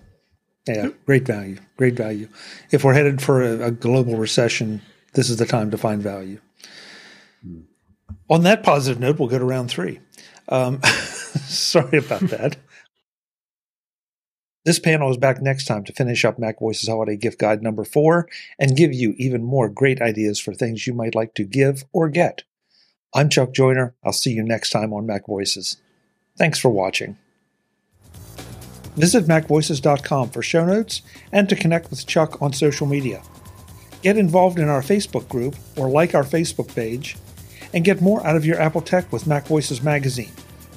Yeah, 0.68 0.90
great 1.06 1.26
value. 1.26 1.58
Great 1.76 1.96
value. 1.96 2.30
If 2.72 2.84
we're 2.84 2.94
headed 2.94 3.22
for 3.22 3.42
a, 3.42 3.68
a 3.68 3.72
global 3.72 4.16
recession, 4.16 4.82
this 5.14 5.30
is 5.30 5.38
the 5.38 5.46
time 5.46 5.72
to 5.72 5.78
find 5.78 6.02
value. 6.02 6.40
Hmm. 7.44 7.62
On 8.30 8.44
that 8.44 8.64
positive 8.64 9.00
note, 9.00 9.20
we'll 9.20 9.28
go 9.28 9.40
to 9.40 9.46
round 9.46 9.70
three. 9.70 10.00
Um, 10.48 10.80
sorry 11.48 11.98
about 11.98 12.22
that. 12.22 12.58
This 14.64 14.80
panel 14.80 15.10
is 15.10 15.18
back 15.18 15.42
next 15.42 15.66
time 15.66 15.84
to 15.86 15.94
finish 15.94 16.24
up 16.24 16.38
Mac 16.38 16.60
Voices 16.60 16.88
Holiday 16.88 17.18
Gift 17.18 17.40
Guide 17.40 17.64
number 17.64 17.84
four 17.84 18.30
and 18.60 18.78
give 18.78 18.94
you 18.94 19.16
even 19.18 19.44
more 19.44 19.70
great 19.70 20.02
ideas 20.02 20.40
for 20.40 20.54
things 20.54 20.86
you 20.86 20.94
might 20.94 21.16
like 21.16 21.34
to 21.36 21.44
give 21.44 21.84
or 21.94 22.10
get. 22.10 22.44
I'm 23.14 23.30
Chuck 23.30 23.54
Joiner. 23.54 23.96
I'll 24.04 24.14
see 24.14 24.32
you 24.32 24.44
next 24.44 24.70
time 24.70 24.94
on 24.94 25.08
Mac 25.08 25.26
Voices. 25.26 25.78
Thanks 26.38 26.60
for 26.60 26.70
watching. 26.70 27.18
Visit 28.96 29.26
MacVoices.com 29.26 30.30
for 30.30 30.42
show 30.42 30.66
notes 30.66 31.02
and 31.32 31.50
to 31.50 31.56
connect 31.56 31.90
with 31.90 32.06
Chuck 32.06 32.42
on 32.42 32.54
social 32.54 32.86
media. 32.86 33.24
Get 34.02 34.18
involved 34.18 34.60
in 34.60 34.70
our 34.70 34.82
Facebook 34.82 35.28
group 35.30 35.56
or 35.78 35.90
like 35.90 36.14
our 36.14 36.24
Facebook 36.24 36.74
page, 36.76 37.18
and 37.74 37.86
get 37.86 38.02
more 38.02 38.26
out 38.26 38.36
of 38.36 38.46
your 38.46 38.60
Apple 38.60 38.82
Tech 38.82 39.12
with 39.12 39.28
Mac 39.28 39.48
Voices 39.48 39.82
magazine, 39.82 40.32